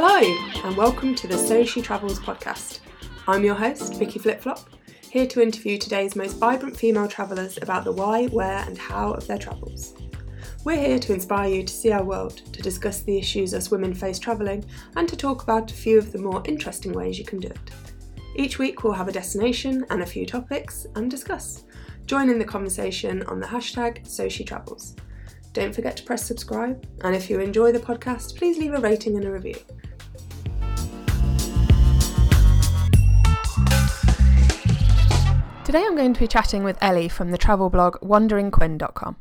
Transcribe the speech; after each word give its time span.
Hello, 0.00 0.62
and 0.62 0.76
welcome 0.76 1.12
to 1.16 1.26
the 1.26 1.36
So 1.36 1.64
She 1.64 1.82
Travels 1.82 2.20
podcast. 2.20 2.78
I'm 3.26 3.42
your 3.42 3.56
host, 3.56 3.94
Vicky 3.94 4.20
Flipflop, 4.20 4.64
here 5.10 5.26
to 5.26 5.42
interview 5.42 5.76
today's 5.76 6.14
most 6.14 6.34
vibrant 6.34 6.76
female 6.76 7.08
travellers 7.08 7.58
about 7.60 7.82
the 7.82 7.90
why, 7.90 8.26
where, 8.26 8.58
and 8.58 8.78
how 8.78 9.10
of 9.10 9.26
their 9.26 9.38
travels. 9.38 9.96
We're 10.62 10.76
here 10.76 11.00
to 11.00 11.12
inspire 11.12 11.52
you 11.52 11.64
to 11.64 11.72
see 11.72 11.90
our 11.90 12.04
world, 12.04 12.36
to 12.52 12.62
discuss 12.62 13.00
the 13.00 13.18
issues 13.18 13.52
us 13.52 13.72
women 13.72 13.92
face 13.92 14.20
travelling, 14.20 14.64
and 14.94 15.08
to 15.08 15.16
talk 15.16 15.42
about 15.42 15.72
a 15.72 15.74
few 15.74 15.98
of 15.98 16.12
the 16.12 16.18
more 16.18 16.44
interesting 16.44 16.92
ways 16.92 17.18
you 17.18 17.24
can 17.24 17.40
do 17.40 17.48
it. 17.48 17.70
Each 18.36 18.56
week 18.56 18.84
we'll 18.84 18.92
have 18.92 19.08
a 19.08 19.12
destination 19.12 19.84
and 19.90 20.02
a 20.02 20.06
few 20.06 20.24
topics 20.24 20.86
and 20.94 21.10
discuss. 21.10 21.64
Join 22.06 22.30
in 22.30 22.38
the 22.38 22.44
conversation 22.44 23.24
on 23.24 23.40
the 23.40 23.48
hashtag 23.48 24.06
SoSheTravels. 24.06 24.96
Don't 25.54 25.74
forget 25.74 25.96
to 25.96 26.04
press 26.04 26.24
subscribe, 26.24 26.86
and 27.02 27.16
if 27.16 27.28
you 27.28 27.40
enjoy 27.40 27.72
the 27.72 27.80
podcast, 27.80 28.36
please 28.36 28.58
leave 28.58 28.74
a 28.74 28.80
rating 28.80 29.16
and 29.16 29.24
a 29.24 29.32
review. 29.32 29.56
Today 35.68 35.84
I'm 35.84 35.96
going 35.96 36.14
to 36.14 36.20
be 36.20 36.26
chatting 36.26 36.64
with 36.64 36.78
Ellie 36.80 37.10
from 37.10 37.30
the 37.30 37.36
travel 37.36 37.68
blog 37.68 37.96
wanderingquinn.com. 38.00 39.16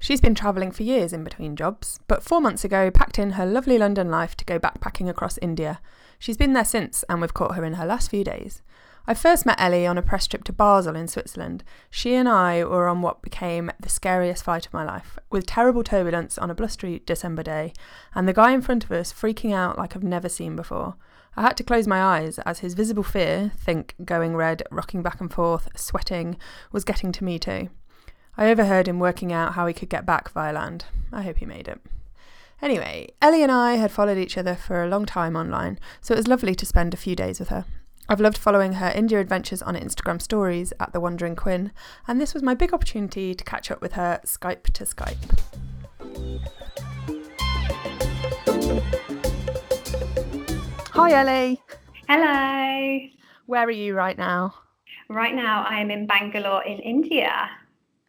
She's 0.00 0.20
been 0.20 0.34
travelling 0.34 0.72
for 0.72 0.82
years 0.82 1.12
in 1.12 1.22
between 1.22 1.54
jobs, 1.54 2.00
but 2.08 2.24
four 2.24 2.40
months 2.40 2.64
ago 2.64 2.90
packed 2.90 3.20
in 3.20 3.34
her 3.34 3.46
lovely 3.46 3.78
London 3.78 4.10
life 4.10 4.36
to 4.38 4.44
go 4.44 4.58
backpacking 4.58 5.08
across 5.08 5.38
India. 5.38 5.78
She's 6.18 6.36
been 6.36 6.54
there 6.54 6.64
since, 6.64 7.04
and 7.04 7.20
we've 7.20 7.32
caught 7.32 7.54
her 7.54 7.64
in 7.64 7.74
her 7.74 7.86
last 7.86 8.10
few 8.10 8.24
days. 8.24 8.62
I 9.06 9.14
first 9.14 9.46
met 9.46 9.60
Ellie 9.60 9.86
on 9.86 9.96
a 9.96 10.02
press 10.02 10.26
trip 10.26 10.42
to 10.42 10.52
Basel 10.52 10.96
in 10.96 11.06
Switzerland. 11.06 11.62
She 11.88 12.16
and 12.16 12.28
I 12.28 12.64
were 12.64 12.88
on 12.88 13.00
what 13.00 13.22
became 13.22 13.70
the 13.78 13.88
scariest 13.88 14.42
flight 14.42 14.66
of 14.66 14.72
my 14.72 14.82
life, 14.82 15.20
with 15.30 15.46
terrible 15.46 15.84
turbulence 15.84 16.36
on 16.36 16.50
a 16.50 16.54
blustery 16.56 17.00
December 17.06 17.44
day, 17.44 17.74
and 18.12 18.26
the 18.26 18.32
guy 18.32 18.50
in 18.50 18.62
front 18.62 18.82
of 18.82 18.90
us 18.90 19.12
freaking 19.12 19.54
out 19.54 19.78
like 19.78 19.94
I've 19.94 20.02
never 20.02 20.28
seen 20.28 20.56
before. 20.56 20.96
I 21.36 21.42
had 21.42 21.56
to 21.56 21.64
close 21.64 21.86
my 21.86 22.02
eyes 22.02 22.38
as 22.40 22.58
his 22.58 22.74
visible 22.74 23.02
fear, 23.02 23.52
think 23.56 23.94
going 24.04 24.36
red, 24.36 24.62
rocking 24.70 25.02
back 25.02 25.20
and 25.20 25.32
forth, 25.32 25.68
sweating, 25.74 26.36
was 26.70 26.84
getting 26.84 27.10
to 27.12 27.24
me 27.24 27.38
too. 27.38 27.70
I 28.36 28.50
overheard 28.50 28.88
him 28.88 28.98
working 28.98 29.32
out 29.32 29.54
how 29.54 29.66
he 29.66 29.74
could 29.74 29.88
get 29.88 30.06
back 30.06 30.30
via 30.30 30.52
land. 30.52 30.84
I 31.12 31.22
hope 31.22 31.38
he 31.38 31.46
made 31.46 31.68
it. 31.68 31.80
Anyway, 32.60 33.08
Ellie 33.20 33.42
and 33.42 33.50
I 33.50 33.74
had 33.74 33.90
followed 33.90 34.18
each 34.18 34.38
other 34.38 34.54
for 34.54 34.82
a 34.82 34.88
long 34.88 35.04
time 35.04 35.36
online, 35.36 35.78
so 36.00 36.14
it 36.14 36.18
was 36.18 36.28
lovely 36.28 36.54
to 36.54 36.66
spend 36.66 36.94
a 36.94 36.98
few 36.98 37.16
days 37.16 37.40
with 37.40 37.48
her. 37.48 37.64
I've 38.08 38.20
loved 38.20 38.38
following 38.38 38.74
her 38.74 38.92
India 38.94 39.20
adventures 39.20 39.62
on 39.62 39.74
Instagram 39.74 40.20
stories 40.20 40.72
at 40.78 40.92
The 40.92 41.00
Wandering 41.00 41.34
Quinn, 41.34 41.72
and 42.06 42.20
this 42.20 42.34
was 42.34 42.42
my 42.42 42.54
big 42.54 42.74
opportunity 42.74 43.34
to 43.34 43.44
catch 43.44 43.70
up 43.70 43.80
with 43.80 43.92
her 43.92 44.20
Skype 44.24 44.64
to 44.74 44.84
Skype. 44.84 45.16
Hi, 50.92 51.12
Ellie. 51.12 51.58
Hello. 52.06 53.08
Where 53.46 53.64
are 53.64 53.70
you 53.70 53.94
right 53.94 54.18
now? 54.18 54.54
Right 55.08 55.34
now, 55.34 55.64
I 55.66 55.80
am 55.80 55.90
in 55.90 56.06
Bangalore 56.06 56.62
in 56.64 56.80
India. 56.80 57.48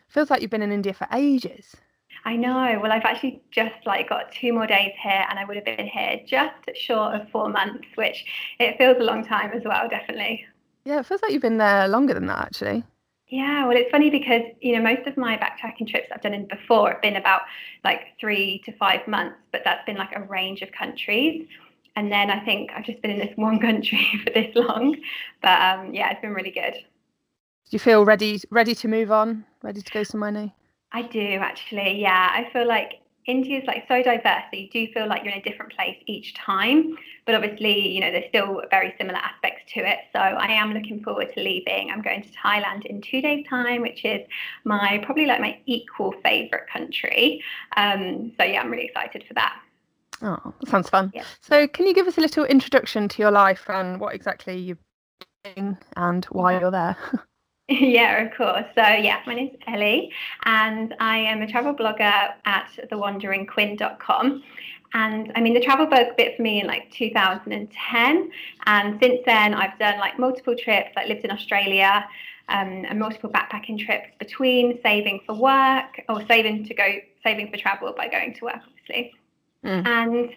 Feels 0.10 0.30
like 0.30 0.42
you've 0.42 0.52
been 0.52 0.62
in 0.62 0.74
India 0.74 0.94
for 0.94 1.08
ages. 1.14 1.78
I 2.26 2.36
know. 2.36 2.80
Well, 2.82 2.92
I've 2.92 3.06
actually 3.06 3.42
just 3.52 3.74
like 3.86 4.10
got 4.10 4.34
two 4.34 4.52
more 4.52 4.68
days 4.68 4.92
here, 5.02 5.26
and 5.30 5.40
I 5.40 5.46
would 5.46 5.56
have 5.56 5.64
been 5.64 5.88
here 5.88 6.20
just 6.28 6.76
short 6.76 7.16
of 7.16 7.30
four 7.30 7.48
months, 7.48 7.88
which 7.96 8.26
it 8.60 8.78
feels 8.78 8.98
a 9.00 9.04
long 9.04 9.26
time 9.26 9.52
as 9.54 9.64
well, 9.64 9.88
definitely. 9.88 10.46
Yeah, 10.84 11.00
it 11.00 11.06
feels 11.06 11.22
like 11.22 11.32
you've 11.32 11.42
been 11.42 11.60
there 11.60 11.88
longer 11.88 12.14
than 12.14 12.26
that, 12.26 12.40
actually. 12.40 12.84
Yeah, 13.28 13.66
well, 13.66 13.78
it's 13.78 13.90
funny 13.90 14.10
because 14.10 14.42
you 14.62 14.76
know 14.76 14.84
most 14.84 15.08
of 15.08 15.18
my 15.18 15.38
backpacking 15.38 15.88
trips 15.88 16.10
I've 16.14 16.22
done 16.22 16.34
in 16.34 16.48
before 16.48 16.92
have 16.92 17.02
been 17.02 17.16
about 17.16 17.42
like 17.84 18.02
three 18.20 18.62
to 18.66 18.72
five 18.74 19.08
months, 19.08 19.38
but 19.52 19.62
that's 19.64 19.86
been 19.86 19.98
like 19.98 20.16
a 20.16 20.22
range 20.24 20.62
of 20.62 20.72
countries. 20.72 21.48
And 21.96 22.12
then 22.12 22.30
I 22.30 22.44
think 22.44 22.72
I've 22.76 22.86
just 22.86 23.02
been 23.02 23.12
in 23.12 23.20
this 23.20 23.36
one 23.36 23.60
country 23.68 24.08
for 24.24 24.32
this 24.32 24.56
long, 24.56 24.96
but 25.42 25.62
um, 25.62 25.94
yeah, 25.94 26.12
it's 26.12 26.22
been 26.22 26.34
really 26.34 26.52
good. 26.52 26.74
Do 26.74 27.76
you 27.76 27.80
feel 27.80 28.06
ready 28.06 28.42
ready 28.50 28.76
to 28.76 28.88
move 28.88 29.12
on? 29.12 29.46
Ready 29.62 29.82
to 29.82 29.92
go 29.92 30.04
somewhere 30.04 30.32
new? 30.32 30.52
I 30.92 31.04
do 31.04 31.40
actually. 31.42 32.02
Yeah, 32.02 32.30
I 32.32 32.50
feel 32.52 32.68
like 32.68 33.00
India 33.26 33.60
is 33.60 33.66
like 33.66 33.86
so 33.88 34.04
diverse 34.04 34.44
that 34.52 34.54
you 34.54 34.70
do 34.70 34.88
feel 34.94 35.08
like 35.08 35.24
you're 35.24 35.34
in 35.34 35.40
a 35.40 35.44
different 35.44 35.74
place 35.74 35.98
each 36.08 36.34
time. 36.34 36.96
But 37.26 37.36
obviously, 37.36 37.90
you 37.90 38.02
know, 38.02 38.12
there's 38.12 38.28
still 38.30 38.62
very 38.70 38.94
similar 38.98 39.18
aspects 39.18 39.72
to 39.74 39.80
it. 39.80 40.00
So 40.12 40.20
I 40.20 40.52
am 40.52 40.74
looking 40.74 41.02
forward 41.02 41.32
to 41.34 41.42
leaving. 41.42 41.90
I'm 41.90 42.02
going 42.02 42.22
to 42.22 42.30
Thailand 42.30 42.86
in 42.86 43.02
two 43.02 43.22
days' 43.22 43.46
time, 43.48 43.82
which 43.82 44.04
is 44.04 44.28
my 44.66 45.02
probably 45.06 45.26
like 45.26 45.40
my 45.40 45.58
equal 45.66 46.14
favorite 46.24 46.68
country. 46.72 47.42
Um, 47.78 48.34
so 48.38 48.46
yeah, 48.46 48.62
I'm 48.62 48.70
really 48.70 48.86
excited 48.86 49.24
for 49.28 49.34
that. 49.36 49.56
Oh, 50.24 50.54
that 50.60 50.70
sounds 50.70 50.90
fun. 50.90 51.12
Yeah. 51.14 51.26
So 51.42 51.68
can 51.68 51.86
you 51.86 51.94
give 51.94 52.08
us 52.08 52.18
a 52.18 52.22
little 52.22 52.46
introduction 52.46 53.08
to 53.10 53.22
your 53.22 53.32
life 53.32 53.70
and 53.70 54.00
what 54.00 54.16
exactly 54.16 54.58
you're 54.58 54.78
doing 55.44 55.78
and 55.96 56.26
why 56.26 56.60
you're 56.60 56.72
there? 56.72 56.98
Yeah, 57.70 58.24
of 58.24 58.36
course. 58.36 58.66
So, 58.76 58.82
yeah, 58.82 59.22
my 59.26 59.36
name's 59.36 59.56
Ellie, 59.68 60.12
and 60.44 60.94
I 61.00 61.18
am 61.18 61.42
a 61.42 61.48
travel 61.48 61.74
blogger 61.74 62.34
at 62.46 62.70
thewanderingquinn.com. 62.92 64.44
And 64.96 65.32
I 65.36 65.42
mean, 65.42 65.54
the 65.54 65.62
travel 65.62 65.88
bug 65.88 66.18
bit 66.18 66.36
for 66.36 66.44
me 66.44 66.62
in 66.62 66.68
like 66.68 66.92
2010. 66.92 68.32
And 68.66 69.00
since 69.02 69.22
then, 69.26 69.54
I've 69.54 69.80
done 69.80 69.98
like 69.98 70.20
multiple 70.20 70.56
trips, 70.56 70.92
like 70.96 71.08
lived 71.08 71.24
in 71.24 71.32
Australia, 71.32 72.06
um, 72.50 72.86
and 72.88 73.00
multiple 73.00 73.30
backpacking 73.30 73.80
trips 73.80 74.10
between 74.20 74.80
saving 74.84 75.22
for 75.26 75.34
work 75.34 76.02
or 76.10 76.24
saving 76.28 76.66
to 76.66 76.74
go, 76.74 76.86
saving 77.24 77.50
for 77.50 77.58
travel 77.58 77.94
by 77.96 78.08
going 78.08 78.34
to 78.36 78.46
work, 78.46 78.60
obviously. 78.68 79.14
Mm. 79.64 79.88
And 79.88 80.36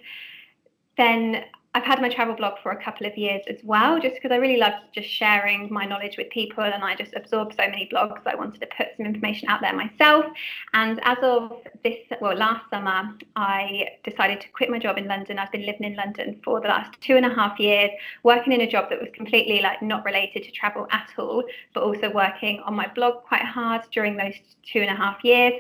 then 0.97 1.45
I've 1.77 1.85
had 1.85 2.01
my 2.01 2.09
travel 2.09 2.35
blog 2.35 2.55
for 2.63 2.73
a 2.73 2.83
couple 2.83 3.07
of 3.07 3.19
years 3.19 3.43
as 3.51 3.59
well, 3.63 4.01
just 4.01 4.15
because 4.15 4.31
I 4.31 4.37
really 4.37 4.57
love 4.57 4.73
just 4.95 5.11
sharing 5.11 5.71
my 5.71 5.85
knowledge 5.85 6.17
with 6.17 6.31
people, 6.31 6.65
and 6.65 6.83
I 6.83 6.95
just 6.95 7.13
absorb 7.15 7.53
so 7.53 7.69
many 7.69 7.87
blogs. 7.93 8.23
I 8.25 8.35
wanted 8.35 8.63
to 8.63 8.67
put 8.75 8.87
some 8.97 9.05
information 9.05 9.51
out 9.51 9.61
there 9.61 9.75
myself. 9.75 10.25
And 10.73 10.99
as 11.05 11.19
of 11.21 11.59
this, 11.85 11.99
well, 12.23 12.35
last 12.35 12.71
summer, 12.71 13.15
I 13.37 13.89
decided 14.05 14.41
to 14.41 14.49
quit 14.55 14.71
my 14.71 14.79
job 14.79 14.97
in 14.97 15.07
London. 15.07 15.39
I've 15.39 15.53
been 15.53 15.67
living 15.67 15.85
in 15.85 15.97
London 15.97 16.41
for 16.43 16.63
the 16.63 16.69
last 16.69 16.99
two 17.03 17.19
and 17.19 17.27
a 17.27 17.35
half 17.35 17.61
years, 17.61 17.91
working 18.23 18.55
in 18.55 18.63
a 18.63 18.71
job 18.71 18.89
that 18.89 18.99
was 18.99 19.11
completely 19.13 19.61
like 19.61 19.83
not 19.83 20.03
related 20.07 20.45
to 20.45 20.51
travel 20.53 20.87
at 20.93 21.11
all, 21.19 21.45
but 21.75 21.83
also 21.83 22.11
working 22.11 22.59
on 22.61 22.75
my 22.75 22.87
blog 22.95 23.23
quite 23.25 23.43
hard 23.43 23.83
during 23.93 24.17
those 24.17 24.33
two 24.63 24.81
and 24.81 24.89
a 24.89 24.95
half 24.95 25.23
years. 25.23 25.53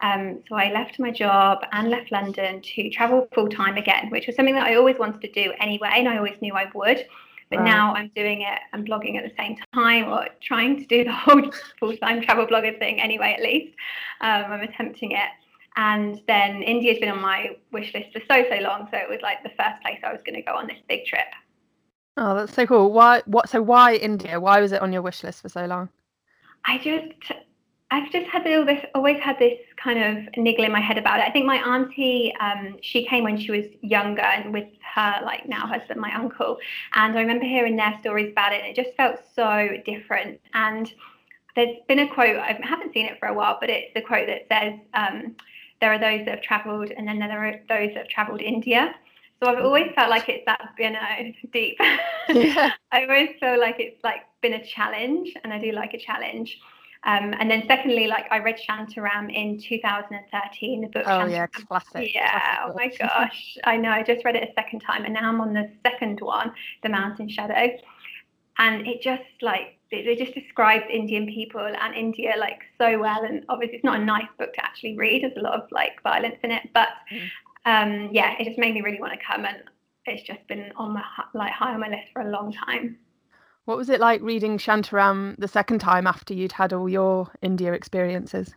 Um, 0.00 0.42
so 0.48 0.56
I 0.56 0.72
left 0.72 0.98
my 0.98 1.10
job 1.10 1.58
and 1.72 1.90
left 1.90 2.12
London 2.12 2.60
to 2.60 2.90
travel 2.90 3.28
full 3.34 3.48
time 3.48 3.76
again, 3.76 4.10
which 4.10 4.26
was 4.26 4.36
something 4.36 4.54
that 4.54 4.66
I 4.66 4.74
always 4.76 4.98
wanted 4.98 5.20
to 5.22 5.32
do 5.32 5.52
anyway, 5.60 5.90
and 5.94 6.08
I 6.08 6.16
always 6.18 6.36
knew 6.40 6.54
I 6.54 6.70
would. 6.74 7.06
But 7.48 7.62
now 7.62 7.94
I'm 7.94 8.10
doing 8.16 8.40
it 8.40 8.58
and 8.72 8.86
blogging 8.86 9.16
at 9.16 9.22
the 9.22 9.32
same 9.38 9.56
time, 9.72 10.08
or 10.08 10.26
trying 10.42 10.80
to 10.80 10.86
do 10.86 11.04
the 11.04 11.12
whole 11.12 11.42
full 11.78 11.96
time 11.96 12.20
travel 12.20 12.46
blogger 12.46 12.76
thing 12.78 13.00
anyway, 13.00 13.34
at 13.38 13.42
least. 13.42 13.76
Um, 14.20 14.52
I'm 14.52 14.60
attempting 14.62 15.12
it. 15.12 15.28
And 15.76 16.20
then 16.26 16.62
India's 16.62 16.98
been 16.98 17.10
on 17.10 17.20
my 17.20 17.56
wish 17.70 17.94
list 17.94 18.12
for 18.12 18.20
so, 18.28 18.44
so 18.50 18.56
long. 18.62 18.88
So 18.90 18.96
it 18.96 19.08
was 19.08 19.20
like 19.22 19.42
the 19.42 19.50
first 19.50 19.80
place 19.82 19.98
I 20.02 20.10
was 20.10 20.22
going 20.24 20.34
to 20.34 20.42
go 20.42 20.54
on 20.54 20.66
this 20.66 20.78
big 20.88 21.04
trip. 21.04 21.26
Oh, 22.16 22.34
that's 22.34 22.54
so 22.54 22.66
cool. 22.66 22.92
Why? 22.92 23.22
What? 23.26 23.48
So 23.48 23.62
why 23.62 23.94
India? 23.94 24.40
Why 24.40 24.60
was 24.60 24.72
it 24.72 24.80
on 24.80 24.92
your 24.92 25.02
wish 25.02 25.22
list 25.22 25.42
for 25.42 25.48
so 25.48 25.66
long? 25.66 25.90
I 26.64 26.78
just 26.78 27.32
I've 27.90 28.10
just 28.10 28.26
had 28.26 28.42
this, 28.42 28.84
always 28.94 29.20
had 29.20 29.38
this 29.38 29.58
kind 29.76 30.02
of 30.02 30.36
niggle 30.36 30.64
in 30.64 30.72
my 30.72 30.80
head 30.80 30.98
about 30.98 31.20
it. 31.20 31.28
I 31.28 31.30
think 31.30 31.46
my 31.46 31.58
auntie, 31.58 32.34
um, 32.40 32.76
she 32.82 33.06
came 33.06 33.22
when 33.22 33.38
she 33.38 33.52
was 33.52 33.66
younger, 33.80 34.22
and 34.22 34.52
with 34.52 34.66
her, 34.94 35.20
like 35.24 35.48
now 35.48 35.66
husband, 35.66 36.00
my 36.00 36.12
uncle, 36.14 36.58
and 36.94 37.16
I 37.16 37.20
remember 37.20 37.44
hearing 37.44 37.76
their 37.76 37.96
stories 38.00 38.32
about 38.32 38.52
it, 38.52 38.60
and 38.60 38.68
it 38.68 38.82
just 38.82 38.96
felt 38.96 39.20
so 39.34 39.68
different. 39.84 40.40
And 40.54 40.92
there's 41.54 41.76
been 41.86 42.00
a 42.00 42.12
quote, 42.12 42.36
I 42.36 42.58
haven't 42.62 42.92
seen 42.92 43.06
it 43.06 43.20
for 43.20 43.28
a 43.28 43.34
while, 43.34 43.58
but 43.60 43.70
it's 43.70 43.94
the 43.94 44.02
quote 44.02 44.26
that 44.26 44.48
says, 44.50 44.80
um, 44.94 45.36
"There 45.80 45.92
are 45.92 45.98
those 45.98 46.24
that 46.24 46.34
have 46.34 46.42
travelled, 46.42 46.90
and 46.90 47.06
then 47.06 47.20
there 47.20 47.44
are 47.46 47.60
those 47.68 47.94
that 47.94 47.98
have 47.98 48.08
travelled 48.08 48.42
India." 48.42 48.96
So 49.40 49.48
I've 49.48 49.64
always 49.64 49.92
felt 49.94 50.10
like 50.10 50.28
it's 50.28 50.44
that 50.46 50.60
you 50.78 50.90
know 50.90 51.32
deep. 51.52 51.78
Yeah. 52.28 52.72
I 52.90 53.02
always 53.02 53.30
feel 53.38 53.60
like 53.60 53.76
it's 53.78 54.02
like 54.02 54.22
been 54.42 54.54
a 54.54 54.66
challenge, 54.66 55.34
and 55.44 55.52
I 55.52 55.60
do 55.60 55.70
like 55.70 55.94
a 55.94 55.98
challenge. 55.98 56.58
Um, 57.06 57.34
and 57.38 57.48
then 57.48 57.62
secondly, 57.68 58.08
like 58.08 58.26
I 58.32 58.40
read 58.40 58.58
Shantaram 58.58 59.32
in 59.32 59.60
2013, 59.60 60.80
the 60.80 60.88
book. 60.88 61.04
Oh 61.06 61.10
Shantaram. 61.10 61.30
yeah, 61.30 61.46
classic. 61.46 62.14
Yeah. 62.14 62.72
Classic 62.72 63.00
oh 63.00 63.06
my 63.06 63.06
gosh, 63.06 63.58
I 63.62 63.76
know. 63.76 63.90
I 63.90 64.02
just 64.02 64.24
read 64.24 64.34
it 64.34 64.42
a 64.42 64.52
second 64.54 64.80
time, 64.80 65.04
and 65.04 65.14
now 65.14 65.28
I'm 65.28 65.40
on 65.40 65.54
the 65.54 65.70
second 65.84 66.20
one, 66.20 66.52
The 66.82 66.88
Mountain 66.88 67.28
Shadow, 67.28 67.76
and 68.58 68.86
it 68.88 69.02
just 69.02 69.22
like 69.40 69.78
it, 69.92 70.18
just 70.18 70.34
describes 70.34 70.84
Indian 70.90 71.26
people 71.26 71.64
and 71.64 71.94
India 71.94 72.34
like 72.40 72.62
so 72.76 72.98
well. 72.98 73.22
And 73.22 73.44
obviously, 73.48 73.76
it's 73.76 73.84
not 73.84 74.00
a 74.00 74.04
nice 74.04 74.26
book 74.36 74.52
to 74.54 74.64
actually 74.64 74.96
read. 74.96 75.22
There's 75.22 75.36
a 75.36 75.42
lot 75.42 75.54
of 75.54 75.70
like 75.70 76.02
violence 76.02 76.38
in 76.42 76.50
it, 76.50 76.68
but 76.74 76.88
mm. 77.12 77.28
um, 77.66 78.10
yeah, 78.12 78.34
it 78.40 78.46
just 78.46 78.58
made 78.58 78.74
me 78.74 78.80
really 78.80 79.00
want 79.00 79.12
to 79.12 79.24
come, 79.24 79.44
and 79.44 79.58
it's 80.06 80.24
just 80.24 80.44
been 80.48 80.72
on 80.74 80.94
my 80.94 81.04
like 81.34 81.52
high 81.52 81.72
on 81.72 81.78
my 81.78 81.88
list 81.88 82.08
for 82.12 82.22
a 82.22 82.30
long 82.30 82.52
time. 82.52 82.98
What 83.66 83.76
was 83.76 83.90
it 83.90 84.00
like 84.00 84.22
reading 84.22 84.58
Shantaram 84.58 85.36
the 85.38 85.48
second 85.48 85.80
time 85.80 86.06
after 86.06 86.32
you'd 86.32 86.52
had 86.52 86.72
all 86.72 86.88
your 86.88 87.30
India 87.42 87.72
experiences? 87.72 88.54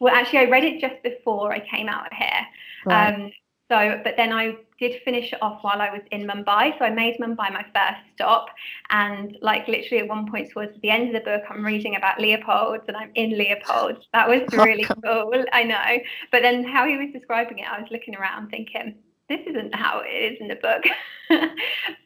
Well, 0.00 0.14
actually, 0.14 0.40
I 0.40 0.44
read 0.44 0.64
it 0.64 0.80
just 0.80 1.02
before 1.02 1.52
I 1.52 1.60
came 1.60 1.88
out 1.88 2.12
here. 2.12 2.46
Right. 2.84 3.14
Um, 3.14 3.32
So, 3.72 4.00
but 4.04 4.18
then 4.18 4.34
I 4.34 4.56
did 4.78 5.00
finish 5.02 5.32
it 5.32 5.40
off 5.40 5.64
while 5.64 5.80
I 5.80 5.88
was 5.88 6.02
in 6.10 6.26
Mumbai. 6.26 6.78
So 6.78 6.84
I 6.84 6.90
made 6.90 7.16
Mumbai 7.18 7.50
my 7.52 7.64
first 7.74 8.02
stop. 8.14 8.48
And 8.90 9.38
like 9.40 9.66
literally 9.66 10.02
at 10.02 10.08
one 10.08 10.30
point 10.30 10.50
towards 10.50 10.78
the 10.82 10.90
end 10.90 11.08
of 11.08 11.14
the 11.14 11.30
book, 11.30 11.42
I'm 11.48 11.64
reading 11.64 11.96
about 11.96 12.20
Leopold's 12.20 12.84
and 12.88 12.96
I'm 12.98 13.10
in 13.14 13.30
Leopold's. 13.38 14.06
That 14.12 14.28
was 14.28 14.42
oh, 14.52 14.64
really 14.64 14.84
cool. 14.84 15.44
I 15.52 15.62
know. 15.62 15.98
But 16.30 16.42
then 16.42 16.64
how 16.64 16.86
he 16.86 16.98
was 16.98 17.08
describing 17.14 17.60
it, 17.60 17.66
I 17.66 17.80
was 17.80 17.90
looking 17.90 18.14
around 18.14 18.50
thinking, 18.50 18.96
this 19.30 19.40
isn't 19.46 19.74
how 19.74 20.02
it 20.04 20.10
is 20.10 20.38
in 20.38 20.48
the 20.48 20.56
book. 20.56 20.82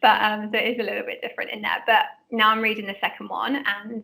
but 0.03 0.23
um, 0.23 0.51
so 0.53 0.59
it 0.59 0.75
is 0.75 0.79
a 0.79 0.85
little 0.89 1.05
bit 1.05 1.21
different 1.21 1.51
in 1.51 1.63
there. 1.63 1.83
But 1.85 2.05
now 2.31 2.51
I'm 2.51 2.61
reading 2.61 2.87
the 2.87 2.97
second 3.01 3.29
one 3.29 3.57
and 3.57 4.03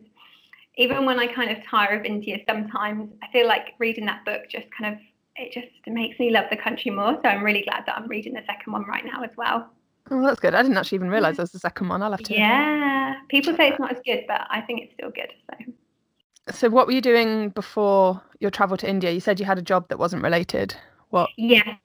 even 0.75 1.05
when 1.05 1.19
I 1.19 1.27
kind 1.27 1.55
of 1.55 1.63
tire 1.69 1.99
of 1.99 2.05
India 2.05 2.39
sometimes, 2.47 3.11
I 3.21 3.27
feel 3.31 3.47
like 3.47 3.73
reading 3.79 4.05
that 4.05 4.25
book 4.25 4.43
just 4.49 4.65
kind 4.77 4.93
of 4.93 4.99
it 5.35 5.51
just 5.51 5.67
makes 5.87 6.19
me 6.19 6.29
love 6.29 6.45
the 6.51 6.57
country 6.57 6.91
more. 6.91 7.19
So 7.23 7.29
I'm 7.29 7.43
really 7.43 7.63
glad 7.63 7.85
that 7.87 7.97
I'm 7.97 8.07
reading 8.07 8.33
the 8.33 8.43
second 8.45 8.71
one 8.71 8.83
right 8.85 9.03
now 9.03 9.23
as 9.23 9.31
well. 9.35 9.69
Oh, 10.11 10.21
that's 10.21 10.39
good. 10.39 10.53
I 10.53 10.61
didn't 10.61 10.77
actually 10.77 10.97
even 10.97 11.09
realise 11.09 11.37
there 11.37 11.43
was 11.43 11.51
the 11.51 11.59
second 11.59 11.87
one. 11.89 12.03
I'll 12.03 12.11
have 12.11 12.21
to. 12.21 12.33
Yeah, 12.33 13.15
people 13.29 13.55
say 13.55 13.69
it's 13.69 13.79
not 13.79 13.91
as 13.91 14.01
good, 14.05 14.25
but 14.27 14.45
I 14.49 14.61
think 14.61 14.81
it's 14.81 14.93
still 14.93 15.09
good. 15.09 15.33
So. 15.49 15.73
So, 16.51 16.69
what 16.69 16.87
were 16.87 16.93
you 16.93 17.01
doing 17.01 17.49
before 17.49 18.21
your 18.39 18.51
travel 18.51 18.75
to 18.77 18.87
India? 18.87 19.11
You 19.11 19.21
said 19.21 19.39
you 19.39 19.45
had 19.45 19.57
a 19.57 19.61
job 19.61 19.87
that 19.87 19.97
wasn't 19.97 20.23
related. 20.23 20.75
What? 21.09 21.29
Yes. 21.37 21.77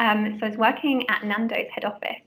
Um, 0.00 0.36
so 0.38 0.46
I 0.46 0.48
was 0.50 0.58
working 0.58 1.08
at 1.10 1.24
Nando's 1.24 1.66
head 1.72 1.84
office 1.84 2.22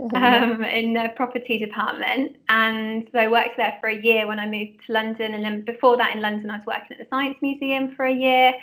oh, 0.00 0.10
um, 0.14 0.64
in 0.64 0.94
the 0.94 1.12
property 1.14 1.58
department, 1.58 2.36
and 2.48 3.06
so 3.12 3.18
I 3.18 3.28
worked 3.28 3.58
there 3.58 3.76
for 3.80 3.88
a 3.88 4.02
year 4.02 4.26
when 4.26 4.38
I 4.38 4.46
moved 4.46 4.86
to 4.86 4.92
London, 4.92 5.34
and 5.34 5.44
then 5.44 5.60
before 5.62 5.98
that 5.98 6.14
in 6.14 6.22
London 6.22 6.50
I 6.50 6.56
was 6.56 6.66
working 6.66 6.92
at 6.92 6.98
the 6.98 7.06
Science 7.10 7.36
Museum 7.42 7.94
for 7.94 8.06
a 8.06 8.12
year, 8.12 8.54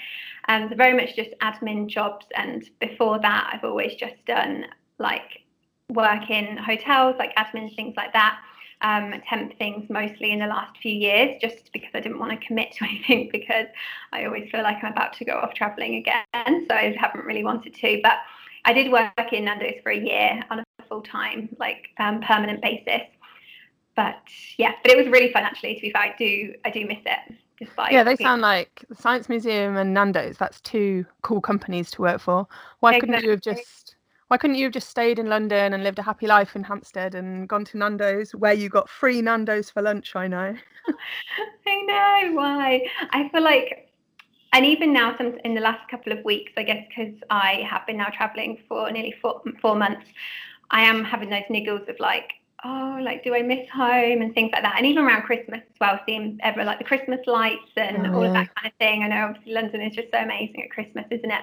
and 0.48 0.68
so 0.70 0.76
very 0.76 0.96
much 0.96 1.16
just 1.16 1.30
admin 1.42 1.88
jobs. 1.88 2.26
And 2.36 2.68
before 2.80 3.20
that, 3.20 3.52
I've 3.54 3.64
always 3.64 3.94
just 3.96 4.16
done 4.26 4.66
like 4.98 5.42
work 5.90 6.30
in 6.32 6.58
hotels, 6.58 7.16
like 7.20 7.36
admin 7.36 7.76
things 7.76 7.96
like 7.96 8.14
that. 8.14 8.40
Um, 8.82 9.14
temp 9.28 9.58
things 9.58 9.90
mostly 9.90 10.32
in 10.32 10.40
the 10.40 10.48
last 10.48 10.78
few 10.78 10.94
years, 10.94 11.36
just 11.42 11.70
because 11.74 11.90
I 11.94 12.00
didn't 12.00 12.18
want 12.18 12.32
to 12.32 12.48
commit 12.48 12.72
to 12.74 12.86
anything 12.90 13.30
because 13.32 13.68
I 14.14 14.24
always 14.26 14.50
feel 14.50 14.64
like 14.64 14.78
I'm 14.82 14.94
about 14.94 15.14
to 15.18 15.26
go 15.26 15.34
off 15.34 15.54
traveling 15.54 15.96
again. 15.96 16.26
So 16.34 16.74
I 16.76 16.96
haven't 16.98 17.26
really 17.26 17.44
wanted 17.44 17.76
to. 17.76 18.00
But 18.02 18.20
I 18.66 18.74
did 18.74 18.92
work 18.92 19.34
in 19.34 19.46
Nando's 19.46 19.82
for 19.84 19.92
a 19.92 19.98
year 19.98 20.44
on 20.50 20.60
a 20.60 20.64
full 20.88 21.02
time, 21.02 21.50
like 21.60 21.90
um, 22.00 22.22
permanent 22.22 22.62
basis. 22.62 23.08
But 23.96 24.22
yeah, 24.58 24.74
but 24.82 24.92
it 24.92 24.98
was 24.98 25.08
really 25.08 25.32
fun 25.32 25.44
actually. 25.44 25.76
To 25.76 25.82
be 25.82 25.92
fair, 25.92 26.02
I 26.02 26.16
do 26.18 26.54
I 26.66 26.70
do 26.70 26.86
miss 26.86 27.00
it. 27.06 27.36
Despite 27.58 27.92
yeah, 27.92 28.04
they 28.04 28.16
being... 28.16 28.28
sound 28.28 28.42
like 28.42 28.86
the 28.88 28.96
Science 28.96 29.28
Museum 29.28 29.76
and 29.76 29.94
Nando's. 29.94 30.38
That's 30.38 30.62
two 30.62 31.06
cool 31.22 31.42
companies 31.42 31.92
to 31.92 32.02
work 32.02 32.22
for. 32.22 32.48
Why 32.80 32.92
exactly. 32.92 33.08
couldn't 33.08 33.24
you 33.26 33.32
have 33.32 33.42
just 33.42 33.96
why 34.30 34.38
couldn't 34.38 34.58
you 34.58 34.66
have 34.66 34.74
just 34.74 34.90
stayed 34.90 35.18
in 35.18 35.28
London 35.28 35.74
and 35.74 35.84
lived 35.84 35.98
a 35.98 36.04
happy 36.04 36.28
life 36.28 36.56
in 36.56 36.64
Hampstead 36.64 37.16
and 37.16 37.50
gone 37.50 37.66
to 37.66 37.78
Nando's 37.78 38.32
where 38.36 38.54
you 38.54 38.70
got 38.70 38.88
free 38.88 39.22
Nando's 39.22 39.72
for 39.72 39.82
lunch? 39.82 40.16
I 40.16 40.28
know. 40.28 40.56
I 41.68 41.82
know 41.82 42.36
why. 42.36 42.88
I 43.12 43.28
feel 43.30 43.42
like 43.42 43.89
and 44.52 44.66
even 44.66 44.92
now, 44.92 45.16
some 45.18 45.38
in 45.46 45.54
the 45.54 45.62
last 45.62 45.88
couple 45.90 46.12
of 46.12 46.24
weeks, 46.26 46.52
I 46.58 46.64
guess 46.64 46.86
because 46.88 47.14
I 47.30 47.68
have 47.70 47.86
been 47.86 47.98
now 47.98 48.10
traveling 48.10 48.58
for 48.68 48.90
nearly 48.92 49.14
four, 49.22 49.42
four 49.62 49.76
months, 49.76 50.06
I 50.72 50.82
am 50.82 51.04
having 51.04 51.30
those 51.30 51.44
niggles 51.50 51.88
of 51.88 52.00
like, 52.00 52.34
oh, 52.66 53.00
like, 53.02 53.24
do 53.24 53.36
I 53.36 53.44
miss 53.44 53.70
home 53.70 54.22
and 54.22 54.34
things 54.34 54.52
like 54.52 54.64
that. 54.64 54.76
And 54.78 54.86
even 54.88 55.04
around 55.04 55.24
Christmas 55.24 55.62
as 55.62 55.80
well, 55.80 56.00
seeing 56.06 56.40
ever 56.42 56.64
like 56.64 56.80
the 56.80 56.84
Christmas 56.84 57.20
lights 57.28 57.72
and 57.78 58.08
oh, 58.08 58.16
all 58.16 58.22
yeah. 58.24 58.28
of 58.28 58.34
that 58.34 58.56
kind 58.56 58.68
of 58.68 58.74
thing. 58.80 59.04
I 59.04 59.08
know 59.08 59.26
obviously 59.26 59.54
London 59.54 59.82
is 59.82 59.96
just 59.96 60.12
so 60.12 60.18
amazing 60.18 60.64
at 60.64 60.72
Christmas, 60.72 61.06
isn't 61.12 61.32
it? 61.32 61.42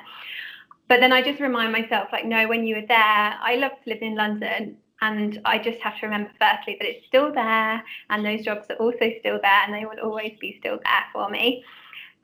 But 0.89 1.01
then 1.01 1.13
I 1.13 1.23
just 1.23 1.41
remind 1.41 1.73
myself, 1.73 2.09
like, 2.13 2.27
no, 2.27 2.49
when 2.49 2.67
you 2.67 2.77
were 2.77 2.87
there, 2.87 2.97
I 3.41 3.57
love 3.57 3.73
living 3.87 4.13
in 4.13 4.17
London. 4.17 4.77
And 5.01 5.41
I 5.45 5.59
just 5.59 5.79
have 5.81 5.99
to 6.01 6.07
remember, 6.07 6.31
firstly, 6.41 6.77
that 6.81 6.89
it's 6.89 7.07
still 7.07 7.33
there 7.33 7.85
and 8.09 8.25
those 8.25 8.45
jobs 8.45 8.67
are 8.71 8.77
also 8.77 9.13
still 9.21 9.39
there 9.43 9.63
and 9.65 9.75
they 9.75 9.85
will 9.85 10.01
always 10.03 10.37
be 10.41 10.57
still 10.59 10.79
there 10.83 11.05
for 11.13 11.29
me 11.29 11.63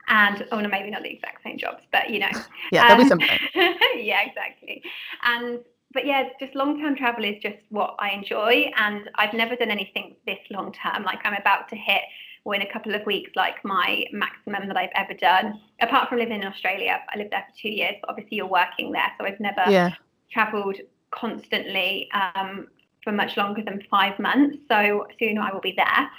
and 0.07 0.45
oh 0.51 0.59
no 0.59 0.69
maybe 0.69 0.89
not 0.89 1.03
the 1.03 1.09
exact 1.09 1.43
same 1.43 1.57
jobs 1.57 1.83
but 1.91 2.09
you 2.09 2.19
know. 2.19 2.29
Yeah 2.71 2.87
there'll 2.87 3.01
um, 3.01 3.03
be 3.03 3.09
something 3.09 3.39
yeah 4.03 4.21
exactly. 4.21 4.83
And 5.23 5.59
but 5.93 6.05
yeah 6.05 6.29
just 6.39 6.55
long 6.55 6.79
term 6.79 6.95
travel 6.95 7.23
is 7.23 7.35
just 7.41 7.57
what 7.69 7.95
i 7.99 8.09
enjoy 8.09 8.69
and 8.77 9.09
i've 9.15 9.33
never 9.33 9.55
done 9.55 9.71
anything 9.71 10.15
this 10.25 10.39
long 10.49 10.73
term 10.73 11.03
like 11.03 11.19
i'm 11.23 11.35
about 11.35 11.69
to 11.69 11.75
hit 11.75 12.01
or 12.45 12.55
in 12.55 12.61
a 12.61 12.73
couple 12.73 12.93
of 12.93 13.05
weeks 13.05 13.31
like 13.35 13.63
my 13.63 14.03
maximum 14.11 14.67
that 14.67 14.75
i've 14.75 14.89
ever 14.95 15.13
done. 15.13 15.61
Apart 15.79 16.09
from 16.09 16.17
living 16.19 16.41
in 16.41 16.47
australia 16.47 16.99
i 17.13 17.17
lived 17.17 17.31
there 17.31 17.45
for 17.49 17.61
two 17.61 17.69
years 17.69 17.95
but 18.01 18.09
obviously 18.09 18.37
you're 18.37 18.47
working 18.47 18.91
there 18.91 19.11
so 19.17 19.25
i've 19.25 19.39
never 19.39 19.63
yeah. 19.69 19.91
traveled 20.31 20.77
constantly 21.11 22.09
um, 22.13 22.67
for 23.03 23.11
much 23.11 23.37
longer 23.37 23.61
than 23.63 23.81
five 23.89 24.17
months 24.19 24.57
so 24.67 25.07
soon 25.19 25.37
i 25.37 25.53
will 25.53 25.61
be 25.61 25.75
there. 25.77 26.09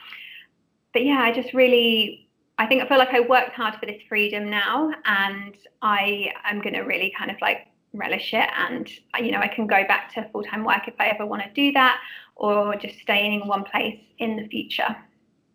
But 0.93 1.05
yeah 1.05 1.21
i 1.21 1.33
just 1.33 1.53
really 1.53 2.24
I 2.59 2.67
think 2.67 2.83
I 2.83 2.89
feel 2.89 2.99
like 2.99 3.13
I 3.13 3.21
worked 3.21 3.53
hard 3.53 3.75
for 3.77 3.87
this 3.87 4.01
freedom 4.09 4.49
now, 4.49 4.93
and 5.05 5.57
I 5.83 6.33
am 6.45 6.61
going 6.61 6.75
to 6.75 6.83
really 6.83 7.13
kind 7.17 7.31
of 7.31 7.37
like 7.41 7.67
relish 7.93 8.33
it. 8.33 8.49
And 8.57 8.89
you 9.21 9.33
know, 9.33 9.41
I 9.41 9.49
can 9.49 9.67
go 9.67 9.85
back 9.87 10.13
to 10.15 10.29
full 10.33 10.43
time 10.45 10.65
work 10.65 10.87
if 10.87 10.95
I 10.99 11.09
ever 11.09 11.27
want 11.27 11.43
to 11.43 11.51
do 11.51 11.73
that, 11.73 12.01
or 12.37 12.77
just 12.77 12.99
staying 13.01 13.41
in 13.41 13.49
one 13.49 13.65
place 13.65 13.99
in 14.19 14.37
the 14.37 14.47
future. 14.49 14.97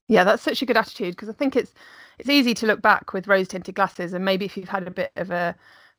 Yeah, 0.07 0.23
that's 0.23 0.43
such 0.43 0.61
a 0.61 0.65
good 0.65 0.77
attitude 0.77 1.15
because 1.15 1.29
I 1.29 1.33
think 1.33 1.55
it's 1.55 1.73
it's 2.17 2.29
easy 2.29 2.53
to 2.55 2.65
look 2.65 2.81
back 2.81 3.13
with 3.13 3.27
rose 3.27 3.47
tinted 3.47 3.75
glasses, 3.75 4.13
and 4.13 4.25
maybe 4.25 4.45
if 4.45 4.57
you've 4.57 4.69
had 4.69 4.87
a 4.87 4.91
bit 4.91 5.11
of 5.15 5.31
a 5.31 5.55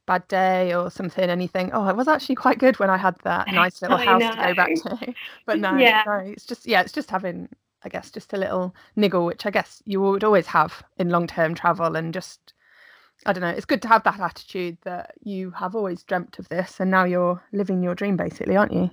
bad 0.07 0.27
day 0.29 0.75
or 0.75 0.91
something 0.91 1.31
and 1.31 1.41
you 1.41 1.47
think 1.47 1.71
oh 1.73 1.87
it 1.89 1.95
was 1.95 2.09
actually 2.09 2.35
quite 2.35 2.59
good 2.59 2.77
when 2.81 2.91
i 2.91 2.97
had 2.97 3.15
that 3.23 3.47
nice 3.53 3.81
little 3.81 3.97
house 3.97 4.21
to 4.21 4.43
go 4.43 4.55
back 4.55 4.75
to 4.75 5.15
but 5.47 5.59
no, 5.61 5.77
yeah. 5.77 6.03
no 6.05 6.15
it's 6.15 6.45
just 6.45 6.67
yeah 6.67 6.81
it's 6.81 6.91
just 6.91 7.11
having 7.11 7.49
I 7.85 7.89
guess 7.89 8.11
just 8.11 8.33
a 8.33 8.37
little 8.37 8.75
niggle, 8.97 9.27
which 9.27 9.47
I 9.47 9.51
guess 9.51 9.83
you 9.87 10.01
would 10.01 10.25
always 10.25 10.47
have 10.47 10.83
in 10.99 11.11
long 11.11 11.27
term 11.27 11.55
travel. 11.55 11.97
And 11.97 12.13
just, 12.13 12.53
I 13.27 13.33
don't 13.33 13.43
know, 13.43 13.49
it's 13.49 13.65
good 13.65 13.83
to 13.83 13.89
have 13.89 14.05
that 14.05 14.21
attitude 14.21 14.79
that 14.83 15.15
you 15.23 15.51
have 15.53 15.75
always 15.75 16.03
dreamt 16.03 16.39
of 16.39 16.49
this 16.49 16.81
and 16.81 16.91
now 16.91 17.05
you're 17.05 17.43
living 17.53 17.83
your 17.83 17.95
dream, 17.95 18.17
basically, 18.17 18.57
aren't 18.57 18.73
you? 18.73 18.91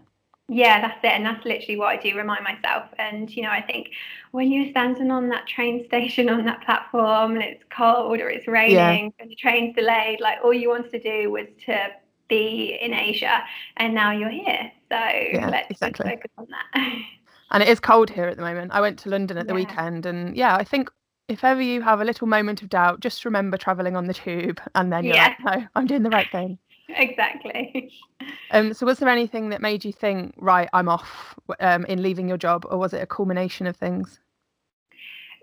Yeah, 0.49 0.79
that's 0.79 1.03
it. 1.03 1.11
And 1.11 1.25
that's 1.25 1.45
literally 1.45 1.77
what 1.77 1.87
I 1.87 1.97
do 1.97 2.15
remind 2.15 2.43
myself. 2.43 2.85
And, 2.97 3.29
you 3.35 3.43
know, 3.43 3.49
I 3.49 3.61
think 3.61 3.89
when 4.31 4.49
you're 4.49 4.69
standing 4.71 5.11
on 5.11 5.27
that 5.29 5.45
train 5.47 5.85
station 5.87 6.29
on 6.29 6.45
that 6.45 6.63
platform 6.63 7.33
and 7.33 7.43
it's 7.43 7.63
cold 7.69 8.19
or 8.19 8.29
it's 8.29 8.47
raining 8.47 8.75
yeah. 8.75 9.09
and 9.19 9.29
the 9.29 9.35
train's 9.35 9.75
delayed, 9.75 10.21
like 10.21 10.37
all 10.43 10.53
you 10.53 10.69
wanted 10.69 10.91
to 10.91 10.99
do 10.99 11.31
was 11.31 11.47
to 11.65 11.89
be 12.29 12.77
in 12.81 12.93
Asia 12.93 13.43
and 13.77 13.93
now 13.93 14.11
you're 14.11 14.29
here. 14.29 14.71
So 14.89 14.97
yeah, 14.97 15.49
let's 15.49 15.71
exactly. 15.71 16.11
focus 16.11 16.31
on 16.37 16.47
that. 16.49 16.93
and 17.51 17.63
it 17.63 17.69
is 17.69 17.79
cold 17.79 18.09
here 18.09 18.25
at 18.25 18.37
the 18.37 18.43
moment. 18.43 18.71
I 18.71 18.81
went 18.81 18.99
to 18.99 19.09
London 19.09 19.37
at 19.37 19.45
yeah. 19.45 19.47
the 19.47 19.53
weekend, 19.53 20.05
and 20.05 20.35
yeah, 20.35 20.55
I 20.55 20.63
think 20.63 20.89
if 21.27 21.43
ever 21.43 21.61
you 21.61 21.81
have 21.81 22.01
a 22.01 22.05
little 22.05 22.27
moment 22.27 22.61
of 22.61 22.69
doubt, 22.69 22.99
just 22.99 23.25
remember 23.25 23.57
traveling 23.57 23.95
on 23.95 24.07
the 24.07 24.13
tube, 24.13 24.61
and 24.75 24.91
then 24.91 25.03
you're 25.03 25.15
yeah. 25.15 25.35
like, 25.43 25.59
no, 25.59 25.67
I'm 25.75 25.87
doing 25.87 26.03
the 26.03 26.09
right 26.09 26.29
thing. 26.31 26.57
Exactly. 26.89 27.91
Um, 28.51 28.73
so, 28.73 28.85
was 28.85 28.99
there 28.99 29.09
anything 29.09 29.49
that 29.49 29.61
made 29.61 29.83
you 29.83 29.91
think, 29.91 30.33
right, 30.37 30.69
I'm 30.71 30.87
off 30.87 31.35
um, 31.59 31.83
in 31.83 32.01
leaving 32.01 32.29
your 32.29 32.37
job, 32.37 32.65
or 32.69 32.77
was 32.77 32.93
it 32.93 33.03
a 33.03 33.05
culmination 33.05 33.67
of 33.67 33.75
things? 33.75 34.21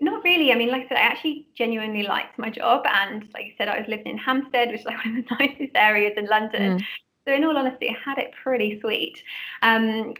Not 0.01 0.23
really. 0.23 0.51
I 0.51 0.55
mean, 0.55 0.69
like 0.69 0.85
I 0.85 0.87
said, 0.87 0.97
I 0.97 1.01
actually 1.01 1.47
genuinely 1.55 2.01
liked 2.01 2.39
my 2.39 2.49
job, 2.49 2.87
and 2.91 3.29
like 3.35 3.45
you 3.45 3.51
said, 3.59 3.67
I 3.67 3.77
was 3.77 3.87
living 3.87 4.07
in 4.07 4.17
Hampstead, 4.17 4.69
which 4.69 4.79
is 4.79 4.85
like 4.87 4.97
one 5.05 5.19
of 5.19 5.25
the 5.25 5.35
nicest 5.39 5.75
areas 5.75 6.13
in 6.17 6.25
London. 6.25 6.79
Mm. 6.79 6.85
So, 7.27 7.33
in 7.35 7.43
all 7.43 7.57
honesty, 7.57 7.89
I 7.89 7.97
had 8.03 8.17
it 8.17 8.31
pretty 8.41 8.79
sweet. 8.81 9.21
Um, 9.61 10.15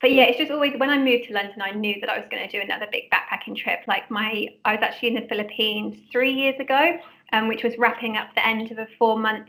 but 0.00 0.12
yeah, 0.12 0.24
it's 0.24 0.38
just 0.38 0.50
always 0.50 0.74
when 0.78 0.90
I 0.90 0.98
moved 0.98 1.28
to 1.28 1.34
London, 1.34 1.60
I 1.60 1.72
knew 1.72 1.96
that 2.00 2.10
I 2.10 2.18
was 2.18 2.26
going 2.30 2.48
to 2.48 2.50
do 2.50 2.62
another 2.62 2.86
big 2.90 3.04
backpacking 3.10 3.56
trip. 3.56 3.80
Like 3.86 4.10
my, 4.10 4.48
I 4.64 4.74
was 4.74 4.82
actually 4.82 5.08
in 5.08 5.14
the 5.14 5.28
Philippines 5.28 5.96
three 6.12 6.32
years 6.32 6.58
ago, 6.60 6.98
um, 7.32 7.48
which 7.48 7.64
was 7.64 7.76
wrapping 7.78 8.16
up 8.16 8.34
the 8.34 8.46
end 8.46 8.70
of 8.70 8.78
a 8.78 8.86
four-month 8.98 9.48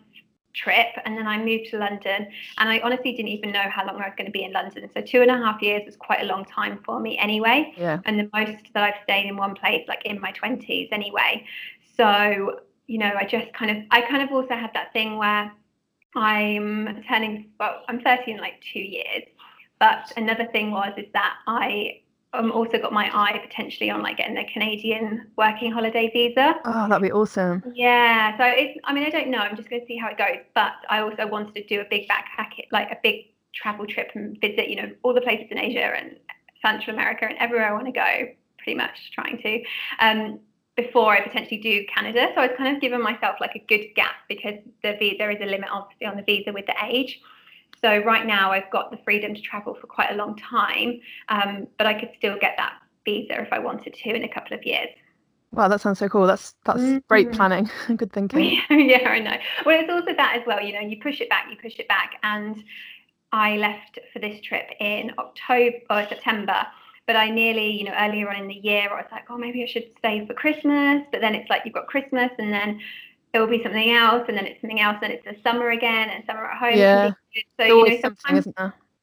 trip, 0.54 0.88
and 1.06 1.16
then 1.16 1.28
I 1.28 1.38
moved 1.38 1.70
to 1.70 1.78
London, 1.78 2.28
and 2.58 2.70
I 2.70 2.80
honestly 2.80 3.12
didn't 3.12 3.30
even 3.30 3.52
know 3.52 3.70
how 3.70 3.86
long 3.86 4.02
I 4.02 4.08
was 4.08 4.14
going 4.18 4.26
to 4.26 4.32
be 4.32 4.44
in 4.44 4.52
London. 4.52 4.90
So 4.94 5.02
two 5.02 5.22
and 5.22 5.30
a 5.30 5.38
half 5.38 5.62
years 5.62 5.84
was 5.86 5.96
quite 5.96 6.22
a 6.22 6.26
long 6.26 6.46
time 6.46 6.80
for 6.84 7.00
me 7.00 7.18
anyway. 7.18 7.74
Yeah. 7.78 8.00
And 8.06 8.20
the 8.20 8.30
most 8.34 8.64
that 8.74 8.84
I've 8.84 9.02
stayed 9.04 9.28
in 9.28 9.38
one 9.38 9.54
place, 9.54 9.88
like 9.88 10.04
in 10.06 10.20
my 10.20 10.32
twenties 10.32 10.90
anyway. 10.92 11.46
So 11.96 12.62
you 12.90 12.98
know, 12.98 13.12
I 13.16 13.24
just 13.24 13.54
kind 13.54 13.70
of, 13.70 13.84
I 13.92 14.02
kind 14.02 14.24
of 14.24 14.32
also 14.32 14.56
had 14.56 14.72
that 14.74 14.92
thing 14.94 15.18
where 15.18 15.52
I'm 16.16 17.04
turning, 17.08 17.52
well, 17.60 17.84
I'm 17.88 18.02
30 18.02 18.32
in 18.32 18.38
like 18.38 18.56
two 18.74 18.80
years. 18.80 19.24
But 19.80 20.12
another 20.18 20.46
thing 20.52 20.72
was 20.72 20.94
is 20.98 21.08
that 21.14 21.36
I 21.48 22.02
um, 22.34 22.52
also 22.52 22.78
got 22.78 22.94
my 22.94 23.10
eye 23.14 23.40
potentially 23.40 23.90
on 23.90 24.04
like 24.04 24.18
getting 24.18 24.38
a 24.38 24.46
Canadian 24.52 25.28
working 25.38 25.72
holiday 25.72 26.10
visa. 26.12 26.56
Oh, 26.66 26.88
that'd 26.88 27.02
be 27.02 27.12
awesome. 27.12 27.64
Yeah. 27.74 28.38
So 28.38 28.44
it's, 28.46 28.80
I 28.84 28.94
mean, 28.94 29.06
I 29.06 29.10
don't 29.10 29.30
know. 29.30 29.40
I'm 29.40 29.56
just 29.56 29.70
going 29.70 29.82
to 29.82 29.88
see 29.88 29.98
how 29.98 30.10
it 30.10 30.18
goes. 30.18 30.44
But 30.54 30.74
I 30.90 31.00
also 31.00 31.28
wanted 31.28 31.56
to 31.56 31.66
do 31.68 31.82
a 31.82 31.86
big 31.90 32.08
backpack, 32.08 32.50
like 32.72 32.92
a 32.92 32.98
big 33.02 33.26
travel 33.54 33.86
trip 33.86 34.12
and 34.14 34.40
visit, 34.40 34.70
you 34.70 34.76
know, 34.76 34.92
all 35.02 35.14
the 35.14 35.22
places 35.22 35.48
in 35.50 35.58
Asia 35.58 35.80
and 35.80 36.18
Central 36.62 36.96
America 36.96 37.26
and 37.26 37.38
everywhere 37.40 37.70
I 37.70 37.74
want 37.74 37.86
to 37.86 37.92
go, 37.92 38.28
pretty 38.58 38.76
much 38.76 39.12
trying 39.14 39.42
to. 39.42 39.64
Um, 40.00 40.40
before 40.76 41.14
I 41.14 41.22
potentially 41.22 41.58
do 41.58 41.86
Canada. 41.94 42.30
So 42.36 42.42
I 42.42 42.48
was 42.48 42.56
kind 42.58 42.74
of 42.74 42.82
giving 42.82 43.02
myself 43.02 43.36
like 43.42 43.56
a 43.56 43.60
good 43.68 43.88
gap 43.96 44.16
because 44.30 44.54
the 44.82 45.16
there 45.18 45.32
is 45.32 45.38
a 45.42 45.46
limit 45.46 45.70
obviously 45.72 46.08
on 46.08 46.16
the 46.16 46.24
visa 46.24 46.54
with 46.54 46.68
the 46.68 46.76
age. 46.86 47.20
So 47.82 48.00
right 48.04 48.26
now 48.26 48.52
I've 48.52 48.70
got 48.72 48.92
the 48.92 48.98
freedom 48.98 49.34
to 49.34 49.42
travel 49.42 49.74
for 49.74 49.88
quite 49.88 50.12
a 50.12 50.16
long 50.16 50.36
time, 50.38 51.00
um, 51.30 51.68
but 51.78 51.88
I 51.88 51.94
could 51.94 52.12
still 52.18 52.38
get 52.40 52.56
that 52.58 52.74
visa 53.06 53.42
if 53.42 53.52
I 53.52 53.60
wanted 53.60 53.94
to 53.94 54.10
in 54.16 54.24
a 54.24 54.30
couple 54.30 54.56
of 54.56 54.64
years. 54.64 54.90
Wow, 55.52 55.68
that 55.68 55.82
sounds 55.82 55.98
so 56.00 56.08
cool. 56.08 56.28
That's 56.28 56.56
that's 56.64 56.80
mm-hmm. 56.80 56.98
great 57.08 57.32
planning. 57.32 57.70
Good 57.96 58.14
thinking. 58.14 58.62
yeah, 58.70 59.10
I 59.10 59.20
know. 59.20 59.38
Well, 59.66 59.80
it's 59.80 59.92
also 59.92 60.14
that 60.16 60.38
as 60.40 60.46
well. 60.46 60.62
You 60.62 60.74
know, 60.74 60.82
you 60.82 61.00
push 61.02 61.22
it 61.22 61.30
back, 61.30 61.48
you 61.50 61.58
push 61.58 61.80
it 61.80 61.88
back, 61.88 62.20
and 62.24 62.64
I 63.32 63.58
left 63.58 64.00
for 64.14 64.20
this 64.20 64.42
trip 64.42 64.70
in 64.80 65.12
October 65.18 65.78
or 65.90 66.08
September. 66.08 66.66
But 67.08 67.16
I 67.16 67.32
nearly, 67.32 67.72
you 67.72 67.86
know, 67.86 67.96
earlier 67.98 68.30
on 68.30 68.36
in 68.36 68.48
the 68.48 68.54
year, 68.54 68.88
I 68.92 68.98
was 68.98 69.08
like, 69.12 69.32
oh, 69.32 69.38
maybe 69.38 69.64
I 69.64 69.66
should 69.66 69.90
stay 69.98 70.28
for 70.28 70.36
Christmas. 70.36 71.02
But 71.12 71.22
then 71.22 71.34
it's 71.34 71.50
like 71.50 71.64
you've 71.66 71.74
got 71.74 71.88
Christmas, 71.88 72.30
and 72.38 72.54
then 72.54 72.80
it 73.34 73.40
will 73.40 73.48
be 73.48 73.62
something 73.62 73.92
else, 73.92 74.26
and 74.28 74.38
then 74.38 74.46
it's 74.46 74.60
something 74.62 74.80
else, 74.80 74.98
and 75.02 75.14
it's 75.14 75.26
the 75.26 75.36
summer 75.44 75.70
again, 75.70 76.10
and 76.10 76.24
summer 76.26 76.46
at 76.46 76.58
home. 76.58 76.78
Yeah. 76.78 77.12
So 77.60 77.66
you 77.66 77.90
know, 77.90 78.00
sometimes? 78.02 78.48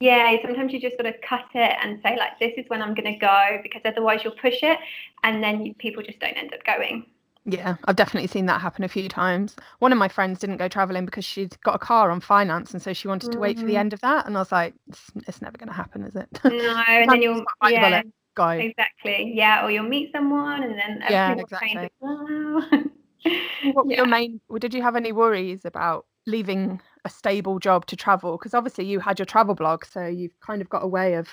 Yeah, 0.01 0.37
sometimes 0.43 0.73
you 0.73 0.81
just 0.81 0.97
sort 0.97 1.07
of 1.07 1.15
cut 1.27 1.47
it 1.55 1.77
and 1.83 1.99
say 2.03 2.17
like, 2.19 2.39
this 2.39 2.53
is 2.59 2.65
when 2.69 2.83
I'm 2.83 2.95
going 2.95 3.13
to 3.13 3.19
go, 3.19 3.59
because 3.63 3.81
otherwise 3.85 4.21
you'll 4.25 4.35
push 4.35 4.63
it, 4.63 4.79
and 5.23 5.43
then 5.43 5.65
you, 5.65 5.75
people 5.75 6.03
just 6.03 6.19
don't 6.19 6.37
end 6.37 6.53
up 6.53 6.65
going. 6.65 7.07
Yeah, 7.49 7.77
I've 7.85 7.95
definitely 7.95 8.27
seen 8.27 8.47
that 8.47 8.61
happen 8.61 8.83
a 8.83 8.89
few 8.89 9.09
times. 9.09 9.55
One 9.79 9.93
of 9.93 9.99
my 9.99 10.09
friends 10.09 10.41
didn't 10.41 10.57
go 10.57 10.67
traveling 10.67 11.07
because 11.07 11.25
she'd 11.25 11.57
got 11.63 11.77
a 11.77 11.79
car 11.79 12.11
on 12.11 12.21
finance, 12.21 12.73
and 12.73 12.83
so 12.83 12.93
she 12.93 13.07
wanted 13.07 13.31
to 13.33 13.39
wait 13.39 13.59
for 13.59 13.65
the 13.65 13.75
mm. 13.75 13.79
end 13.79 13.93
of 13.93 14.01
that. 14.01 14.27
And 14.27 14.37
I 14.37 14.41
was 14.41 14.51
like, 14.51 14.75
it's, 14.89 15.13
it's 15.29 15.41
never 15.41 15.57
going 15.57 15.69
to 15.69 15.75
happen, 15.75 16.03
is 16.03 16.17
it? 16.17 16.29
No, 16.45 16.51
and 16.89 17.09
then 17.09 17.23
you'll 17.23 17.45
yeah, 17.69 18.03
go 18.35 18.49
exactly 18.49 19.33
yeah, 19.35 19.65
or 19.65 19.71
you'll 19.71 19.89
meet 19.89 20.11
someone, 20.13 20.65
and 20.65 20.77
then 20.77 21.03
yeah, 21.09 21.35
exactly. 21.35 21.89
what 23.73 23.87
were 23.87 23.93
yeah. 23.93 23.99
your 23.99 24.07
main? 24.07 24.41
Did 24.59 24.75
you 24.75 24.83
have 24.83 24.97
any 24.97 25.13
worries 25.13 25.65
about 25.65 26.07
leaving 26.27 26.81
a 27.05 27.11
stable 27.11 27.59
job 27.59 27.87
to 27.87 27.97
travel? 27.97 28.37
Because 28.37 28.55
obviously 28.55 28.85
you 28.85 29.01
had 29.01 29.19
your 29.19 29.27
travel 29.27 29.55
blog, 29.55 29.85
so 29.85 30.07
you've 30.07 30.39
kind 30.41 30.61
of 30.61 30.69
got 30.69 30.85
a 30.85 30.89
way 30.89 31.15
of 31.15 31.29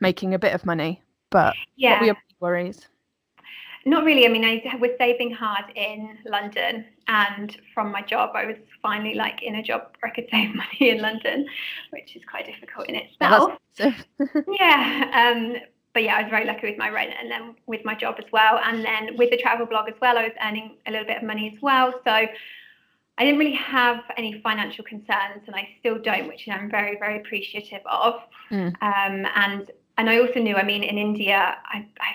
making 0.00 0.34
a 0.34 0.38
bit 0.38 0.54
of 0.54 0.64
money. 0.66 1.02
But 1.30 1.54
yeah. 1.76 1.92
what 1.92 2.00
were 2.00 2.06
your 2.06 2.16
worries? 2.40 2.88
Not 3.84 4.04
really. 4.04 4.26
I 4.26 4.28
mean, 4.28 4.44
I 4.44 4.76
was 4.76 4.90
saving 4.98 5.32
hard 5.32 5.64
in 5.74 6.18
London, 6.24 6.84
and 7.08 7.56
from 7.74 7.90
my 7.90 8.02
job, 8.02 8.30
I 8.34 8.46
was 8.46 8.56
finally 8.80 9.14
like 9.14 9.42
in 9.42 9.56
a 9.56 9.62
job 9.62 9.96
where 10.00 10.12
I 10.12 10.14
could 10.14 10.28
save 10.30 10.54
money 10.54 10.90
in 10.90 11.00
London, 11.00 11.46
which 11.90 12.14
is 12.14 12.22
quite 12.30 12.46
difficult 12.46 12.88
in 12.88 12.96
itself. 12.96 13.52
yeah. 14.60 15.32
Um, 15.34 15.56
but 15.94 16.02
yeah, 16.02 16.16
I 16.16 16.22
was 16.22 16.30
very 16.30 16.46
lucky 16.46 16.68
with 16.68 16.78
my 16.78 16.88
rent 16.88 17.12
and 17.18 17.30
then 17.30 17.54
with 17.66 17.84
my 17.84 17.94
job 17.94 18.16
as 18.18 18.24
well. 18.32 18.60
And 18.64 18.84
then 18.84 19.16
with 19.16 19.30
the 19.30 19.36
travel 19.36 19.66
blog 19.66 19.88
as 19.88 19.94
well, 20.00 20.16
I 20.16 20.22
was 20.24 20.32
earning 20.42 20.76
a 20.86 20.90
little 20.90 21.06
bit 21.06 21.18
of 21.18 21.22
money 21.22 21.52
as 21.54 21.62
well. 21.62 21.92
So 22.04 22.10
I 22.10 23.24
didn't 23.24 23.38
really 23.38 23.54
have 23.54 24.00
any 24.16 24.40
financial 24.40 24.84
concerns, 24.84 25.42
and 25.46 25.54
I 25.54 25.68
still 25.80 25.98
don't, 25.98 26.28
which 26.28 26.48
I'm 26.48 26.70
very, 26.70 26.98
very 26.98 27.18
appreciative 27.18 27.82
of. 27.86 28.14
Mm. 28.50 28.68
Um, 28.80 29.26
and 29.34 29.70
and 29.98 30.08
I 30.08 30.18
also 30.18 30.40
knew, 30.40 30.56
I 30.56 30.62
mean, 30.62 30.82
in 30.82 30.96
India, 30.96 31.56
I, 31.66 31.86
I 32.00 32.12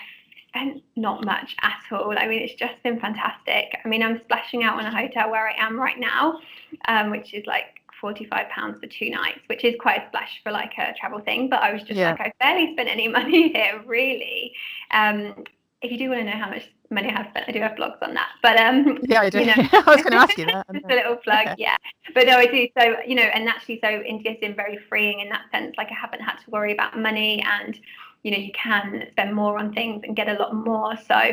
spent 0.48 0.82
not 0.96 1.24
much 1.24 1.54
at 1.62 1.80
all. 1.92 2.18
I 2.18 2.26
mean, 2.26 2.42
it's 2.42 2.54
just 2.54 2.82
been 2.82 2.98
fantastic. 2.98 3.78
I 3.84 3.88
mean, 3.88 4.02
I'm 4.02 4.20
splashing 4.24 4.64
out 4.64 4.78
on 4.78 4.86
a 4.86 4.90
hotel 4.90 5.30
where 5.30 5.48
I 5.48 5.54
am 5.56 5.78
right 5.78 5.98
now, 5.98 6.40
um, 6.88 7.10
which 7.10 7.32
is 7.32 7.46
like 7.46 7.77
45 8.00 8.48
pounds 8.48 8.78
for 8.80 8.86
two 8.86 9.10
nights, 9.10 9.40
which 9.46 9.64
is 9.64 9.74
quite 9.80 10.02
a 10.02 10.06
splash 10.08 10.40
for 10.42 10.52
like 10.52 10.72
a 10.78 10.94
travel 10.98 11.20
thing. 11.20 11.48
But 11.48 11.62
I 11.62 11.72
was 11.72 11.82
just 11.82 11.98
yeah. 11.98 12.10
like, 12.10 12.20
I 12.20 12.32
barely 12.40 12.72
spent 12.72 12.88
any 12.88 13.08
money 13.18 13.52
here, 13.52 13.82
really. 13.86 14.52
Um, 14.90 15.44
if 15.80 15.92
you 15.92 15.98
do 15.98 16.08
want 16.10 16.20
to 16.20 16.24
know 16.24 16.36
how 16.36 16.50
much 16.50 16.68
money 16.90 17.08
I 17.08 17.12
have 17.12 17.28
spent, 17.30 17.48
I 17.48 17.52
do 17.52 17.60
have 17.60 17.72
blogs 17.72 18.02
on 18.02 18.14
that. 18.14 18.30
But 18.42 18.58
um, 18.58 18.98
yeah, 19.02 19.20
I 19.20 19.30
do. 19.30 19.40
You 19.40 19.46
know, 19.46 19.54
I 19.56 19.82
was 19.86 20.02
going 20.02 20.12
to 20.12 20.16
ask 20.16 20.36
you 20.36 20.46
that. 20.46 20.66
just 20.72 20.84
a 20.84 20.94
little 20.94 21.16
plug, 21.16 21.46
okay. 21.46 21.54
yeah. 21.58 21.76
But 22.14 22.26
no, 22.26 22.36
I 22.36 22.46
do. 22.46 22.66
So 22.78 22.96
you 23.06 23.14
know, 23.14 23.22
and 23.22 23.48
actually, 23.48 23.78
so 23.82 23.88
India's 23.88 24.38
been 24.40 24.56
very 24.56 24.78
freeing 24.88 25.20
in 25.20 25.28
that 25.28 25.42
sense. 25.52 25.76
Like 25.76 25.88
I 25.90 25.94
haven't 25.94 26.20
had 26.20 26.36
to 26.44 26.50
worry 26.50 26.72
about 26.72 26.98
money 26.98 27.44
and 27.46 27.78
you 28.22 28.30
know 28.30 28.38
you 28.38 28.52
can 28.52 29.06
spend 29.12 29.34
more 29.34 29.58
on 29.58 29.72
things 29.72 30.02
and 30.04 30.16
get 30.16 30.28
a 30.28 30.34
lot 30.34 30.54
more 30.54 30.96
so 30.96 31.32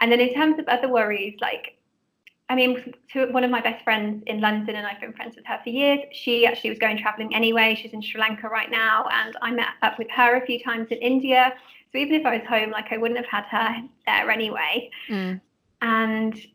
and 0.00 0.10
then 0.12 0.20
in 0.20 0.34
terms 0.34 0.58
of 0.58 0.66
other 0.68 0.88
worries 0.88 1.36
like 1.40 1.76
I 2.48 2.54
mean, 2.54 2.94
to 3.12 3.26
one 3.26 3.44
of 3.44 3.50
my 3.50 3.60
best 3.60 3.82
friends 3.82 4.22
in 4.26 4.40
London, 4.40 4.76
and 4.76 4.86
I've 4.86 5.00
been 5.00 5.12
friends 5.14 5.36
with 5.36 5.46
her 5.46 5.58
for 5.62 5.70
years. 5.70 6.00
She 6.12 6.46
actually 6.46 6.70
was 6.70 6.78
going 6.78 6.98
traveling 6.98 7.34
anyway. 7.34 7.78
She's 7.80 7.92
in 7.92 8.02
Sri 8.02 8.20
Lanka 8.20 8.48
right 8.48 8.70
now, 8.70 9.06
and 9.10 9.34
I 9.40 9.50
met 9.52 9.68
up 9.80 9.98
with 9.98 10.10
her 10.10 10.36
a 10.36 10.44
few 10.44 10.62
times 10.62 10.88
in 10.90 10.98
India. 10.98 11.54
So 11.92 11.98
even 11.98 12.14
if 12.14 12.26
I 12.26 12.38
was 12.38 12.46
home, 12.46 12.70
like 12.70 12.92
I 12.92 12.98
wouldn't 12.98 13.18
have 13.18 13.26
had 13.26 13.44
her 13.46 13.82
there 14.06 14.30
anyway. 14.30 14.90
Mm. 15.08 15.40
And 15.80 16.46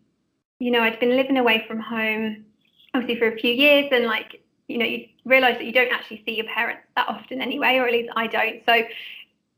you 0.60 0.72
know, 0.72 0.82
I'd 0.82 1.00
been 1.00 1.15
living 1.15 1.38
away 1.38 1.63
from 1.67 1.79
home, 1.79 2.46
obviously 2.94 3.20
for 3.20 3.34
a 3.34 3.38
few 3.38 3.53
years, 3.53 3.89
and 3.91 4.06
like 4.06 4.41
you 4.67 4.77
know, 4.77 4.86
you 4.86 5.08
realise 5.25 5.58
that 5.58 5.65
you 5.65 5.72
don't 5.72 5.91
actually 5.91 6.24
see 6.25 6.36
your 6.36 6.46
parents 6.46 6.84
that 6.96 7.08
often 7.08 7.41
anyway, 7.41 7.77
or 7.77 7.88
at 7.88 7.94
least 7.94 8.12
I 8.15 8.27
don't. 8.27 8.62
So 8.67 8.84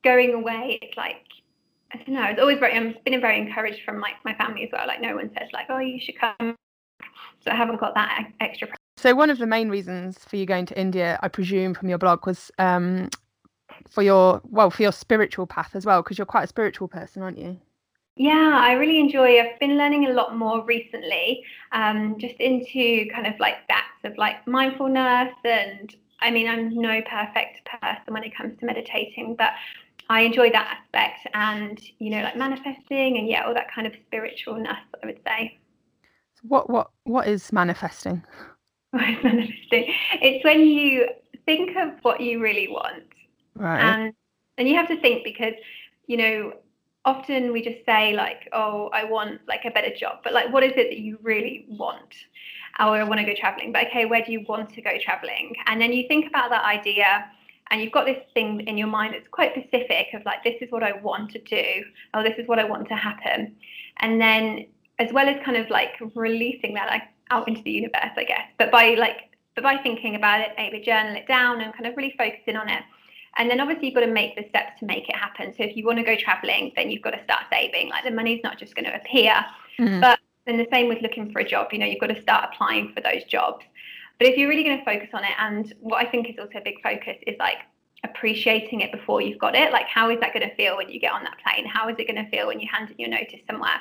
going 0.04 0.34
away, 0.34 0.80
it's 0.82 0.96
like 0.96 1.24
I 1.92 1.98
don't 1.98 2.10
know. 2.10 2.24
It's 2.26 2.40
always 2.40 2.60
very. 2.60 2.78
I've 2.78 3.04
been 3.04 3.20
very 3.20 3.40
encouraged 3.40 3.84
from 3.84 4.00
like 4.00 4.16
my 4.24 4.34
family 4.36 4.64
as 4.64 4.70
well. 4.72 4.86
Like 4.88 5.02
no 5.02 5.16
one 5.16 5.32
says 5.38 5.50
like, 5.54 5.68
oh, 5.70 5.80
you 5.80 6.00
should 6.00 6.20
come. 6.20 6.56
So 7.44 7.52
I 7.52 7.56
haven't 7.56 7.80
got 7.80 7.96
that 7.96 8.32
extra. 8.40 8.68
So 8.98 9.16
one 9.16 9.30
of 9.30 9.38
the 9.38 9.48
main 9.48 9.70
reasons 9.70 10.20
for 10.20 10.36
you 10.36 10.46
going 10.46 10.66
to 10.68 10.80
India, 10.80 11.18
I 11.24 11.30
presume, 11.30 11.74
from 11.74 11.90
your 11.90 11.98
blog, 11.98 12.26
was 12.26 12.52
um, 12.60 13.10
for 13.90 14.04
your 14.04 14.42
well, 14.44 14.70
for 14.70 14.84
your 14.84 14.92
spiritual 14.92 15.48
path 15.48 15.76
as 15.76 15.86
well, 15.86 16.04
because 16.04 16.18
you're 16.18 16.26
quite 16.26 16.44
a 16.44 16.48
spiritual 16.48 16.88
person, 16.88 17.22
aren't 17.22 17.38
you? 17.38 17.60
Yeah, 18.18 18.60
I 18.62 18.74
really 18.74 19.00
enjoy. 19.00 19.40
I've 19.40 19.58
been 19.60 19.78
learning 19.78 20.08
a 20.08 20.12
lot 20.12 20.36
more 20.36 20.66
recently, 20.66 21.42
um, 21.72 22.18
just 22.20 22.36
into 22.36 23.10
kind 23.14 23.26
of 23.26 23.40
like 23.40 23.66
that 23.70 23.88
of 24.04 24.18
like 24.18 24.46
mindfulness 24.46 25.34
and 25.44 25.96
I 26.22 26.32
mean, 26.32 26.48
I'm 26.48 26.70
no 26.76 27.02
perfect 27.10 27.68
person 27.82 28.14
when 28.14 28.24
it 28.24 28.36
comes 28.36 28.60
to 28.60 28.66
meditating, 28.66 29.36
but 29.38 29.52
I 30.10 30.22
enjoy 30.22 30.50
that 30.52 30.80
aspect 30.80 31.28
and, 31.34 31.80
you 32.00 32.10
know, 32.10 32.22
like 32.24 32.36
manifesting 32.36 33.18
and 33.18 33.28
yeah, 33.28 33.46
all 33.46 33.54
that 33.54 33.72
kind 33.72 33.86
of 33.86 33.94
spiritualness, 34.12 34.80
I 35.04 35.06
would 35.06 35.20
say. 35.26 35.58
What 36.42 36.70
what 36.70 36.90
what 37.04 37.28
is 37.28 37.52
manifesting? 37.52 38.24
What 38.92 39.08
is 39.08 39.24
manifesting? 39.24 39.94
It's 40.14 40.44
when 40.44 40.62
you 40.62 41.10
think 41.46 41.78
of 41.78 41.92
what 42.02 42.22
you 42.22 42.42
really 42.42 42.68
want. 42.68 43.04
Right. 43.54 43.80
And 43.80 44.14
and 44.58 44.68
you 44.68 44.76
have 44.76 44.88
to 44.88 45.00
think 45.00 45.24
because, 45.24 45.54
you 46.08 46.18
know, 46.18 46.54
often 47.06 47.54
we 47.54 47.62
just 47.62 47.86
say 47.86 48.14
like, 48.14 48.50
oh, 48.52 48.90
I 48.92 49.04
want 49.04 49.42
like 49.48 49.66
a 49.66 49.70
better 49.70 49.94
job, 49.96 50.20
but 50.24 50.34
like 50.34 50.52
what 50.52 50.64
is 50.64 50.72
it 50.76 50.90
that 50.90 50.98
you 50.98 51.20
really 51.22 51.68
want? 51.70 52.16
oh, 52.80 52.94
I 52.94 53.04
want 53.04 53.20
to 53.20 53.26
go 53.26 53.34
traveling. 53.38 53.72
But 53.72 53.88
okay, 53.88 54.06
where 54.06 54.24
do 54.24 54.32
you 54.32 54.46
want 54.48 54.74
to 54.74 54.82
go 54.82 54.92
traveling? 55.00 55.56
And 55.68 55.80
then 55.80 55.94
you 55.94 56.08
think 56.08 56.28
about 56.28 56.50
that 56.50 56.64
idea 56.64 57.30
and 57.72 57.82
you've 57.82 57.92
got 57.92 58.06
this 58.06 58.22
thing 58.34 58.62
in 58.62 58.78
your 58.78 58.88
mind 58.88 59.14
that's 59.14 59.28
quite 59.30 59.52
specific 59.52 60.08
of 60.14 60.24
like, 60.26 60.44
this 60.44 60.56
is 60.62 60.72
what 60.72 60.84
I 60.84 60.94
want 60.94 61.32
to 61.32 61.40
do, 61.40 61.84
or 62.14 62.24
this 62.24 62.38
is 62.38 62.48
what 62.48 62.60
I 62.60 62.64
want 62.64 62.88
to 62.90 62.96
happen. 62.96 63.56
And 63.98 64.20
then 64.20 64.66
as 64.98 65.14
well 65.14 65.28
as 65.30 65.44
kind 65.46 65.58
of 65.58 65.70
like 65.70 65.94
releasing 66.16 66.74
that 66.74 66.90
like 66.90 67.04
out 67.32 67.48
into 67.48 67.62
the 67.64 67.72
universe, 67.72 68.12
I 68.18 68.24
guess, 68.24 68.48
but 68.58 68.72
by 68.72 68.96
like, 68.96 69.30
but 69.56 69.64
by 69.64 69.78
thinking 69.78 70.16
about 70.16 70.42
it, 70.42 70.52
maybe 70.58 70.80
journal 70.80 71.16
it 71.16 71.28
down 71.28 71.62
and 71.62 71.74
kind 71.74 71.86
of 71.86 71.96
really 71.96 72.16
focusing 72.18 72.56
on 72.56 72.70
it. 72.70 72.82
And 73.38 73.50
then 73.50 73.60
obviously 73.60 73.88
you've 73.88 73.96
got 73.96 74.02
to 74.02 74.12
make 74.12 74.36
the 74.36 74.48
steps 74.50 74.80
to 74.80 74.86
make 74.86 75.08
it 75.08 75.16
happen. 75.16 75.54
So 75.56 75.64
if 75.64 75.78
you 75.78 75.86
want 75.86 76.00
to 76.00 76.04
go 76.04 76.16
traveling, 76.16 76.72
then 76.76 76.90
you've 76.90 77.02
got 77.04 77.12
to 77.12 77.24
start 77.24 77.44
saving. 77.52 77.90
Like 77.90 78.04
the 78.04 78.12
money's 78.12 78.42
not 78.44 78.58
just 78.58 78.76
going 78.76 78.86
to 78.86 78.96
appear. 78.96 79.34
Mm-hmm. 79.80 80.02
But 80.02 80.20
and 80.48 80.60
the 80.60 80.68
same 80.72 80.88
with 80.90 81.02
looking 81.02 81.32
for 81.32 81.40
a 81.40 81.48
job, 81.48 81.68
you 81.72 81.78
know, 81.78 81.86
you've 81.86 82.00
got 82.00 82.08
to 82.08 82.22
start 82.22 82.50
applying 82.52 82.92
for 82.94 83.02
those 83.02 83.24
jobs. 83.26 83.64
But 84.20 84.28
if 84.28 84.38
you're 84.38 84.50
really 84.50 84.64
going 84.64 84.78
to 84.78 84.86
focus 84.86 85.10
on 85.14 85.24
it, 85.24 85.32
and 85.40 85.74
what 85.80 86.06
I 86.06 86.10
think 86.10 86.30
is 86.30 86.36
also 86.38 86.60
a 86.60 86.62
big 86.62 86.82
focus 86.84 87.16
is 87.26 87.36
like 87.40 87.60
appreciating 88.04 88.82
it 88.82 88.92
before 88.92 89.22
you've 89.22 89.40
got 89.40 89.56
it. 89.56 89.72
Like, 89.72 89.88
how 89.88 90.10
is 90.10 90.20
that 90.20 90.34
going 90.34 90.48
to 90.48 90.56
feel 90.56 90.78
when 90.78 90.90
you 90.90 91.00
get 91.00 91.14
on 91.14 91.24
that 91.24 91.38
plane? 91.44 91.66
How 91.66 91.90
is 91.90 91.96
it 91.98 92.08
going 92.08 92.24
to 92.24 92.30
feel 92.30 92.48
when 92.48 92.60
you 92.60 92.68
hand 92.72 92.90
in 92.92 92.98
your 92.98 93.10
notice 93.10 93.40
somewhere? 93.50 93.80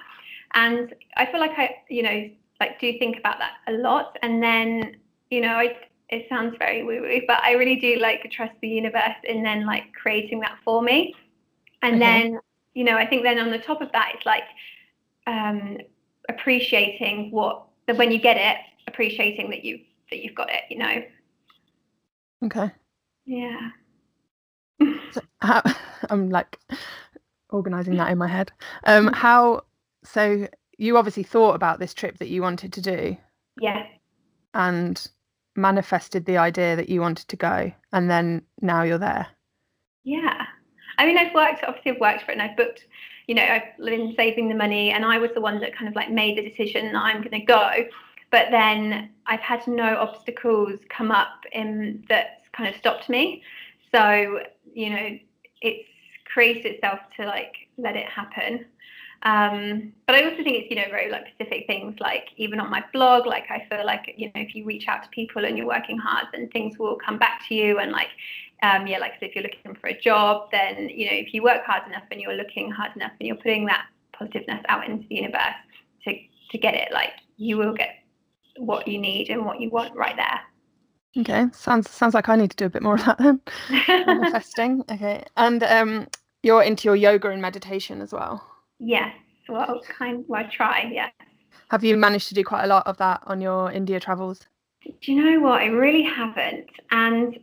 And 0.55 0.95
I 1.17 1.27
feel 1.27 1.41
like 1.41 1.53
I, 1.57 1.77
you 1.89 2.03
know, 2.03 2.31
like 2.61 2.81
do 2.81 2.99
think 2.99 3.19
about 3.19 3.39
that 3.39 3.55
a 3.69 3.73
lot. 3.73 4.17
And 4.23 4.43
then, 4.43 4.97
you 5.31 5.41
know, 5.41 5.55
I, 5.55 5.77
it 6.09 6.27
sounds 6.29 6.57
very 6.59 6.83
woo 6.83 7.03
woo, 7.03 7.21
but 7.27 7.43
I 7.43 7.53
really 7.53 7.77
do 7.77 7.97
like 7.97 8.31
trust 8.31 8.55
the 8.61 8.69
universe 8.69 9.17
in 9.25 9.43
then 9.43 9.67
like 9.67 9.93
creating 9.93 10.41
that 10.41 10.59
for 10.65 10.83
me. 10.83 11.15
And 11.83 11.97
okay. 11.97 12.01
then, 12.01 12.41
you 12.75 12.85
know, 12.85 12.97
I 12.97 13.07
think 13.07 13.23
then 13.23 13.39
on 13.39 13.51
the 13.51 13.59
top 13.59 13.83
of 13.83 13.93
that, 13.93 14.13
it's 14.15 14.27
like 14.27 14.45
um, 15.27 15.79
appreciating 16.29 17.31
what 17.31 17.65
when 17.95 18.11
you 18.11 18.19
get 18.19 18.37
it, 18.37 18.59
appreciating 18.87 19.51
that 19.51 19.65
you 19.65 19.81
that 20.11 20.23
you've 20.23 20.35
got 20.35 20.51
it, 20.51 20.63
you 20.71 20.79
know. 20.79 21.03
Okay. 22.45 22.71
Yeah. 23.27 23.71
so 25.13 25.21
how, 25.41 25.63
I'm 26.11 26.31
like 26.31 26.59
organizing 27.51 27.97
that 27.97 28.11
in 28.11 28.19
my 28.19 28.29
head. 28.29 28.53
Um, 28.85 29.13
how? 29.13 29.63
So 30.05 30.49
you 30.77 30.97
obviously 30.97 31.25
thought 31.25 31.55
about 31.55 31.81
this 31.81 31.95
trip 31.95 32.19
that 32.19 32.29
you 32.29 32.43
wanted 32.43 32.73
to 32.75 32.81
do. 32.81 33.17
Yeah. 33.61 33.87
And 34.55 35.05
manifested 35.57 36.25
the 36.25 36.39
idea 36.39 36.77
that 36.77 36.89
you 36.89 37.01
wanted 37.01 37.29
to 37.29 37.37
go, 37.37 37.73
and 37.93 38.11
then 38.11 38.43
now 38.61 38.83
you're 38.83 38.99
there. 38.99 39.27
Yeah. 40.05 40.47
I 40.99 41.07
mean, 41.07 41.19
I've 41.19 41.35
worked. 41.35 41.65
Obviously, 41.65 41.93
I've 41.93 42.01
worked 42.01 42.25
for 42.25 42.31
it, 42.31 42.39
and 42.39 42.43
I've 42.43 42.57
booked 42.57 42.87
you 43.29 43.35
know, 43.35 43.43
I've 43.43 43.77
been 43.85 44.15
saving 44.17 44.49
the 44.49 44.55
money 44.55 44.91
and 44.91 45.05
I 45.05 45.19
was 45.19 45.31
the 45.35 45.41
one 45.41 45.61
that 45.61 45.77
kind 45.77 45.87
of 45.87 45.95
like 45.95 46.11
made 46.11 46.39
the 46.39 46.49
decision 46.49 46.93
that 46.93 46.99
I'm 46.99 47.19
going 47.19 47.39
to 47.39 47.41
go. 47.41 47.71
But 48.31 48.49
then 48.51 49.11
I've 49.27 49.41
had 49.41 49.67
no 49.67 49.97
obstacles 49.97 50.79
come 50.89 51.11
up 51.11 51.45
in 51.53 52.05
that 52.09 52.43
kind 52.53 52.69
of 52.69 52.77
stopped 52.77 53.09
me. 53.09 53.43
So, 53.93 54.41
you 54.75 54.91
know, 54.91 55.19
it's 55.63 55.89
created 56.33 56.67
itself 56.67 57.01
to 57.17 57.27
like 57.27 57.55
let 57.79 57.97
it 57.97 58.07
happen. 58.07 58.67
Um, 59.23 59.93
but 60.07 60.15
I 60.15 60.25
also 60.25 60.37
think 60.45 60.57
it's, 60.57 60.71
you 60.71 60.77
know, 60.77 60.89
very 60.91 61.11
like 61.11 61.27
specific 61.35 61.67
things 61.67 61.97
like 61.99 62.29
even 62.37 62.61
on 62.61 62.71
my 62.71 62.85
blog, 62.93 63.27
like 63.27 63.51
I 63.51 63.67
feel 63.69 63.85
like, 63.85 64.15
you 64.17 64.27
know, 64.27 64.41
if 64.41 64.55
you 64.55 64.65
reach 64.65 64.87
out 64.87 65.03
to 65.03 65.09
people 65.09 65.45
and 65.45 65.57
you're 65.57 65.67
working 65.67 65.99
hard, 65.99 66.27
then 66.33 66.49
things 66.49 66.79
will 66.79 66.97
come 66.97 67.19
back 67.19 67.43
to 67.49 67.55
you. 67.55 67.79
And 67.79 67.91
like, 67.91 68.11
um, 68.63 68.87
yeah, 68.87 68.99
like 68.99 69.15
said, 69.15 69.31
if 69.31 69.35
you're 69.35 69.43
looking 69.43 69.75
for 69.75 69.89
a 69.89 70.01
job, 70.01 70.51
then, 70.53 70.89
you 70.89 71.07
know, 71.07 71.17
if 71.17 71.35
you 71.35 71.43
work 71.43 71.65
hard 71.65 71.87
enough 71.89 72.05
and 72.11 72.21
you're 72.21 72.35
looking 72.35 72.71
hard 72.71 72.95
enough 72.95 73.13
and 73.19 73.27
you're 73.27 73.37
putting 73.37 73.67
that 73.67 73.87
positiveness 74.13 74.65
out 74.69 74.89
into 74.89 75.07
the 75.09 75.17
universe 75.17 75.59
to, 76.05 76.17
to 76.51 76.59
get 76.59 76.75
it, 76.75 76.89
like 76.93 77.13
you 77.37 77.57
will 77.57 77.73
get 77.73 77.97
what 78.59 78.87
you 78.89 78.99
need 78.99 79.31
and 79.31 79.45
what 79.45 79.61
you 79.61 79.71
want 79.71 79.95
right 79.97 80.17
there. 80.17 80.41
Okay, 81.19 81.47
sounds 81.53 81.91
sounds 81.91 82.15
like 82.15 82.29
I 82.29 82.37
need 82.37 82.51
to 82.51 82.57
do 82.57 82.67
a 82.67 82.71
bit 82.71 82.83
more 82.83 82.95
of 82.95 83.05
that 83.05 83.19
then. 83.19 83.41
Manifesting. 84.07 84.85
Okay, 84.91 85.25
and 85.37 85.63
um, 85.65 86.07
you're 86.43 86.63
into 86.63 86.87
your 86.89 86.97
yoga 86.97 87.31
and 87.31 87.43
meditation 87.43 88.01
as 88.01 88.13
well. 88.13 88.47
Yes, 88.79 89.15
well, 89.49 89.81
kind. 89.89 90.25
Well, 90.29 90.45
I 90.45 90.45
try. 90.45 90.91
Yes. 90.93 91.13
Have 91.71 91.85
you 91.85 91.97
managed 91.97 92.29
to 92.29 92.35
do 92.35 92.45
quite 92.45 92.65
a 92.65 92.69
lot 92.69 92.87
of 92.87 92.97
that 92.99 93.23
on 93.27 93.41
your 93.41 93.73
India 93.73 94.01
travels? 94.01 94.47
Do 94.85 95.13
you 95.13 95.23
know 95.23 95.41
what? 95.41 95.61
I 95.61 95.67
really 95.67 96.03
haven't, 96.03 96.69
and 96.91 97.39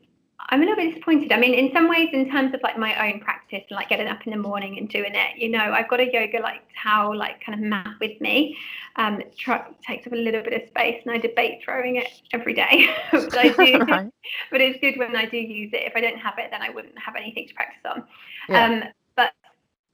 I'm 0.49 0.61
a 0.61 0.65
little 0.65 0.75
bit 0.75 0.93
disappointed. 0.93 1.31
I 1.31 1.39
mean, 1.39 1.53
in 1.53 1.71
some 1.73 1.89
ways, 1.89 2.09
in 2.13 2.29
terms 2.29 2.53
of 2.53 2.61
like 2.61 2.77
my 2.77 3.09
own 3.09 3.19
practice 3.19 3.63
and 3.69 3.75
like 3.75 3.89
getting 3.89 4.07
up 4.07 4.25
in 4.27 4.31
the 4.31 4.37
morning 4.37 4.77
and 4.77 4.87
doing 4.87 5.15
it, 5.15 5.37
you 5.37 5.49
know, 5.49 5.59
I've 5.59 5.89
got 5.89 5.99
a 5.99 6.11
yoga 6.11 6.39
like 6.39 6.61
towel, 6.81 7.17
like 7.17 7.43
kind 7.43 7.59
of 7.59 7.65
mat 7.65 7.95
with 7.99 8.19
me. 8.21 8.55
Um, 8.95 9.21
it 9.21 9.35
tr- 9.37 9.71
takes 9.85 10.05
up 10.05 10.13
a 10.13 10.17
little 10.17 10.43
bit 10.43 10.53
of 10.53 10.67
space, 10.69 11.01
and 11.03 11.13
I 11.13 11.17
debate 11.17 11.61
throwing 11.63 11.95
it 11.95 12.09
every 12.31 12.53
day. 12.53 12.93
but 13.11 13.37
I 13.37 13.49
do. 13.65 13.77
right. 13.85 14.11
But 14.51 14.61
it's 14.61 14.79
good 14.79 14.97
when 14.97 15.15
I 15.15 15.25
do 15.25 15.37
use 15.37 15.71
it. 15.73 15.83
If 15.83 15.93
I 15.95 16.01
don't 16.01 16.17
have 16.17 16.35
it, 16.37 16.49
then 16.51 16.61
I 16.61 16.69
wouldn't 16.69 16.97
have 16.97 17.15
anything 17.15 17.47
to 17.47 17.53
practice 17.53 17.81
on. 17.85 18.03
Yeah. 18.49 18.65
Um, 18.65 18.83
but 19.15 19.33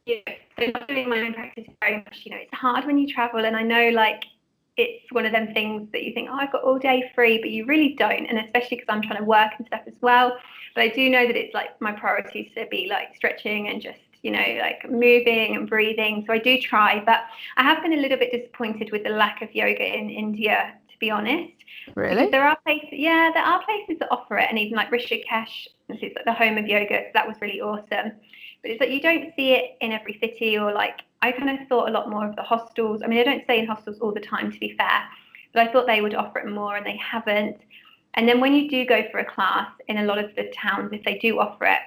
you 0.05 0.22
know, 0.25 0.34
so 0.58 0.86
doing 0.88 1.10
my 1.10 1.20
own 1.20 1.34
practice 1.34 1.65
very 1.81 1.98
much. 1.98 2.22
You 2.24 2.31
know, 2.31 2.38
it's 2.41 2.53
hard 2.53 2.86
when 2.86 2.98
you 2.98 3.13
travel, 3.13 3.46
and 3.46 3.55
I 3.55 3.63
know 3.63 3.89
like 3.89 4.24
it's 4.78 5.12
one 5.12 5.25
of 5.25 5.32
them 5.32 5.54
things 5.54 5.90
that 5.92 6.04
you 6.04 6.13
think, 6.13 6.30
oh, 6.32 6.36
I've 6.36 6.51
got 6.51 6.63
all 6.63 6.80
day 6.80 7.12
free, 7.13 7.40
but 7.40 7.50
you 7.50 7.66
really 7.66 7.96
don't. 7.98 8.25
And 8.25 8.40
especially 8.40 8.78
because 8.78 8.88
I'm 8.90 9.01
trying 9.01 9.20
to 9.20 9.25
work 9.25 9.51
and 9.58 9.68
stuff 9.68 9.82
as 9.86 9.94
well. 10.01 10.38
But 10.75 10.82
I 10.82 10.88
do 10.90 11.10
know 11.10 11.28
that 11.28 11.36
it's 11.36 11.54
like 11.54 11.80
my 11.82 11.92
priorities 11.92 12.51
to 12.56 12.66
be 12.72 12.88
like 12.90 13.16
stretching 13.16 13.68
and 13.68 13.82
just, 13.82 14.00
you 14.24 14.32
know, 14.32 14.60
like 14.60 14.90
moving 14.90 15.56
and 15.56 15.70
breathing. 15.70 16.24
So 16.25 16.34
I 16.34 16.38
do 16.38 16.58
try, 16.60 17.04
but 17.06 17.22
I 17.58 17.63
have 17.63 17.82
been 17.84 17.94
a 17.94 17.98
little 17.98 18.18
bit 18.18 18.32
disappointed 18.32 18.92
with 18.92 19.04
the 19.04 19.10
lack 19.10 19.42
of 19.42 19.54
yoga 19.54 19.86
in 19.86 20.10
India, 20.10 20.74
to 20.90 20.98
be 21.00 21.12
honest. 21.12 21.54
Really? 21.96 22.30
There 22.30 22.48
are 22.48 22.58
places, 22.63 22.90
yeah, 22.94 23.32
there 23.34 23.44
are 23.44 23.63
places 23.63 23.98
that 24.00 24.08
offer 24.12 24.38
it, 24.38 24.48
and 24.50 24.58
even 24.58 24.78
like 24.78 24.92
Rishikesh, 24.92 25.68
this 25.90 25.98
is 26.01 26.12
like 26.16 26.25
the 26.25 26.34
home 26.34 26.58
of 26.58 26.68
yoga. 26.68 27.06
So 27.06 27.12
that 27.13 27.28
was 27.28 27.36
really 27.42 27.60
awesome. 27.60 28.13
But 28.62 28.72
it's 28.72 28.80
like 28.80 28.92
you 28.92 29.01
don't 29.01 29.34
see 29.36 29.54
it 29.54 29.78
in 29.82 29.92
every 29.92 30.18
city 30.22 30.58
or 30.58 30.72
like 30.72 31.01
I 31.22 31.32
kind 31.32 31.50
of 31.50 31.68
thought 31.68 31.90
a 31.90 31.92
lot 31.92 32.10
more 32.10 32.28
of 32.28 32.36
the 32.36 32.44
hostels. 32.44 33.01
I 33.04 33.08
mean, 33.08 33.20
I 33.20 33.24
don't 33.24 33.44
stay 33.44 33.60
in 33.60 33.68
hostels 33.68 34.00
all 34.00 34.12
the 34.12 34.20
time, 34.20 34.51
to 34.51 34.60
be 34.60 34.75
fair, 34.78 35.04
but 35.54 35.68
I 35.68 35.72
thought 35.72 35.86
they 35.86 36.01
would 36.01 36.16
offer 36.16 36.40
it 36.40 36.50
more, 36.50 36.75
and 36.78 36.86
they 36.86 36.98
haven't. 36.98 37.58
And 38.16 38.28
then 38.28 38.40
when 38.40 38.54
you 38.54 38.70
do 38.70 38.86
go 38.86 39.04
for 39.12 39.20
a 39.20 39.25
class 39.25 39.70
in 39.88 39.98
a 39.98 40.04
lot 40.04 40.18
of 40.18 40.36
the 40.36 40.51
towns, 40.56 40.92
if 40.92 41.04
they 41.04 41.18
do 41.20 41.40
offer 41.40 41.66
it, 41.66 41.80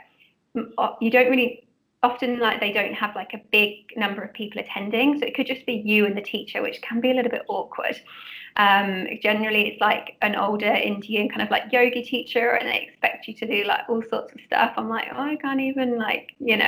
you 1.00 1.10
don't 1.10 1.30
really 1.30 1.66
often 2.02 2.38
like 2.38 2.60
they 2.60 2.72
don't 2.72 2.94
have 2.94 3.16
like 3.16 3.32
a 3.34 3.40
big 3.50 3.96
number 3.96 4.22
of 4.22 4.32
people 4.32 4.60
attending, 4.60 5.18
so 5.18 5.26
it 5.26 5.34
could 5.34 5.46
just 5.46 5.66
be 5.66 5.82
you 5.84 6.06
and 6.06 6.16
the 6.16 6.22
teacher, 6.22 6.62
which 6.62 6.80
can 6.82 7.00
be 7.00 7.10
a 7.10 7.14
little 7.14 7.30
bit 7.30 7.42
awkward. 7.48 8.00
Um, 8.56 9.06
generally, 9.20 9.68
it's 9.68 9.80
like 9.80 10.16
an 10.22 10.36
older 10.36 10.66
Indian 10.72 11.28
kind 11.28 11.42
of 11.42 11.50
like 11.50 11.72
yogi 11.72 12.02
teacher, 12.02 12.50
and 12.50 12.68
they 12.68 12.88
expect 12.88 13.26
you 13.26 13.34
to 13.34 13.46
do 13.46 13.64
like 13.64 13.80
all 13.88 14.02
sorts 14.02 14.32
of 14.32 14.40
stuff. 14.46 14.74
I'm 14.76 14.88
like, 14.88 15.08
oh, 15.12 15.20
I 15.20 15.36
can't 15.36 15.60
even 15.60 15.98
like, 15.98 16.34
you 16.38 16.56
know, 16.56 16.64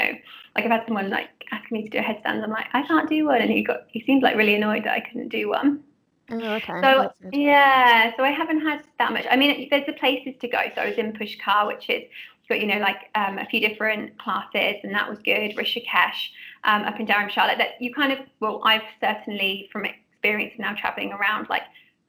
like 0.57 0.65
I've 0.65 0.71
had 0.71 0.85
someone 0.87 1.11
like 1.11 1.29
ask 1.53 1.71
me 1.71 1.85
to 1.85 1.89
do 1.89 1.99
a 1.99 2.03
headstand. 2.03 2.43
I'm 2.43 2.51
like, 2.51 2.67
I 2.73 2.83
can't 2.83 3.09
do 3.09 3.27
one, 3.27 3.41
and 3.41 3.51
he 3.51 3.63
got 3.63 3.83
he 3.89 4.01
seemed 4.01 4.23
like 4.23 4.37
really 4.37 4.57
annoyed 4.57 4.85
that 4.85 4.95
I 4.95 5.01
couldn't 5.01 5.29
do 5.29 5.49
one. 5.49 5.85
Oh, 6.29 6.55
okay. 6.55 6.81
So 6.83 7.13
yeah, 7.33 8.13
so 8.17 8.25
I 8.25 8.31
haven't 8.31 8.61
had 8.61 8.83
that 8.99 9.13
much. 9.13 9.27
I 9.31 9.37
mean, 9.37 9.69
there's 9.71 9.87
the 9.87 9.93
places 9.93 10.35
to 10.41 10.49
go. 10.49 10.59
So 10.75 10.83
I 10.83 10.89
was 10.89 10.99
in 10.99 11.13
Pushkar, 11.13 11.69
which 11.69 11.89
is 11.89 12.03
got 12.49 12.61
you 12.61 12.67
know 12.67 12.79
like 12.79 13.11
um, 13.15 13.39
a 13.39 13.47
few 13.47 13.61
different 13.61 14.19
classes, 14.19 14.77
and 14.83 14.95
that 14.95 15.09
was 15.09 15.19
good. 15.21 15.57
Rishikesh, 15.57 16.31
um, 16.65 16.83
up 16.83 16.99
in 16.99 17.07
charlotte 17.07 17.59
That 17.59 17.81
you 17.81 17.95
kind 17.95 18.13
of 18.13 18.19
well, 18.41 18.61
I've 18.65 18.83
certainly 19.01 19.69
from 19.73 19.87
experience 20.17 20.55
now 20.59 20.75
traveling 20.75 21.13
around, 21.13 21.49
like 21.49 21.63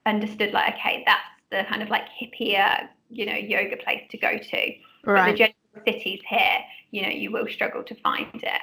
understood 0.06 0.54
like 0.54 0.76
okay, 0.76 1.04
that's 1.06 1.22
the 1.52 1.66
kind 1.70 1.82
of 1.82 1.90
like 1.90 2.06
hippier, 2.20 2.88
you 3.10 3.26
know, 3.26 3.36
yoga 3.36 3.78
place 3.78 4.04
to 4.10 4.18
go 4.18 4.38
to. 4.38 4.58
Right. 5.06 5.26
But 5.26 5.32
the 5.32 5.38
general 5.38 5.86
cities 5.86 6.22
here, 6.28 6.60
you 6.92 7.02
know, 7.04 7.10
you 7.10 7.32
will 7.32 7.48
struggle 7.48 7.84
to 7.84 7.96
find 7.96 8.28
it. 8.34 8.62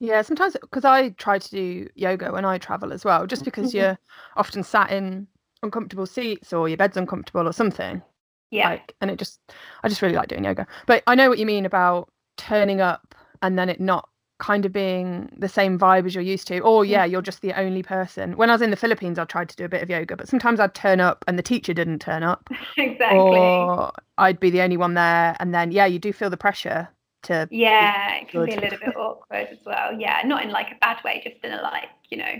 Yeah, 0.00 0.22
sometimes 0.22 0.56
because 0.60 0.84
I 0.84 1.10
try 1.10 1.38
to 1.38 1.50
do 1.50 1.88
yoga 1.94 2.32
when 2.32 2.44
I 2.44 2.58
travel 2.58 2.92
as 2.92 3.04
well, 3.04 3.26
just 3.26 3.44
because 3.44 3.68
mm-hmm. 3.68 3.78
you're 3.78 3.98
often 4.36 4.62
sat 4.62 4.90
in 4.90 5.26
uncomfortable 5.62 6.06
seats 6.06 6.52
or 6.52 6.68
your 6.68 6.76
bed's 6.76 6.96
uncomfortable 6.96 7.48
or 7.48 7.52
something. 7.52 8.02
Yeah. 8.50 8.70
Like, 8.70 8.94
and 9.00 9.10
it 9.10 9.18
just, 9.18 9.40
I 9.82 9.88
just 9.88 10.02
really 10.02 10.14
like 10.14 10.28
doing 10.28 10.44
yoga. 10.44 10.66
But 10.86 11.02
I 11.06 11.14
know 11.14 11.28
what 11.28 11.38
you 11.38 11.46
mean 11.46 11.66
about 11.66 12.10
turning 12.36 12.80
up 12.80 13.14
and 13.42 13.58
then 13.58 13.68
it 13.68 13.80
not 13.80 14.08
kind 14.38 14.66
of 14.66 14.72
being 14.72 15.30
the 15.36 15.48
same 15.48 15.78
vibe 15.78 16.06
as 16.06 16.14
you're 16.14 16.22
used 16.22 16.46
to 16.48 16.58
or 16.60 16.84
yeah. 16.84 17.04
you're 17.04 17.22
just 17.22 17.40
the 17.40 17.52
only 17.58 17.82
person. 17.82 18.36
When 18.36 18.50
i 18.50 18.52
was 18.52 18.62
in 18.62 18.70
the 18.70 18.76
philippines 18.76 19.18
i 19.18 19.24
tried 19.24 19.48
to 19.48 19.56
do 19.56 19.64
a 19.64 19.68
bit 19.68 19.82
of 19.82 19.88
yoga 19.88 20.16
but 20.16 20.28
sometimes 20.28 20.58
i'd 20.58 20.74
turn 20.74 21.00
up 21.00 21.24
and 21.28 21.38
the 21.38 21.42
teacher 21.42 21.72
didn't 21.72 22.00
turn 22.00 22.22
up. 22.22 22.48
Exactly. 22.76 23.18
Or 23.18 23.92
i'd 24.18 24.40
be 24.40 24.50
the 24.50 24.60
only 24.60 24.76
one 24.76 24.94
there 24.94 25.36
and 25.38 25.54
then 25.54 25.70
yeah 25.70 25.86
you 25.86 25.98
do 25.98 26.12
feel 26.12 26.30
the 26.30 26.36
pressure 26.36 26.88
to 27.22 27.48
yeah 27.50 28.16
it 28.16 28.28
can 28.28 28.44
be 28.44 28.52
a 28.52 28.60
little 28.60 28.78
bit 28.78 28.96
awkward 28.96 29.48
as 29.50 29.58
well. 29.64 29.98
Yeah 29.98 30.22
not 30.24 30.42
in 30.42 30.50
like 30.50 30.68
a 30.72 30.78
bad 30.80 30.98
way 31.04 31.20
just 31.24 31.42
in 31.44 31.52
a 31.52 31.62
like 31.62 31.88
you 32.10 32.18
know 32.18 32.34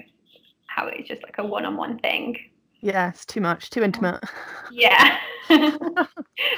how 0.66 0.86
it's 0.88 1.08
just 1.08 1.22
like 1.22 1.36
a 1.38 1.46
one-on-one 1.46 1.98
thing. 2.00 2.36
Yeah 2.80 3.10
it's 3.10 3.24
too 3.24 3.40
much 3.40 3.70
too 3.70 3.82
intimate. 3.82 4.22
Yeah. 4.72 5.18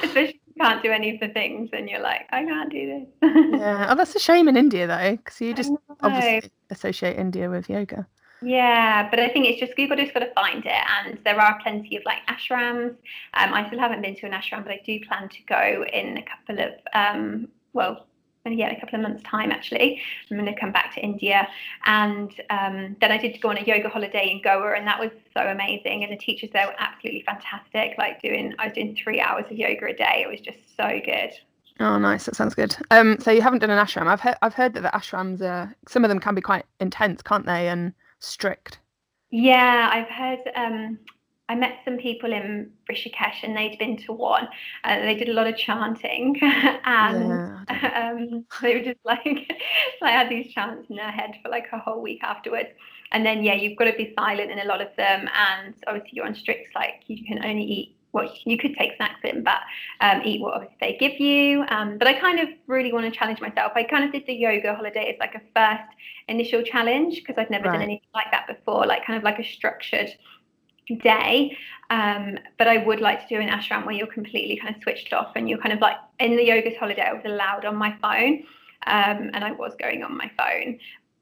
Especially 0.03 0.40
can't 0.59 0.83
do 0.83 0.90
any 0.90 1.14
of 1.14 1.21
the 1.21 1.29
things 1.29 1.71
and 1.73 1.88
you're 1.88 2.01
like 2.01 2.27
i 2.31 2.45
can't 2.45 2.71
do 2.71 2.87
this. 2.87 3.31
Yeah. 3.61 3.87
Oh 3.90 3.95
that's 3.95 4.14
a 4.14 4.19
shame 4.19 4.49
in 4.49 4.57
india 4.57 4.87
though 4.87 5.16
because 5.16 5.40
you 5.40 5.55
just 5.55 5.73
obviously 6.03 6.51
associate 6.71 7.16
india 7.19 7.49
with 7.49 7.69
yoga. 7.69 8.07
Yeah, 8.42 9.09
but 9.09 9.19
I 9.19 9.29
think 9.29 9.47
it's 9.47 9.59
just 9.59 9.75
people 9.77 9.97
just 9.97 10.12
got 10.12 10.21
to 10.21 10.33
find 10.35 10.64
it, 10.64 10.71
and 10.71 11.19
there 11.25 11.40
are 11.40 11.59
plenty 11.62 11.97
of 11.97 12.03
like 12.05 12.19
ashrams. 12.29 12.90
Um, 13.33 13.55
I 13.55 13.66
still 13.66 13.79
haven't 13.79 14.03
been 14.03 14.14
to 14.16 14.27
an 14.27 14.33
ashram, 14.33 14.62
but 14.62 14.73
I 14.73 14.81
do 14.85 15.01
plan 15.09 15.29
to 15.31 15.42
go 15.49 15.85
in 15.90 16.19
a 16.19 16.23
couple 16.23 16.62
of 16.62 16.73
um, 16.92 17.49
well, 17.73 18.07
yeah, 18.53 18.71
in 18.71 18.77
a 18.77 18.81
couple 18.81 18.97
of 18.97 19.03
months' 19.03 19.23
time 19.23 19.51
actually. 19.51 20.01
I'm 20.31 20.37
going 20.37 20.53
to 20.53 20.59
come 20.59 20.73
back 20.73 20.95
to 20.95 21.01
India, 21.01 21.49
and 21.85 22.31
um, 22.51 22.97
then 23.01 23.13
I 23.13 23.19
did 23.19 23.41
go 23.41 23.51
on 23.51 23.59
a 23.59 23.63
yoga 23.63 23.89
holiday 23.89 24.31
in 24.31 24.43
Goa, 24.43 24.75
and 24.77 24.87
that 24.87 24.99
was 24.99 25.11
so 25.35 25.43
amazing. 25.43 26.05
And 26.05 26.13
the 26.13 26.17
teachers 26.17 26.51
there 26.53 26.67
were 26.67 26.75
absolutely 26.79 27.23
fantastic. 27.23 27.97
Like 27.99 28.23
doing, 28.23 28.55
I 28.59 28.67
was 28.67 28.75
doing 28.75 28.97
three 28.97 29.21
hours 29.21 29.45
of 29.51 29.57
yoga 29.57 29.87
a 29.87 29.95
day. 29.95 30.25
It 30.27 30.31
was 30.31 30.41
just 30.41 30.59
so 30.77 31.01
good. 31.05 31.33
Oh, 31.79 31.99
nice. 31.99 32.25
That 32.25 32.37
sounds 32.37 32.55
good. 32.55 32.75
Um, 32.91 33.19
so 33.21 33.31
you 33.31 33.43
haven't 33.43 33.59
done 33.59 33.71
an 33.71 33.85
ashram. 33.85 34.07
I've 34.07 34.21
heard 34.21 34.37
I've 34.43 34.55
heard 34.55 34.75
that 34.75 34.83
the 34.83 34.89
ashrams 34.89 35.43
are 35.43 35.75
some 35.89 36.05
of 36.05 36.09
them 36.09 36.21
can 36.21 36.35
be 36.35 36.41
quite 36.41 36.65
intense, 36.81 37.23
can't 37.23 37.45
they, 37.45 37.69
and 37.69 37.93
strict. 38.19 38.79
Yeah, 39.31 39.91
I've 39.93 40.09
heard. 40.09 40.39
Um, 40.55 40.99
I 41.49 41.55
met 41.55 41.79
some 41.85 41.97
people 41.97 42.33
in 42.33 42.73
Rishikesh 42.91 43.45
and 43.45 43.57
they'd 43.57 43.79
been 43.79 43.97
to 43.99 44.13
one. 44.13 44.49
Uh, 44.83 45.01
they 45.01 45.15
did 45.15 45.29
a 45.29 45.33
lot 45.33 45.47
of 45.47 45.57
chanting 45.57 46.37
and 46.43 47.65
yeah. 47.71 48.11
um, 48.11 48.45
they 48.63 48.75
were 48.75 48.85
just 48.85 48.99
like, 49.05 49.53
I 50.03 50.11
had 50.11 50.29
these 50.29 50.53
chants 50.53 50.91
in 50.91 50.97
their 50.97 51.11
head 51.11 51.35
for 51.43 51.49
like 51.51 51.67
a 51.73 51.79
whole 51.79 52.03
week 52.03 52.23
afterwards. 52.23 52.71
And 53.13 53.25
then, 53.25 53.45
yeah, 53.45 53.55
you've 53.55 53.79
got 53.79 53.85
to 53.85 53.93
be 53.93 54.13
silent 54.19 54.51
in 54.51 54.59
a 54.59 54.65
lot 54.65 54.81
of 54.81 54.89
them. 54.97 55.29
And 55.33 55.75
obviously, 55.87 56.11
you're 56.15 56.27
on 56.27 56.35
strict, 56.35 56.75
like, 56.75 57.05
you 57.07 57.25
can 57.25 57.45
only 57.45 57.63
eat 57.63 57.97
what 58.11 58.31
you 58.47 58.57
could 58.57 58.75
take 58.75 58.97
snacks 58.97 59.21
in, 59.25 59.45
but 59.45 59.61
um, 60.01 60.23
eat 60.25 60.41
what 60.41 60.55
obviously 60.55 60.77
they 60.81 60.97
give 60.99 61.21
you. 61.21 61.65
Um, 61.69 61.99
but 61.99 62.09
I 62.09 62.15
kind 62.15 62.41
of 62.41 62.49
really 62.67 62.93
want 62.93 63.05
to 63.05 63.17
challenge 63.17 63.41
myself. 63.41 63.73
I 63.75 63.85
kind 63.85 64.05
of 64.05 64.13
did 64.13 64.27
the 64.27 64.33
yoga 64.33 64.75
holiday 64.75 65.13
as 65.13 65.21
like 65.21 65.35
a 65.35 65.43
first 65.55 65.89
initial 66.27 66.63
challenge 66.63 67.17
because 67.17 67.37
I've 67.39 67.51
never 67.51 67.67
right. 67.67 67.75
done 67.75 67.83
anything 67.83 68.09
like 68.15 68.31
that 68.33 68.47
before, 68.47 68.87
like 68.87 69.05
kind 69.05 69.19
of 69.19 69.23
like 69.23 69.39
a 69.39 69.45
structured 69.45 70.09
day. 70.94 71.57
Um, 71.90 72.38
but 72.59 72.66
I 72.68 72.79
would 72.79 73.01
like 73.01 73.27
to 73.27 73.35
do 73.35 73.40
an 73.40 73.49
ashram 73.49 73.85
where 73.87 73.94
you're 73.94 74.07
completely 74.07 74.57
kind 74.57 74.75
of 74.75 74.83
switched 74.83 75.12
off 75.12 75.33
and 75.37 75.49
you're 75.49 75.59
kind 75.59 75.72
of 75.72 75.81
like 75.81 75.96
in 76.18 76.37
the 76.37 76.44
yoga 76.44 76.77
holiday, 76.79 77.03
I 77.03 77.12
was 77.12 77.25
allowed 77.25 77.64
on 77.64 77.77
my 77.77 77.96
phone 78.01 78.44
um, 78.87 79.31
and 79.35 79.44
I 79.44 79.53
was 79.53 79.75
going 79.79 80.03
on 80.03 80.16
my 80.16 80.31
phone. 80.37 80.79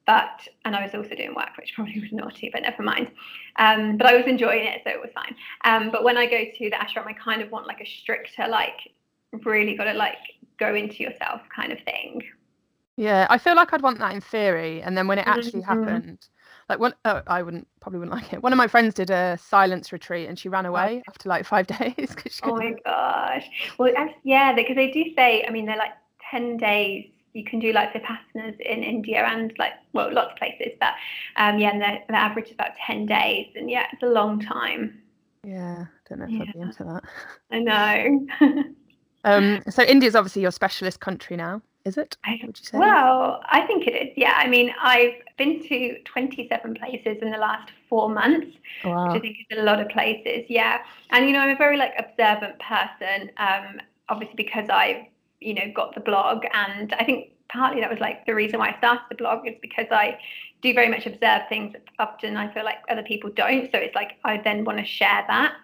But 0.07 0.46
and 0.66 0.77
I 0.77 0.83
was 0.83 0.94
also 0.94 1.14
doing 1.14 1.35
work, 1.35 1.57
which 1.57 1.72
probably 1.74 1.98
was 1.98 2.12
naughty, 2.12 2.50
but 2.53 2.61
never 2.61 2.83
mind. 2.83 3.11
Um, 3.57 3.96
but 3.96 4.07
I 4.07 4.14
was 4.14 4.27
enjoying 4.27 4.66
it, 4.66 4.83
so 4.85 4.90
it 4.90 5.00
was 5.00 5.11
fine. 5.14 5.35
Um, 5.64 5.90
but 5.90 6.05
when 6.05 6.18
I 6.18 6.27
go 6.27 6.44
to 6.44 6.70
the 6.70 6.77
ashram, 6.77 7.07
I 7.07 7.14
kind 7.14 7.40
of 7.40 7.50
want 7.50 7.66
like 7.66 7.81
a 7.81 7.87
stricter, 7.87 8.46
like 8.46 8.92
really 9.44 9.74
got 9.77 9.85
to 9.85 9.94
like 9.94 10.18
go 10.59 10.74
into 10.74 11.03
yourself 11.03 11.40
kind 11.55 11.72
of 11.72 11.81
thing. 11.81 12.22
Yeah, 12.96 13.27
I 13.31 13.38
feel 13.38 13.57
like 13.57 13.72
I'd 13.72 13.81
want 13.81 13.98
that 13.98 14.14
in 14.14 14.20
theory, 14.20 14.83
and 14.83 14.96
then 14.96 15.09
when 15.09 15.18
it 15.18 15.27
actually 15.27 15.62
mm-hmm. 15.62 15.85
happened, 15.85 16.27
like 16.68 16.79
one, 16.79 16.94
oh, 17.05 17.22
I 17.27 17.42
wouldn't 17.42 17.66
probably 17.81 17.98
wouldn't 17.98 18.16
like 18.16 18.33
it. 18.33 18.42
One 18.42 18.53
of 18.53 18.57
my 18.57 18.66
friends 18.66 18.94
did 18.94 19.11
a 19.11 19.38
silence 19.38 19.92
retreat, 19.92 20.29
and 20.29 20.38
she 20.38 20.48
ran 20.48 20.66
away 20.66 21.03
oh. 21.07 21.11
after 21.11 21.29
like 21.29 21.44
five 21.44 21.66
days. 21.79 22.16
oh 22.42 22.57
my 22.57 22.74
gosh! 22.85 23.48
Well, 23.79 23.92
yeah, 24.22 24.55
because 24.55 24.77
they 24.77 24.90
do 24.90 25.05
say, 25.16 25.44
I 25.46 25.50
mean, 25.50 25.66
they're 25.66 25.77
like 25.77 25.92
ten 26.31 26.57
days. 26.57 27.11
You 27.33 27.44
can 27.44 27.59
do 27.59 27.72
like 27.72 27.92
vipassanas 27.92 28.61
in 28.61 28.83
India 28.83 29.24
and 29.24 29.53
like 29.59 29.72
well, 29.92 30.12
lots 30.12 30.33
of 30.33 30.38
places, 30.38 30.72
but 30.81 30.94
um, 31.37 31.59
yeah, 31.59 31.70
and 31.70 31.81
the, 31.81 31.98
the 32.09 32.16
average 32.16 32.46
is 32.46 32.53
about 32.53 32.70
ten 32.87 33.07
days, 33.07 33.48
and 33.57 33.70
yeah, 33.70 33.87
it's 33.92 34.03
a 34.03 34.07
long 34.07 34.40
time. 34.40 35.00
Yeah, 35.44 35.85
I 35.85 36.09
don't 36.09 36.20
know 36.20 36.24
if 36.24 36.31
yeah. 36.31 36.42
I'd 36.42 36.53
be 36.55 36.61
into 36.61 36.85
that. 36.85 37.03
I 37.50 37.59
know. 37.59 38.64
um, 39.24 39.62
so 39.68 39.83
India's 39.83 40.14
obviously 40.14 40.42
your 40.42 40.53
specialist 40.53 41.00
country 41.00 41.37
now 41.37 41.61
is 41.85 41.99
it? 41.99 42.16
Would 42.27 42.59
you 42.59 42.64
say? 42.64 42.79
Well, 42.79 43.40
I 43.47 43.62
think 43.62 43.87
it 43.87 43.94
is. 43.94 44.12
Yeah, 44.16 44.35
I 44.37 44.47
mean, 44.47 44.73
I've 44.81 45.14
been 45.37 45.62
to 45.68 45.99
27 46.05 46.75
places 46.75 47.18
in 47.20 47.31
the 47.31 47.38
last 47.38 47.70
four 47.88 48.09
months, 48.09 48.57
wow. 48.85 49.09
which 49.09 49.16
I 49.16 49.20
think 49.20 49.37
is 49.51 49.59
a 49.59 49.62
lot 49.62 49.81
of 49.81 49.88
places. 49.88 50.47
Yeah, 50.49 50.79
and 51.11 51.27
you 51.27 51.33
know, 51.33 51.40
I'm 51.40 51.51
a 51.51 51.57
very 51.57 51.77
like 51.77 51.92
observant 51.99 52.59
person. 52.59 53.31
Um, 53.37 53.81
obviously 54.09 54.37
because 54.37 54.68
I've 54.68 55.05
you 55.40 55.55
know 55.55 55.73
got 55.75 55.94
the 55.94 56.01
blog, 56.01 56.44
and 56.53 56.92
I 56.94 57.05
think 57.05 57.31
partly 57.49 57.81
that 57.81 57.90
was 57.90 58.01
like 58.01 58.27
the 58.27 58.35
reason 58.35 58.59
why 58.59 58.70
I 58.70 58.79
started 58.79 59.05
the 59.09 59.16
blog 59.16 59.47
is 59.47 59.55
because 59.61 59.87
I 59.90 60.18
do 60.62 60.73
very 60.73 60.88
much 60.88 61.07
observe 61.07 61.42
things 61.49 61.75
often 61.99 62.37
I 62.37 62.53
feel 62.53 62.64
like 62.64 62.79
other 62.88 63.03
people 63.03 63.31
don't. 63.31 63.70
So 63.70 63.79
it's 63.79 63.94
like 63.94 64.12
I 64.25 64.38
then 64.38 64.64
want 64.64 64.79
to 64.79 64.85
share 64.85 65.25
that. 65.29 65.55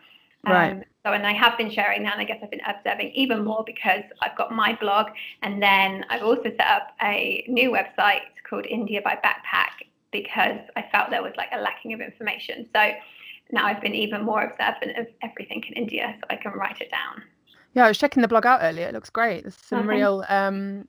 Right. 0.44 0.72
Um, 0.72 0.83
so, 1.05 1.12
and 1.12 1.26
I 1.26 1.33
have 1.33 1.57
been 1.57 1.70
sharing 1.70 2.03
that, 2.05 2.14
and 2.14 2.20
I 2.20 2.24
guess 2.24 2.38
I've 2.42 2.50
been 2.50 2.61
observing 2.66 3.12
even 3.14 3.44
more 3.44 3.62
because 3.64 4.03
I've 4.22 4.37
got 4.37 4.53
my 4.53 4.76
blog, 4.81 5.09
and 5.42 5.62
then 5.62 6.05
I've 6.11 6.22
also 6.22 6.44
set 6.44 6.66
up 6.66 6.94
a 7.03 7.44
new 7.48 7.70
website 7.70 8.20
called 8.48 8.66
India 8.66 9.00
by 9.03 9.18
Backpack 9.24 9.87
because 10.12 10.59
I 10.76 10.85
felt 10.92 11.11
there 11.11 11.22
was 11.22 11.33
like 11.37 11.50
a 11.53 11.61
lacking 11.61 11.92
of 11.92 12.00
information. 12.00 12.66
So 12.74 12.92
now 13.53 13.66
I've 13.66 13.81
been 13.81 13.94
even 13.94 14.24
more 14.24 14.42
observant 14.42 14.98
of 14.98 15.07
everything 15.22 15.62
in 15.68 15.74
India, 15.74 16.14
so 16.18 16.26
I 16.31 16.37
can 16.37 16.53
write 16.53 16.81
it 16.81 16.90
down. 16.90 17.22
Yeah, 17.74 17.85
I 17.85 17.88
was 17.88 17.98
checking 17.98 18.22
the 18.22 18.29
blog 18.29 18.46
out 18.46 18.61
earlier. 18.62 18.88
It 18.88 18.94
looks 18.94 19.11
great. 19.11 19.42
There's 19.42 19.57
some 19.57 19.81
okay. 19.81 19.88
real 19.88 20.24
um, 20.29 20.88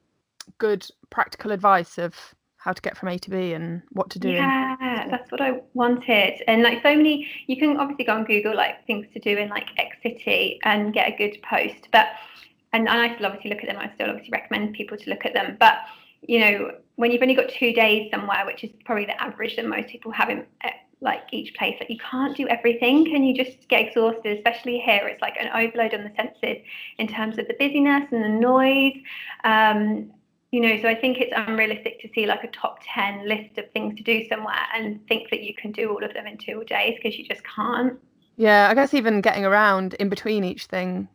good 0.58 0.88
practical 1.10 1.52
advice 1.52 1.98
of 1.98 2.16
how 2.62 2.72
to 2.72 2.82
get 2.82 2.96
from 2.96 3.10
A 3.10 3.18
to 3.18 3.30
B 3.32 3.54
and 3.54 3.82
what 3.90 4.12
to 4.12 4.20
do. 4.20 4.30
Yeah, 4.30 5.08
that's 5.10 5.32
what 5.32 5.42
I 5.42 5.62
wanted. 5.74 6.44
And 6.48 6.62
like 6.62 6.84
so 6.84 6.96
many, 6.96 7.28
you 7.48 7.58
can 7.58 7.78
obviously 7.78 8.06
go 8.06 8.14
on 8.14 8.24
Google 8.24 8.56
like 8.56 8.86
things 8.86 9.08
to 9.14 9.20
do 9.20 9.36
in 9.36 9.50
like 9.50 9.68
X 9.80 9.98
city 10.04 10.60
and 10.64 10.94
get 10.94 11.12
a 11.12 11.18
good 11.18 11.42
post. 11.42 11.88
But 11.92 12.10
and, 12.72 12.88
and 12.88 13.00
I 13.02 13.16
still 13.16 13.26
obviously 13.26 13.50
look 13.50 13.64
at 13.64 13.66
them. 13.68 13.80
I 13.80 13.92
still 13.96 14.10
obviously 14.10 14.30
recommend 14.32 14.76
people 14.76 14.96
to 14.96 15.10
look 15.10 15.26
at 15.26 15.34
them. 15.34 15.58
But 15.60 15.80
you 16.22 16.40
know, 16.40 16.72
when 16.98 17.12
you've 17.12 17.24
only 17.24 17.34
got 17.34 17.50
two 17.50 17.74
days 17.74 18.12
somewhere, 18.12 18.46
which 18.46 18.64
is 18.64 18.70
probably 18.86 19.06
the 19.06 19.20
average 19.20 19.56
that 19.56 19.66
most 19.66 19.88
people 19.88 20.12
have 20.12 20.30
in 20.30 20.46
eh, 20.64 20.70
like 21.02 21.24
each 21.32 21.56
place, 21.56 21.76
like 21.80 21.90
you 21.90 21.98
can't 21.98 22.38
do 22.38 22.48
everything, 22.48 23.16
and 23.16 23.28
you 23.28 23.34
just 23.34 23.68
get 23.70 23.88
exhausted. 23.88 24.38
Especially 24.38 24.78
here, 24.78 25.08
it's 25.08 25.20
like 25.20 25.36
an 25.40 25.50
overload 25.56 25.96
on 25.96 26.04
the 26.04 26.12
senses 26.16 26.64
in 27.00 27.08
terms 27.08 27.40
of 27.40 27.48
the 27.48 27.56
busyness 27.58 28.04
and 28.12 28.24
the 28.24 28.30
noise. 28.30 28.98
Um, 29.44 30.12
you 30.52 30.60
know 30.60 30.80
so 30.82 30.88
i 30.88 30.96
think 30.96 31.18
it's 31.20 31.34
unrealistic 31.36 32.00
to 32.02 32.10
see 32.14 32.26
like 32.26 32.44
a 32.44 32.48
top 32.50 32.80
10 32.94 33.28
list 33.28 33.58
of 33.58 33.70
things 33.72 33.96
to 33.98 34.04
do 34.04 34.28
somewhere 34.28 34.66
and 34.76 35.06
think 35.08 35.30
that 35.30 35.42
you 35.42 35.54
can 35.54 35.72
do 35.72 35.90
all 35.90 36.04
of 36.04 36.14
them 36.14 36.28
in 36.28 36.38
two 36.38 36.64
days 36.66 36.98
because 37.02 37.18
you 37.18 37.26
just 37.26 37.42
can't. 37.44 37.98
Yeah 38.38 38.70
i 38.70 38.74
guess 38.74 38.94
even 38.94 39.22
getting 39.22 39.46
around 39.46 39.94
in 39.96 40.10
between 40.10 40.44
each 40.44 40.66
thing 40.66 41.08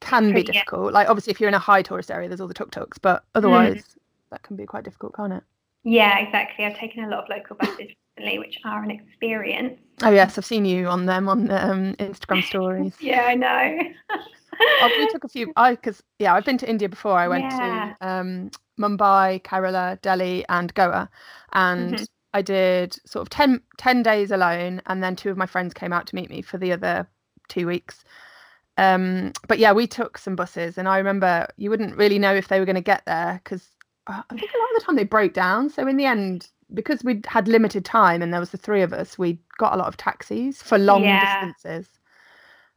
can 0.00 0.34
be 0.34 0.42
difficult. 0.42 0.92
Like 0.92 1.08
obviously 1.08 1.30
if 1.30 1.40
you're 1.40 1.48
in 1.48 1.54
a 1.54 1.58
high 1.58 1.82
tourist 1.82 2.10
area 2.10 2.28
there's 2.28 2.40
all 2.40 2.48
the 2.48 2.54
tuk-tuks 2.54 2.98
but 2.98 3.24
otherwise 3.34 3.76
mm. 3.76 3.96
that 4.30 4.42
can 4.42 4.54
be 4.56 4.66
quite 4.66 4.84
difficult 4.84 5.14
can't 5.14 5.32
it? 5.32 5.42
Yeah 5.84 6.18
exactly. 6.18 6.64
I've 6.64 6.76
taken 6.76 7.04
a 7.04 7.08
lot 7.08 7.24
of 7.24 7.28
local 7.30 7.56
buses 7.56 7.92
recently 8.16 8.38
which 8.38 8.58
are 8.64 8.82
an 8.82 8.90
experience 8.90 9.78
oh 10.02 10.10
yes 10.10 10.36
i've 10.38 10.44
seen 10.44 10.64
you 10.64 10.86
on 10.86 11.06
them 11.06 11.28
on 11.28 11.50
um, 11.50 11.94
instagram 11.94 12.42
stories 12.42 12.94
yeah 13.00 13.22
i 13.22 13.34
know 13.34 13.78
oh, 14.60 14.90
we 14.98 15.08
took 15.08 15.24
a 15.24 15.28
few. 15.28 15.52
I 15.56 15.72
because 15.72 16.02
yeah, 16.18 16.34
I've 16.34 16.44
been 16.44 16.58
to 16.58 16.68
India 16.68 16.88
before. 16.88 17.18
I 17.18 17.28
went 17.28 17.44
yeah. 17.44 17.94
to 18.00 18.06
um, 18.06 18.50
Mumbai, 18.78 19.42
Kerala, 19.42 20.00
Delhi, 20.02 20.44
and 20.48 20.72
Goa, 20.74 21.08
and 21.52 21.94
mm-hmm. 21.94 22.04
I 22.34 22.42
did 22.42 22.98
sort 23.06 23.22
of 23.22 23.30
10, 23.30 23.60
10 23.78 24.02
days 24.02 24.30
alone, 24.30 24.82
and 24.86 25.02
then 25.02 25.16
two 25.16 25.30
of 25.30 25.36
my 25.36 25.46
friends 25.46 25.74
came 25.74 25.92
out 25.92 26.06
to 26.08 26.14
meet 26.14 26.30
me 26.30 26.42
for 26.42 26.58
the 26.58 26.72
other 26.72 27.08
two 27.48 27.66
weeks. 27.66 28.04
Um, 28.78 29.32
but 29.48 29.58
yeah, 29.58 29.72
we 29.72 29.86
took 29.86 30.18
some 30.18 30.36
buses, 30.36 30.76
and 30.78 30.88
I 30.88 30.98
remember 30.98 31.46
you 31.56 31.70
wouldn't 31.70 31.96
really 31.96 32.18
know 32.18 32.34
if 32.34 32.48
they 32.48 32.60
were 32.60 32.66
going 32.66 32.76
to 32.76 32.82
get 32.82 33.04
there 33.06 33.40
because 33.42 33.66
uh, 34.06 34.22
I 34.28 34.36
think 34.36 34.50
a 34.52 34.58
lot 34.58 34.70
of 34.70 34.80
the 34.80 34.84
time 34.84 34.96
they 34.96 35.04
broke 35.04 35.32
down. 35.32 35.70
So 35.70 35.86
in 35.86 35.96
the 35.96 36.04
end, 36.04 36.48
because 36.74 37.04
we 37.04 37.20
had 37.26 37.48
limited 37.48 37.84
time 37.84 38.22
and 38.22 38.32
there 38.32 38.40
was 38.40 38.50
the 38.50 38.58
three 38.58 38.82
of 38.82 38.92
us, 38.92 39.18
we 39.18 39.38
got 39.58 39.74
a 39.74 39.76
lot 39.76 39.88
of 39.88 39.96
taxis 39.96 40.62
for 40.62 40.78
long 40.78 41.02
yeah. 41.02 41.44
distances. 41.44 41.88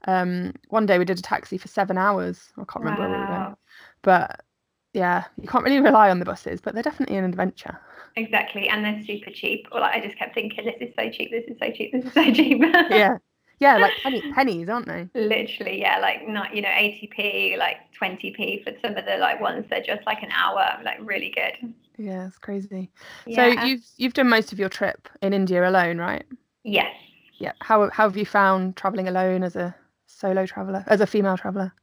Um, 0.05 0.53
one 0.69 0.85
day 0.85 0.97
we 0.97 1.05
did 1.05 1.19
a 1.19 1.21
taxi 1.21 1.57
for 1.57 1.67
seven 1.67 1.97
hours. 1.97 2.51
I 2.57 2.63
can't 2.65 2.85
remember 2.85 3.01
wow. 3.01 3.09
where 3.09 3.17
we 3.17 3.25
were 3.25 3.37
going, 3.39 3.55
but 4.01 4.45
yeah, 4.93 5.25
you 5.41 5.47
can't 5.47 5.63
really 5.63 5.79
rely 5.79 6.09
on 6.09 6.19
the 6.19 6.25
buses, 6.25 6.61
but 6.61 6.73
they're 6.73 6.83
definitely 6.83 7.17
an 7.17 7.25
adventure. 7.25 7.79
Exactly, 8.15 8.69
and 8.69 8.83
they're 8.83 9.03
super 9.03 9.31
cheap. 9.31 9.67
Or 9.71 9.81
like 9.81 9.95
I 9.95 10.05
just 10.05 10.17
kept 10.17 10.33
thinking, 10.33 10.65
this 10.65 10.75
is 10.81 10.93
so 10.97 11.09
cheap, 11.09 11.31
this 11.31 11.45
is 11.47 11.57
so 11.59 11.71
cheap, 11.71 11.91
this 11.91 12.05
is 12.05 12.13
so 12.13 12.31
cheap. 12.31 12.59
yeah, 12.89 13.17
yeah, 13.59 13.77
like 13.81 13.93
penny, 14.03 14.23
pennies, 14.33 14.69
aren't 14.69 14.87
they? 14.87 15.07
Literally, 15.13 15.79
yeah, 15.79 15.99
like 15.99 16.27
not 16.27 16.55
you 16.55 16.61
know 16.61 16.69
80p, 16.69 17.57
like 17.57 17.77
20p 17.99 18.63
for 18.63 18.71
some 18.81 18.97
of 18.97 19.05
the 19.05 19.17
like 19.17 19.39
ones 19.39 19.65
that 19.69 19.85
just 19.85 20.05
like 20.05 20.23
an 20.23 20.31
hour, 20.31 20.79
like 20.83 20.97
really 21.01 21.33
good. 21.35 21.73
Yeah, 21.97 22.27
it's 22.27 22.37
crazy. 22.37 22.89
Yeah. 23.25 23.53
So 23.55 23.65
you've 23.65 23.83
you've 23.97 24.13
done 24.13 24.29
most 24.29 24.53
of 24.53 24.59
your 24.59 24.69
trip 24.69 25.09
in 25.21 25.33
India 25.33 25.67
alone, 25.67 25.97
right? 25.97 26.25
Yes. 26.63 26.95
Yeah. 27.39 27.53
How 27.61 27.89
how 27.89 28.03
have 28.03 28.17
you 28.17 28.25
found 28.25 28.77
traveling 28.77 29.07
alone 29.07 29.43
as 29.43 29.55
a 29.55 29.75
solo 30.07 30.45
traveler, 30.45 30.83
as 30.87 31.01
a 31.01 31.07
female 31.07 31.37
traveler? 31.37 31.73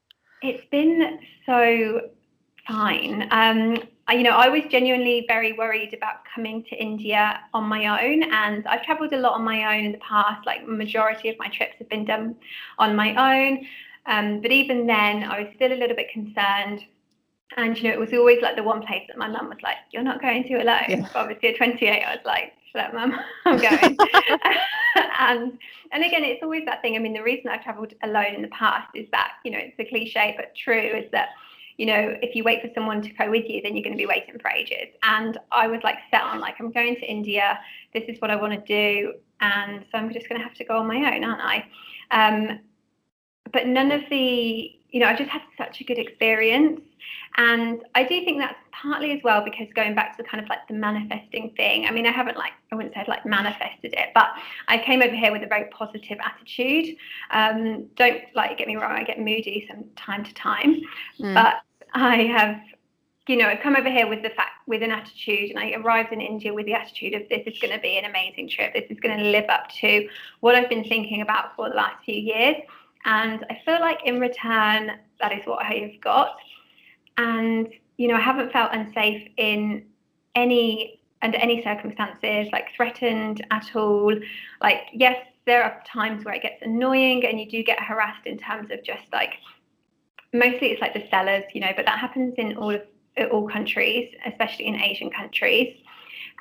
It's 0.42 0.64
been 0.70 1.18
so 1.44 2.00
fine. 2.66 3.28
Um, 3.30 3.78
you 4.12 4.22
know, 4.22 4.30
I 4.30 4.48
was 4.48 4.62
genuinely 4.70 5.24
very 5.26 5.52
worried 5.52 5.92
about 5.92 6.20
coming 6.32 6.62
to 6.70 6.76
India 6.76 7.40
on 7.52 7.64
my 7.64 8.04
own, 8.04 8.22
and 8.22 8.66
I've 8.66 8.84
travelled 8.84 9.12
a 9.12 9.18
lot 9.18 9.32
on 9.32 9.42
my 9.42 9.76
own 9.76 9.84
in 9.86 9.92
the 9.92 9.98
past. 9.98 10.46
Like 10.46 10.66
majority 10.66 11.28
of 11.28 11.36
my 11.38 11.48
trips 11.48 11.74
have 11.78 11.88
been 11.88 12.04
done 12.04 12.36
on 12.78 12.94
my 12.94 13.14
own, 13.16 13.66
um, 14.06 14.40
but 14.40 14.52
even 14.52 14.86
then, 14.86 15.24
I 15.24 15.40
was 15.40 15.48
still 15.56 15.72
a 15.72 15.74
little 15.74 15.96
bit 15.96 16.10
concerned. 16.10 16.84
And 17.56 17.76
you 17.76 17.84
know, 17.84 17.90
it 17.90 17.98
was 17.98 18.12
always 18.12 18.42
like 18.42 18.56
the 18.56 18.62
one 18.62 18.82
place 18.82 19.02
that 19.08 19.18
my 19.18 19.28
mum 19.28 19.48
was 19.48 19.58
like, 19.62 19.76
"You're 19.90 20.02
not 20.02 20.22
going 20.22 20.44
to 20.44 20.54
alone." 20.54 20.84
Yeah. 20.88 21.08
Obviously, 21.14 21.48
at 21.50 21.56
28, 21.56 22.02
I 22.02 22.14
was 22.14 22.24
like, 22.24 22.52
"Shut 22.72 22.86
up, 22.86 22.94
mum, 22.94 23.18
I'm 23.44 23.58
going." 23.58 23.96
and 25.18 25.58
and 25.90 26.04
again, 26.04 26.22
it's 26.22 26.42
always 26.42 26.64
that 26.66 26.82
thing. 26.82 26.94
I 26.94 26.98
mean, 26.98 27.12
the 27.12 27.22
reason 27.22 27.48
I've 27.48 27.64
travelled 27.64 27.92
alone 28.02 28.34
in 28.34 28.42
the 28.42 28.48
past 28.48 28.88
is 28.94 29.08
that 29.10 29.32
you 29.44 29.50
know 29.50 29.58
it's 29.58 29.78
a 29.80 29.84
cliche 29.84 30.34
but 30.36 30.54
true 30.56 30.96
is 30.96 31.10
that 31.10 31.30
you 31.76 31.86
know 31.86 32.16
if 32.22 32.34
you 32.34 32.44
wait 32.44 32.62
for 32.62 32.70
someone 32.74 33.02
to 33.02 33.10
go 33.10 33.30
with 33.30 33.44
you, 33.48 33.60
then 33.62 33.74
you're 33.74 33.84
going 33.84 33.96
to 33.96 33.98
be 33.98 34.06
waiting 34.06 34.38
for 34.38 34.50
ages. 34.50 34.94
And 35.02 35.38
I 35.52 35.66
was 35.66 35.80
like 35.84 35.98
set 36.10 36.22
on 36.22 36.40
like 36.40 36.56
I'm 36.60 36.70
going 36.70 36.96
to 36.96 37.02
India. 37.02 37.58
This 37.92 38.04
is 38.08 38.20
what 38.20 38.30
I 38.30 38.36
want 38.36 38.52
to 38.52 38.60
do, 38.66 39.14
and 39.40 39.84
so 39.90 39.98
I'm 39.98 40.12
just 40.12 40.28
going 40.28 40.40
to 40.40 40.46
have 40.46 40.56
to 40.56 40.64
go 40.64 40.78
on 40.78 40.86
my 40.86 40.96
own, 40.96 41.24
aren't 41.24 41.42
I? 41.42 41.66
Um, 42.10 42.60
but 43.52 43.66
none 43.66 43.92
of 43.92 44.02
the 44.10 44.76
you 44.90 45.00
know, 45.00 45.08
I 45.08 45.14
just 45.14 45.30
had 45.30 45.42
such 45.58 45.80
a 45.80 45.84
good 45.84 45.98
experience. 45.98 46.80
And 47.36 47.82
I 47.94 48.02
do 48.02 48.24
think 48.24 48.38
that's 48.38 48.58
partly 48.80 49.12
as 49.12 49.20
well 49.22 49.42
because 49.44 49.66
going 49.74 49.94
back 49.94 50.16
to 50.16 50.22
the 50.22 50.28
kind 50.28 50.42
of 50.42 50.48
like 50.48 50.66
the 50.68 50.74
manifesting 50.74 51.52
thing. 51.56 51.86
I 51.86 51.90
mean, 51.90 52.06
I 52.06 52.12
haven't 52.12 52.36
like 52.36 52.52
I 52.72 52.74
wouldn't 52.74 52.94
say 52.94 53.00
I've 53.00 53.08
like 53.08 53.24
manifested 53.24 53.94
it, 53.94 54.10
but 54.14 54.28
I 54.68 54.78
came 54.78 55.02
over 55.02 55.14
here 55.14 55.32
with 55.32 55.42
a 55.42 55.46
very 55.46 55.68
positive 55.70 56.18
attitude. 56.22 56.96
Um, 57.30 57.86
don't 57.96 58.22
like 58.34 58.58
get 58.58 58.66
me 58.66 58.76
wrong, 58.76 58.92
I 58.92 59.04
get 59.04 59.18
moody 59.18 59.66
from 59.68 59.84
time 59.96 60.24
to 60.24 60.34
time, 60.34 60.80
mm. 61.20 61.34
but 61.34 61.56
I 61.94 62.24
have 62.24 62.60
you 63.28 63.36
know, 63.36 63.48
I've 63.48 63.60
come 63.60 63.74
over 63.74 63.90
here 63.90 64.06
with 64.06 64.22
the 64.22 64.30
fact 64.30 64.50
with 64.68 64.82
an 64.84 64.92
attitude, 64.92 65.50
and 65.50 65.58
I 65.58 65.72
arrived 65.72 66.12
in 66.12 66.20
India 66.20 66.54
with 66.54 66.66
the 66.66 66.74
attitude 66.74 67.14
of 67.14 67.28
this 67.28 67.42
is 67.46 67.58
going 67.58 67.74
to 67.74 67.80
be 67.80 67.98
an 67.98 68.04
amazing 68.04 68.48
trip. 68.48 68.72
This 68.72 68.88
is 68.88 69.00
going 69.00 69.18
to 69.18 69.24
live 69.24 69.46
up 69.48 69.68
to 69.80 70.08
what 70.40 70.54
I've 70.54 70.68
been 70.68 70.84
thinking 70.84 71.22
about 71.22 71.56
for 71.56 71.68
the 71.68 71.74
last 71.74 72.04
few 72.04 72.14
years. 72.14 72.56
And 73.04 73.44
I 73.50 73.60
feel 73.64 73.80
like 73.80 73.98
in 74.04 74.20
return, 74.20 74.92
that 75.20 75.32
is 75.32 75.44
what 75.44 75.64
I 75.64 75.74
have 75.74 76.00
got. 76.00 76.36
And, 77.18 77.68
you 77.96 78.08
know, 78.08 78.14
I 78.14 78.20
haven't 78.20 78.52
felt 78.52 78.72
unsafe 78.72 79.28
in 79.36 79.86
any 80.34 81.00
under 81.22 81.38
any 81.38 81.62
circumstances, 81.62 82.48
like 82.52 82.66
threatened 82.76 83.44
at 83.50 83.74
all. 83.74 84.14
Like, 84.60 84.82
yes, 84.92 85.16
there 85.46 85.62
are 85.62 85.82
times 85.86 86.24
where 86.24 86.34
it 86.34 86.42
gets 86.42 86.60
annoying 86.62 87.24
and 87.24 87.40
you 87.40 87.48
do 87.48 87.62
get 87.62 87.80
harassed 87.80 88.26
in 88.26 88.36
terms 88.36 88.70
of 88.70 88.82
just 88.84 89.04
like 89.12 89.34
mostly 90.32 90.68
it's 90.68 90.80
like 90.80 90.94
the 90.94 91.06
sellers, 91.10 91.44
you 91.54 91.60
know, 91.60 91.72
but 91.74 91.86
that 91.86 91.98
happens 91.98 92.34
in 92.36 92.56
all 92.56 92.74
of 92.74 92.82
all 93.32 93.48
countries, 93.48 94.14
especially 94.26 94.66
in 94.66 94.76
Asian 94.76 95.10
countries. 95.10 95.74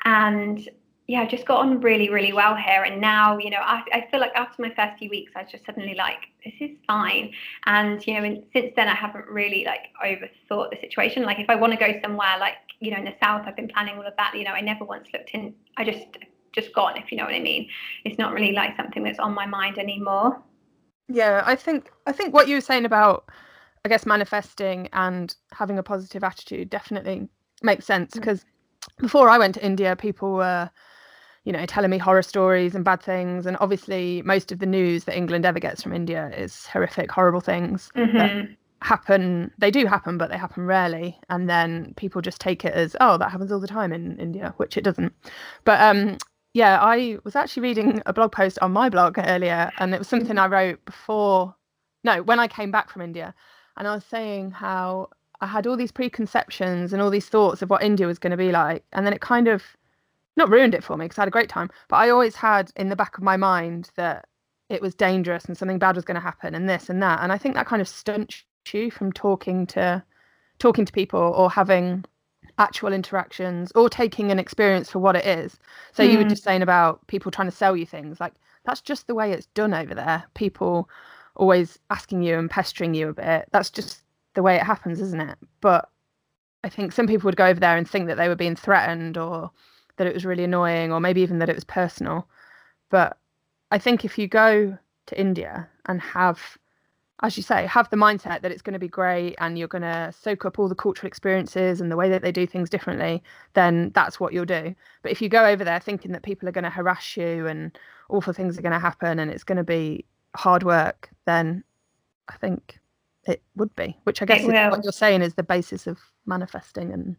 And 0.03 0.67
yeah, 1.07 1.21
I 1.21 1.27
just 1.27 1.45
got 1.45 1.59
on 1.59 1.81
really, 1.81 2.09
really 2.09 2.33
well 2.33 2.55
here. 2.55 2.83
And 2.83 2.99
now, 2.99 3.37
you 3.37 3.51
know, 3.51 3.59
I, 3.59 3.83
I 3.93 4.07
feel 4.09 4.19
like 4.19 4.33
after 4.33 4.61
my 4.61 4.73
first 4.73 4.97
few 4.97 5.09
weeks, 5.09 5.33
I 5.35 5.43
was 5.43 5.51
just 5.51 5.65
suddenly 5.65 5.93
like, 5.93 6.17
this 6.43 6.53
is 6.59 6.71
fine. 6.87 7.31
And, 7.67 8.05
you 8.07 8.15
know, 8.15 8.23
and 8.23 8.43
since 8.53 8.73
then, 8.75 8.87
I 8.87 8.95
haven't 8.95 9.27
really 9.27 9.65
like 9.65 9.89
overthought 10.03 10.71
the 10.71 10.77
situation. 10.81 11.21
Like, 11.21 11.39
if 11.39 11.49
I 11.49 11.55
want 11.55 11.73
to 11.73 11.79
go 11.79 11.99
somewhere, 12.01 12.37
like, 12.39 12.55
you 12.79 12.89
know, 12.89 12.97
in 12.97 13.05
the 13.05 13.13
South, 13.21 13.43
I've 13.45 13.55
been 13.55 13.67
planning 13.67 13.97
all 13.97 14.05
of 14.05 14.13
that. 14.17 14.33
You 14.35 14.45
know, 14.45 14.51
I 14.51 14.61
never 14.61 14.83
once 14.83 15.07
looked 15.13 15.29
in, 15.31 15.53
I 15.77 15.83
just, 15.83 16.07
just 16.53 16.73
gone, 16.73 16.97
if 16.97 17.11
you 17.11 17.19
know 17.19 17.25
what 17.25 17.35
I 17.35 17.39
mean. 17.39 17.69
It's 18.03 18.17
not 18.17 18.33
really 18.33 18.53
like 18.53 18.75
something 18.75 19.03
that's 19.03 19.19
on 19.19 19.35
my 19.35 19.45
mind 19.45 19.77
anymore. 19.77 20.41
Yeah, 21.07 21.43
I 21.45 21.55
think, 21.55 21.91
I 22.07 22.13
think 22.13 22.33
what 22.33 22.47
you 22.47 22.55
were 22.55 22.61
saying 22.61 22.85
about, 22.85 23.29
I 23.83 23.89
guess, 23.89 24.07
manifesting 24.07 24.89
and 24.93 25.35
having 25.51 25.77
a 25.77 25.83
positive 25.83 26.23
attitude 26.23 26.71
definitely 26.71 27.29
makes 27.61 27.85
sense 27.85 28.15
because 28.15 28.39
mm. 28.39 28.45
before 28.97 29.29
I 29.29 29.37
went 29.37 29.53
to 29.53 29.63
India, 29.63 29.95
people 29.95 30.33
were, 30.33 30.71
you 31.45 31.53
know, 31.53 31.65
telling 31.65 31.91
me 31.91 31.97
horror 31.97 32.21
stories 32.23 32.75
and 32.75 32.83
bad 32.83 33.01
things. 33.01 33.45
And 33.45 33.55
obviously, 33.59 34.21
most 34.23 34.51
of 34.51 34.59
the 34.59 34.65
news 34.65 35.05
that 35.05 35.15
England 35.15 35.45
ever 35.45 35.59
gets 35.59 35.81
from 35.81 35.93
India 35.93 36.31
is 36.35 36.65
horrific, 36.65 37.11
horrible 37.11 37.39
things 37.39 37.89
mm-hmm. 37.95 38.17
that 38.17 38.47
happen. 38.81 39.51
They 39.57 39.71
do 39.71 39.85
happen, 39.85 40.17
but 40.17 40.29
they 40.29 40.37
happen 40.37 40.65
rarely. 40.65 41.19
And 41.29 41.49
then 41.49 41.93
people 41.95 42.21
just 42.21 42.41
take 42.41 42.65
it 42.65 42.73
as, 42.73 42.95
oh, 42.99 43.17
that 43.17 43.31
happens 43.31 43.51
all 43.51 43.59
the 43.59 43.67
time 43.67 43.93
in 43.93 44.19
India, 44.19 44.53
which 44.57 44.75
it 44.75 44.83
doesn't. 44.83 45.13
But 45.63 45.79
um, 45.81 46.17
yeah, 46.53 46.79
I 46.81 47.19
was 47.23 47.35
actually 47.35 47.63
reading 47.63 48.01
a 48.05 48.13
blog 48.13 48.31
post 48.31 48.57
on 48.61 48.71
my 48.71 48.89
blog 48.89 49.17
earlier, 49.17 49.71
and 49.77 49.93
it 49.93 49.99
was 49.99 50.07
something 50.07 50.37
I 50.37 50.47
wrote 50.47 50.83
before, 50.85 51.55
no, 52.03 52.23
when 52.23 52.39
I 52.39 52.47
came 52.47 52.71
back 52.71 52.89
from 52.89 53.01
India. 53.01 53.35
And 53.77 53.87
I 53.87 53.93
was 53.93 54.05
saying 54.05 54.51
how 54.51 55.09
I 55.41 55.47
had 55.47 55.67
all 55.67 55.75
these 55.75 55.91
preconceptions 55.91 56.93
and 56.93 57.01
all 57.01 57.09
these 57.09 57.27
thoughts 57.27 57.61
of 57.61 57.69
what 57.69 57.83
India 57.83 58.07
was 58.07 58.17
going 58.17 58.31
to 58.31 58.37
be 58.37 58.51
like. 58.51 58.83
And 58.93 59.05
then 59.05 59.13
it 59.13 59.21
kind 59.21 59.47
of, 59.47 59.63
not 60.37 60.49
ruined 60.49 60.73
it 60.73 60.83
for 60.83 60.97
me 60.97 61.05
because 61.05 61.17
I 61.17 61.21
had 61.21 61.27
a 61.27 61.31
great 61.31 61.49
time, 61.49 61.69
but 61.87 61.97
I 61.97 62.09
always 62.09 62.35
had 62.35 62.71
in 62.75 62.89
the 62.89 62.95
back 62.95 63.17
of 63.17 63.23
my 63.23 63.37
mind 63.37 63.91
that 63.95 64.27
it 64.69 64.81
was 64.81 64.95
dangerous 64.95 65.45
and 65.45 65.57
something 65.57 65.79
bad 65.79 65.95
was 65.95 66.05
going 66.05 66.15
to 66.15 66.21
happen 66.21 66.55
and 66.55 66.67
this 66.67 66.89
and 66.89 67.01
that. 67.03 67.19
And 67.21 67.31
I 67.31 67.37
think 67.37 67.55
that 67.55 67.67
kind 67.67 67.81
of 67.81 67.87
stunts 67.87 68.43
you 68.71 68.89
from 68.89 69.11
talking 69.11 69.67
to 69.67 70.03
talking 70.57 70.85
to 70.85 70.93
people 70.93 71.19
or 71.19 71.51
having 71.51 72.03
actual 72.57 72.93
interactions 72.93 73.71
or 73.75 73.89
taking 73.89 74.31
an 74.31 74.39
experience 74.39 74.89
for 74.89 74.99
what 74.99 75.15
it 75.15 75.25
is. 75.25 75.59
So 75.93 76.03
mm. 76.03 76.11
you 76.11 76.17
were 76.17 76.23
hmm. 76.23 76.29
just 76.29 76.43
saying 76.43 76.61
about 76.61 77.05
people 77.07 77.31
trying 77.31 77.49
to 77.49 77.55
sell 77.55 77.75
you 77.75 77.85
things 77.85 78.19
like 78.19 78.33
that's 78.65 78.81
just 78.81 79.07
the 79.07 79.15
way 79.15 79.31
it's 79.31 79.45
done 79.47 79.73
over 79.73 79.93
there. 79.93 80.23
People 80.33 80.89
always 81.35 81.77
asking 81.89 82.23
you 82.23 82.39
and 82.39 82.49
pestering 82.49 82.93
you 82.93 83.09
a 83.09 83.13
bit. 83.13 83.47
That's 83.51 83.69
just 83.69 84.01
the 84.33 84.41
way 84.41 84.55
it 84.55 84.63
happens, 84.63 84.99
isn't 85.01 85.21
it? 85.21 85.37
But 85.61 85.89
I 86.63 86.69
think 86.69 86.91
some 86.91 87.07
people 87.07 87.27
would 87.27 87.35
go 87.35 87.45
over 87.45 87.59
there 87.59 87.77
and 87.77 87.87
think 87.87 88.07
that 88.07 88.17
they 88.17 88.27
were 88.27 88.35
being 88.35 88.55
threatened 88.55 89.17
or 89.17 89.51
that 89.97 90.07
it 90.07 90.13
was 90.13 90.25
really 90.25 90.43
annoying 90.43 90.91
or 90.91 90.99
maybe 90.99 91.21
even 91.21 91.39
that 91.39 91.49
it 91.49 91.55
was 91.55 91.63
personal. 91.63 92.27
But 92.89 93.17
I 93.71 93.77
think 93.77 94.05
if 94.05 94.17
you 94.17 94.27
go 94.27 94.77
to 95.07 95.19
India 95.19 95.67
and 95.85 96.01
have, 96.01 96.57
as 97.21 97.37
you 97.37 97.43
say, 97.43 97.65
have 97.65 97.89
the 97.89 97.97
mindset 97.97 98.41
that 98.41 98.51
it's 98.51 98.61
going 98.61 98.73
to 98.73 98.79
be 98.79 98.87
great 98.87 99.35
and 99.39 99.57
you're 99.57 99.67
going 99.67 99.81
to 99.81 100.13
soak 100.17 100.45
up 100.45 100.59
all 100.59 100.67
the 100.67 100.75
cultural 100.75 101.07
experiences 101.07 101.81
and 101.81 101.91
the 101.91 101.97
way 101.97 102.09
that 102.09 102.21
they 102.21 102.31
do 102.31 102.45
things 102.45 102.69
differently, 102.69 103.23
then 103.53 103.91
that's 103.95 104.19
what 104.19 104.33
you'll 104.33 104.45
do. 104.45 104.75
But 105.01 105.11
if 105.11 105.21
you 105.21 105.29
go 105.29 105.45
over 105.45 105.63
there 105.63 105.79
thinking 105.79 106.11
that 106.11 106.23
people 106.23 106.47
are 106.47 106.53
going 106.53 106.63
to 106.63 106.69
harass 106.69 107.17
you 107.17 107.47
and 107.47 107.77
awful 108.09 108.33
things 108.33 108.57
are 108.57 108.61
going 108.61 108.73
to 108.73 108.79
happen 108.79 109.19
and 109.19 109.31
it's 109.31 109.43
going 109.43 109.57
to 109.57 109.63
be 109.63 110.05
hard 110.35 110.63
work, 110.63 111.09
then 111.25 111.63
I 112.29 112.35
think 112.37 112.79
it 113.27 113.41
would 113.55 113.75
be, 113.75 113.97
which 114.03 114.21
I 114.21 114.25
guess 114.25 114.41
is 114.41 114.47
what 114.47 114.83
you're 114.83 114.91
saying 114.91 115.21
is 115.21 115.33
the 115.33 115.43
basis 115.43 115.87
of 115.87 115.99
manifesting 116.25 116.91
and 116.93 117.15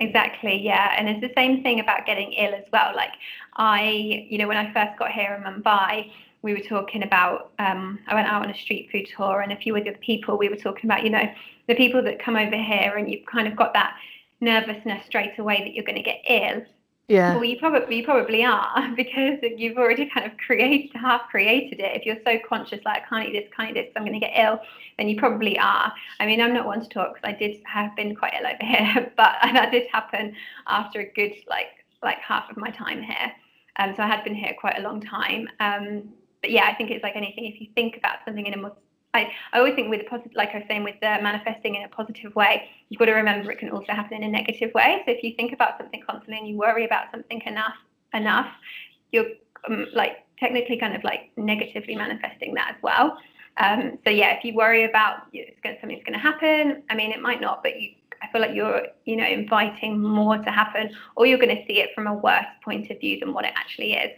Exactly, 0.00 0.56
yeah. 0.56 0.94
And 0.96 1.08
it's 1.08 1.20
the 1.20 1.32
same 1.36 1.62
thing 1.62 1.80
about 1.80 2.06
getting 2.06 2.32
ill 2.32 2.54
as 2.54 2.64
well. 2.72 2.94
Like 2.96 3.12
I, 3.56 4.26
you 4.30 4.38
know, 4.38 4.48
when 4.48 4.56
I 4.56 4.72
first 4.72 4.98
got 4.98 5.12
here 5.12 5.34
in 5.34 5.42
Mumbai, 5.62 6.10
we 6.42 6.54
were 6.54 6.60
talking 6.60 7.02
about 7.02 7.52
um, 7.58 7.98
I 8.06 8.14
went 8.14 8.26
out 8.26 8.42
on 8.42 8.50
a 8.50 8.54
street 8.54 8.88
food 8.90 9.06
tour 9.14 9.42
and 9.42 9.52
a 9.52 9.56
few 9.56 9.76
other 9.76 9.92
people 10.00 10.38
we 10.38 10.48
were 10.48 10.56
talking 10.56 10.86
about, 10.86 11.04
you 11.04 11.10
know, 11.10 11.30
the 11.68 11.74
people 11.74 12.02
that 12.02 12.18
come 12.18 12.36
over 12.36 12.56
here 12.56 12.96
and 12.96 13.10
you've 13.10 13.26
kind 13.26 13.46
of 13.46 13.56
got 13.56 13.74
that 13.74 13.94
nervousness 14.40 15.04
straight 15.04 15.38
away 15.38 15.58
that 15.58 15.74
you're 15.74 15.84
going 15.84 15.96
to 15.96 16.02
get 16.02 16.22
ill. 16.26 16.62
Yeah. 17.10 17.34
Well, 17.34 17.44
you 17.44 17.58
probably 17.58 17.96
you 17.96 18.04
probably 18.04 18.44
are 18.44 18.88
because 18.96 19.40
you've 19.42 19.78
already 19.78 20.08
kind 20.08 20.30
of 20.30 20.38
created 20.38 20.92
half 20.94 21.22
created 21.28 21.80
it. 21.80 21.96
If 21.96 22.06
you're 22.06 22.22
so 22.24 22.38
conscious, 22.48 22.78
like 22.84 23.02
I 23.02 23.08
can't 23.08 23.28
eat 23.28 23.32
this, 23.32 23.50
can't 23.54 23.70
eat 23.70 23.74
this, 23.74 23.92
I'm 23.96 24.04
going 24.04 24.12
to 24.12 24.24
get 24.24 24.32
ill, 24.36 24.60
then 24.96 25.08
you 25.08 25.16
probably 25.16 25.58
are. 25.58 25.92
I 26.20 26.26
mean, 26.26 26.40
I'm 26.40 26.54
not 26.54 26.66
one 26.66 26.80
to 26.80 26.88
talk 26.88 27.14
because 27.14 27.28
I 27.28 27.36
did 27.36 27.60
have 27.64 27.96
been 27.96 28.14
quite 28.14 28.34
ill 28.38 28.46
over 28.46 28.58
here, 28.64 29.12
but 29.16 29.34
that 29.42 29.72
did 29.72 29.88
happen 29.92 30.36
after 30.68 31.00
a 31.00 31.12
good 31.12 31.32
like 31.48 31.84
like 32.00 32.18
half 32.18 32.48
of 32.48 32.56
my 32.56 32.70
time 32.70 33.02
here. 33.02 33.32
Um, 33.80 33.92
so 33.96 34.04
I 34.04 34.06
had 34.06 34.22
been 34.22 34.36
here 34.36 34.54
quite 34.60 34.78
a 34.78 34.82
long 34.82 35.00
time. 35.00 35.48
Um, 35.58 36.10
but 36.42 36.52
yeah, 36.52 36.66
I 36.66 36.74
think 36.74 36.92
it's 36.92 37.02
like 37.02 37.16
anything. 37.16 37.46
If 37.46 37.60
you 37.60 37.66
think 37.74 37.96
about 37.96 38.18
something 38.24 38.46
in 38.46 38.54
a 38.54 38.56
more 38.56 38.76
I, 39.12 39.30
I 39.52 39.58
always 39.58 39.74
think 39.74 39.90
with 39.90 40.06
positive, 40.06 40.32
like 40.34 40.50
I 40.54 40.58
was 40.58 40.64
saying, 40.68 40.84
with 40.84 40.94
the 41.00 41.18
manifesting 41.20 41.74
in 41.74 41.82
a 41.82 41.88
positive 41.88 42.34
way, 42.36 42.68
you've 42.88 42.98
got 42.98 43.06
to 43.06 43.12
remember 43.12 43.50
it 43.50 43.58
can 43.58 43.70
also 43.70 43.92
happen 43.92 44.18
in 44.18 44.22
a 44.22 44.28
negative 44.28 44.72
way. 44.74 45.02
So 45.04 45.12
if 45.12 45.24
you 45.24 45.34
think 45.36 45.52
about 45.52 45.78
something 45.78 46.00
constantly 46.08 46.38
and 46.38 46.48
you 46.48 46.56
worry 46.56 46.84
about 46.84 47.10
something 47.10 47.42
enough, 47.46 47.74
enough, 48.14 48.46
you're 49.10 49.26
um, 49.68 49.86
like 49.94 50.24
technically 50.38 50.78
kind 50.78 50.94
of 50.94 51.02
like 51.02 51.30
negatively 51.36 51.96
manifesting 51.96 52.54
that 52.54 52.74
as 52.76 52.82
well. 52.82 53.18
Um, 53.56 53.98
so 54.04 54.10
yeah, 54.10 54.36
if 54.36 54.44
you 54.44 54.54
worry 54.54 54.84
about 54.84 55.26
know, 55.32 55.48
gonna, 55.62 55.76
something's 55.80 56.04
going 56.04 56.14
to 56.14 56.18
happen, 56.18 56.82
I 56.88 56.94
mean, 56.94 57.10
it 57.10 57.20
might 57.20 57.40
not, 57.40 57.62
but 57.62 57.80
you, 57.80 57.90
I 58.22 58.30
feel 58.30 58.40
like 58.40 58.54
you're, 58.54 58.82
you 59.06 59.16
know, 59.16 59.26
inviting 59.26 59.98
more 59.98 60.38
to 60.38 60.50
happen, 60.50 60.90
or 61.16 61.26
you're 61.26 61.38
going 61.38 61.56
to 61.56 61.64
see 61.66 61.80
it 61.80 61.90
from 61.94 62.06
a 62.06 62.14
worse 62.14 62.44
point 62.64 62.90
of 62.90 63.00
view 63.00 63.18
than 63.18 63.32
what 63.32 63.44
it 63.44 63.52
actually 63.56 63.94
is. 63.94 64.12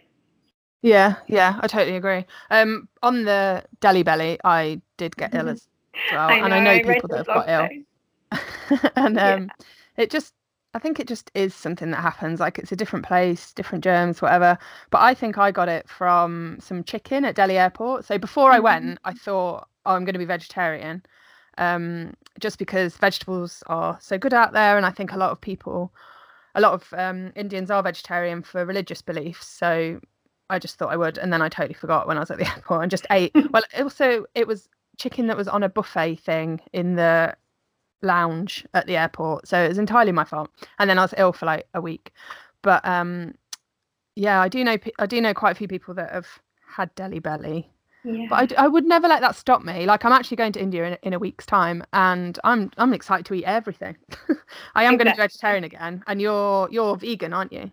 Yeah, 0.82 1.14
yeah, 1.28 1.58
I 1.60 1.68
totally 1.68 1.96
agree. 1.96 2.26
Um, 2.50 2.88
on 3.02 3.24
the 3.24 3.64
Delhi 3.80 4.02
belly, 4.02 4.38
I 4.44 4.80
did 4.96 5.16
get 5.16 5.32
ill 5.32 5.48
as 5.48 5.68
well, 6.10 6.28
I 6.28 6.38
know, 6.38 6.44
and 6.44 6.54
I 6.54 6.60
know 6.60 6.92
people 6.92 7.08
that 7.08 7.18
have 7.18 7.26
got 7.26 7.48
ill. 7.48 8.80
and 8.96 9.18
um, 9.18 9.44
yeah. 9.44 9.48
it 9.96 10.10
just, 10.10 10.34
I 10.74 10.80
think 10.80 10.98
it 10.98 11.06
just 11.06 11.30
is 11.34 11.54
something 11.54 11.92
that 11.92 12.00
happens. 12.00 12.40
Like 12.40 12.58
it's 12.58 12.72
a 12.72 12.76
different 12.76 13.06
place, 13.06 13.52
different 13.52 13.84
germs, 13.84 14.20
whatever. 14.20 14.58
But 14.90 15.02
I 15.02 15.14
think 15.14 15.38
I 15.38 15.52
got 15.52 15.68
it 15.68 15.88
from 15.88 16.58
some 16.60 16.82
chicken 16.82 17.24
at 17.24 17.36
Delhi 17.36 17.58
airport. 17.58 18.04
So 18.04 18.18
before 18.18 18.50
I 18.50 18.58
went, 18.58 18.84
mm-hmm. 18.84 19.08
I 19.08 19.12
thought, 19.12 19.68
oh, 19.86 19.94
I'm 19.94 20.04
going 20.04 20.14
to 20.14 20.18
be 20.18 20.24
vegetarian, 20.24 21.04
um, 21.58 22.14
just 22.40 22.58
because 22.58 22.96
vegetables 22.96 23.62
are 23.68 23.98
so 24.00 24.18
good 24.18 24.34
out 24.34 24.52
there, 24.52 24.76
and 24.76 24.84
I 24.84 24.90
think 24.90 25.12
a 25.12 25.16
lot 25.16 25.30
of 25.30 25.40
people 25.40 25.92
a 26.54 26.60
lot 26.60 26.74
of 26.74 26.92
um, 26.98 27.32
Indians 27.34 27.70
are 27.70 27.82
vegetarian 27.82 28.42
for 28.42 28.64
religious 28.64 29.00
beliefs. 29.00 29.46
So 29.46 30.00
I 30.52 30.58
just 30.58 30.76
thought 30.76 30.92
I 30.92 30.96
would, 30.96 31.18
and 31.18 31.32
then 31.32 31.40
I 31.40 31.48
totally 31.48 31.74
forgot 31.74 32.06
when 32.06 32.18
I 32.18 32.20
was 32.20 32.30
at 32.30 32.38
the 32.38 32.46
airport 32.54 32.82
and 32.82 32.90
just 32.90 33.06
ate. 33.10 33.32
well, 33.50 33.62
also 33.78 34.26
it 34.34 34.46
was 34.46 34.68
chicken 34.98 35.26
that 35.26 35.36
was 35.36 35.48
on 35.48 35.62
a 35.62 35.68
buffet 35.68 36.16
thing 36.16 36.60
in 36.72 36.96
the 36.96 37.34
lounge 38.02 38.66
at 38.74 38.86
the 38.86 38.96
airport, 38.96 39.48
so 39.48 39.58
it 39.58 39.68
was 39.68 39.78
entirely 39.78 40.12
my 40.12 40.24
fault. 40.24 40.50
And 40.78 40.88
then 40.88 40.98
I 40.98 41.02
was 41.02 41.14
ill 41.16 41.32
for 41.32 41.46
like 41.46 41.66
a 41.74 41.80
week, 41.80 42.12
but 42.60 42.86
um, 42.86 43.34
yeah, 44.14 44.40
I 44.40 44.48
do 44.48 44.62
know 44.62 44.76
I 44.98 45.06
do 45.06 45.20
know 45.20 45.34
quite 45.34 45.52
a 45.52 45.54
few 45.54 45.68
people 45.68 45.94
that 45.94 46.12
have 46.12 46.28
had 46.66 46.94
Delhi 46.94 47.18
belly. 47.18 47.68
Yeah. 48.04 48.26
But 48.28 48.58
I, 48.58 48.64
I 48.64 48.68
would 48.68 48.84
never 48.84 49.06
let 49.06 49.20
that 49.20 49.36
stop 49.36 49.62
me. 49.62 49.86
Like 49.86 50.04
I'm 50.04 50.12
actually 50.12 50.36
going 50.36 50.52
to 50.52 50.60
India 50.60 50.84
in, 50.84 50.98
in 51.02 51.12
a 51.12 51.18
week's 51.18 51.46
time, 51.46 51.82
and 51.94 52.38
I'm 52.44 52.70
I'm 52.76 52.92
excited 52.92 53.24
to 53.26 53.34
eat 53.34 53.44
everything. 53.44 53.96
I 54.74 54.84
am 54.84 54.94
exactly. 54.94 54.96
going 54.96 55.06
to 55.06 55.12
be 55.12 55.16
vegetarian 55.16 55.64
again, 55.64 56.04
and 56.06 56.20
you're 56.20 56.68
you're 56.70 56.96
vegan, 56.96 57.32
aren't 57.32 57.52
you? 57.52 57.70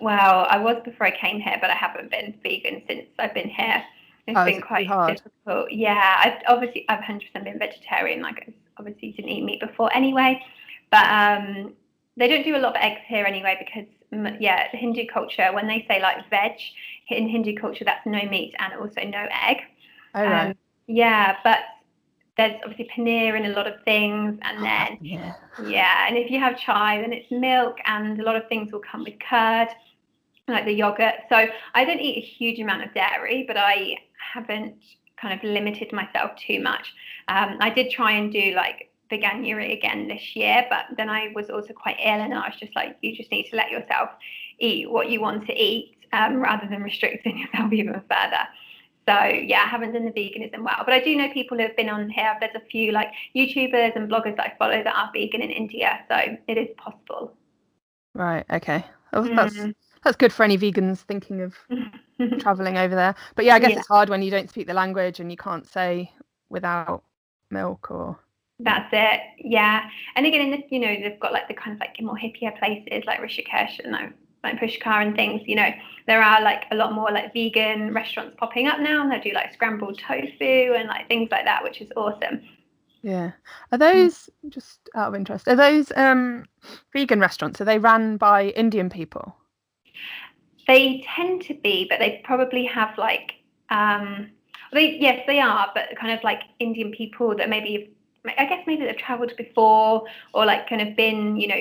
Well, 0.00 0.46
I 0.48 0.58
was 0.58 0.76
before 0.84 1.06
I 1.06 1.16
came 1.16 1.40
here, 1.40 1.58
but 1.60 1.70
I 1.70 1.74
haven't 1.74 2.10
been 2.10 2.34
vegan 2.42 2.82
since 2.86 3.06
I've 3.18 3.34
been 3.34 3.48
here. 3.48 3.82
It's 4.26 4.38
oh, 4.38 4.44
been 4.44 4.60
quite 4.60 4.86
hard. 4.86 5.16
difficult. 5.16 5.70
Yeah, 5.70 6.16
I've 6.18 6.42
obviously 6.48 6.84
I've 6.88 7.00
100% 7.00 7.22
been 7.44 7.58
vegetarian. 7.58 8.22
Like 8.22 8.44
I 8.48 8.52
obviously 8.78 9.12
didn't 9.12 9.30
eat 9.30 9.44
meat 9.44 9.60
before 9.60 9.94
anyway, 9.94 10.42
but 10.90 11.06
um, 11.06 11.74
they 12.16 12.28
don't 12.28 12.44
do 12.44 12.56
a 12.56 12.58
lot 12.58 12.76
of 12.76 12.82
eggs 12.82 13.00
here 13.06 13.24
anyway 13.24 13.56
because 13.58 13.86
yeah, 14.40 14.68
the 14.72 14.78
Hindu 14.78 15.06
culture 15.12 15.50
when 15.52 15.66
they 15.66 15.84
say 15.88 16.00
like 16.00 16.28
veg 16.30 16.52
in 17.08 17.28
Hindu 17.28 17.54
culture 17.54 17.84
that's 17.84 18.04
no 18.06 18.24
meat 18.28 18.54
and 18.58 18.74
also 18.74 19.02
no 19.02 19.26
egg. 19.46 19.58
Oh, 20.14 20.24
right. 20.24 20.46
Um, 20.48 20.54
yeah, 20.86 21.36
but 21.44 21.60
there's 22.36 22.54
obviously 22.64 22.88
paneer 22.96 23.36
in 23.36 23.46
a 23.46 23.54
lot 23.54 23.66
of 23.66 23.74
things 23.84 24.38
and 24.42 24.64
then 24.64 24.98
yeah. 25.00 25.32
yeah 25.66 26.06
and 26.06 26.16
if 26.18 26.30
you 26.30 26.38
have 26.38 26.58
chai 26.58 27.00
then 27.00 27.12
it's 27.12 27.30
milk 27.30 27.78
and 27.86 28.20
a 28.20 28.22
lot 28.22 28.36
of 28.36 28.46
things 28.48 28.70
will 28.70 28.80
come 28.80 29.04
with 29.04 29.14
curd 29.28 29.68
like 30.48 30.64
the 30.64 30.72
yogurt. 30.72 31.14
So 31.28 31.46
I 31.74 31.84
don't 31.84 32.00
eat 32.00 32.18
a 32.18 32.26
huge 32.26 32.60
amount 32.60 32.84
of 32.84 32.94
dairy, 32.94 33.44
but 33.46 33.56
I 33.56 33.96
haven't 34.34 34.76
kind 35.20 35.34
of 35.34 35.42
limited 35.48 35.92
myself 35.92 36.32
too 36.36 36.60
much. 36.60 36.94
Um, 37.28 37.56
I 37.60 37.70
did 37.70 37.90
try 37.90 38.12
and 38.12 38.32
do 38.32 38.52
like 38.54 38.90
veganuary 39.10 39.76
again 39.76 40.08
this 40.08 40.36
year, 40.36 40.66
but 40.70 40.86
then 40.96 41.08
I 41.08 41.32
was 41.34 41.50
also 41.50 41.72
quite 41.72 41.96
ill, 41.98 42.20
and 42.20 42.34
I 42.34 42.48
was 42.48 42.56
just 42.58 42.74
like, 42.76 42.96
you 43.02 43.16
just 43.16 43.30
need 43.30 43.48
to 43.50 43.56
let 43.56 43.70
yourself 43.70 44.10
eat 44.58 44.90
what 44.90 45.10
you 45.10 45.20
want 45.20 45.46
to 45.46 45.54
eat 45.54 45.96
um, 46.12 46.36
rather 46.36 46.66
than 46.68 46.82
restricting 46.82 47.38
yourself 47.52 47.72
even 47.72 47.94
further. 47.94 48.46
So 49.08 49.24
yeah, 49.24 49.62
I 49.62 49.68
haven't 49.68 49.92
done 49.92 50.04
the 50.04 50.10
veganism 50.10 50.64
well, 50.64 50.82
but 50.84 50.92
I 50.92 51.00
do 51.00 51.16
know 51.16 51.32
people 51.32 51.56
who 51.56 51.62
have 51.62 51.76
been 51.76 51.88
on 51.88 52.10
here. 52.10 52.36
There's 52.40 52.56
a 52.56 52.66
few 52.68 52.90
like 52.90 53.12
YouTubers 53.36 53.94
and 53.94 54.10
bloggers 54.10 54.36
that 54.36 54.46
I 54.46 54.52
follow 54.58 54.82
that 54.82 54.94
are 54.96 55.10
vegan 55.12 55.42
in 55.42 55.50
India, 55.50 56.00
so 56.08 56.36
it 56.48 56.58
is 56.58 56.68
possible. 56.76 57.32
Right. 58.14 58.44
Okay 58.50 58.84
Oh, 59.12 59.22
that's 59.34 59.54
mm. 59.54 59.74
That's 60.06 60.16
good 60.16 60.32
for 60.32 60.44
any 60.44 60.56
vegans 60.56 60.98
thinking 60.98 61.40
of 61.42 61.56
traveling 62.38 62.78
over 62.78 62.94
there. 62.94 63.14
But 63.34 63.44
yeah, 63.44 63.56
I 63.56 63.58
guess 63.58 63.72
yeah. 63.72 63.78
it's 63.78 63.88
hard 63.88 64.08
when 64.08 64.22
you 64.22 64.30
don't 64.30 64.48
speak 64.48 64.68
the 64.68 64.74
language 64.74 65.18
and 65.18 65.32
you 65.32 65.36
can't 65.36 65.66
say 65.66 66.12
without 66.48 67.02
milk 67.50 67.90
or 67.90 68.16
that's 68.60 68.88
it. 68.92 69.20
Yeah. 69.38 69.90
And 70.14 70.24
again, 70.24 70.40
in 70.42 70.50
the, 70.52 70.64
you 70.70 70.78
know, 70.78 70.94
they've 70.94 71.18
got 71.18 71.32
like 71.32 71.48
the 71.48 71.54
kind 71.54 71.74
of 71.74 71.80
like 71.80 72.00
more 72.00 72.16
hippier 72.16 72.56
places 72.56 73.04
like 73.04 73.20
Rishikesh 73.20 73.80
and 73.80 73.92
like, 73.92 74.12
like 74.44 74.60
Pushkar 74.60 75.02
and 75.02 75.16
things, 75.16 75.42
you 75.44 75.56
know, 75.56 75.70
there 76.06 76.22
are 76.22 76.40
like 76.40 76.66
a 76.70 76.76
lot 76.76 76.92
more 76.92 77.10
like 77.10 77.34
vegan 77.34 77.92
restaurants 77.92 78.36
popping 78.38 78.68
up 78.68 78.78
now 78.78 79.02
and 79.02 79.10
they 79.10 79.18
do 79.18 79.34
like 79.34 79.52
scrambled 79.52 79.98
tofu 79.98 80.74
and 80.74 80.88
like 80.88 81.08
things 81.08 81.30
like 81.32 81.44
that, 81.44 81.64
which 81.64 81.80
is 81.80 81.90
awesome. 81.96 82.40
Yeah. 83.02 83.32
Are 83.72 83.78
those 83.78 84.30
just 84.48 84.88
out 84.94 85.08
of 85.08 85.14
interest? 85.16 85.48
Are 85.48 85.56
those 85.56 85.90
um 85.96 86.44
vegan 86.92 87.18
restaurants? 87.18 87.60
Are 87.60 87.64
they 87.64 87.78
run 87.78 88.16
by 88.16 88.50
Indian 88.50 88.88
people? 88.88 89.36
They 90.66 91.04
tend 91.14 91.42
to 91.42 91.54
be, 91.54 91.86
but 91.88 91.98
they 91.98 92.20
probably 92.24 92.64
have 92.64 92.96
like 92.98 93.34
um 93.70 94.30
they 94.72 94.98
yes, 94.98 95.22
they 95.26 95.40
are, 95.40 95.70
but 95.74 95.96
kind 95.98 96.12
of 96.16 96.22
like 96.24 96.42
Indian 96.58 96.92
people 96.92 97.34
that 97.36 97.48
maybe 97.48 97.92
I 98.38 98.46
guess 98.46 98.64
maybe 98.66 98.84
they've 98.84 98.96
travelled 98.96 99.36
before 99.36 100.04
or 100.34 100.46
like 100.46 100.68
kind 100.68 100.82
of 100.82 100.96
been, 100.96 101.36
you 101.36 101.48
know, 101.48 101.60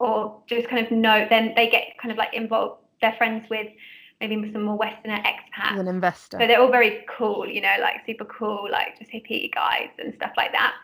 or 0.00 0.42
just 0.46 0.68
kind 0.68 0.84
of 0.84 0.90
know, 0.92 1.26
then 1.30 1.52
they 1.56 1.68
get 1.68 1.96
kind 1.98 2.10
of 2.10 2.18
like 2.18 2.34
involved, 2.34 2.80
they're 3.00 3.14
friends 3.16 3.48
with 3.48 3.68
maybe 4.20 4.52
some 4.52 4.62
more 4.62 4.76
Westerner 4.76 5.22
expats. 5.22 5.78
An 5.78 5.88
investor. 5.88 6.38
So 6.40 6.46
they're 6.46 6.60
all 6.60 6.70
very 6.70 7.04
cool, 7.08 7.46
you 7.48 7.60
know, 7.60 7.74
like 7.80 8.04
super 8.06 8.24
cool, 8.24 8.68
like 8.70 8.98
just 8.98 9.10
hippie 9.10 9.52
guys 9.52 9.90
and 9.98 10.14
stuff 10.14 10.32
like 10.36 10.52
that. 10.52 10.74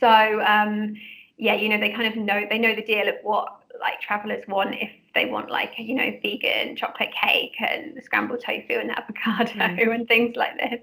So 0.00 0.42
um, 0.42 0.94
yeah, 1.38 1.54
you 1.54 1.68
know, 1.68 1.78
they 1.78 1.90
kind 1.92 2.06
of 2.06 2.16
know 2.16 2.46
they 2.48 2.58
know 2.58 2.74
the 2.74 2.82
deal 2.82 3.08
of 3.08 3.14
what 3.22 3.60
like 3.80 4.00
travelers 4.00 4.44
want 4.48 4.74
if 4.74 4.90
they 5.14 5.26
want 5.26 5.50
like 5.50 5.72
you 5.78 5.94
know 5.94 6.10
vegan 6.22 6.76
chocolate 6.76 7.12
cake 7.20 7.54
and 7.60 8.02
scrambled 8.02 8.40
tofu 8.40 8.74
and 8.74 8.90
avocado 8.98 9.52
mm. 9.52 9.94
and 9.94 10.08
things 10.08 10.36
like 10.36 10.56
this. 10.58 10.80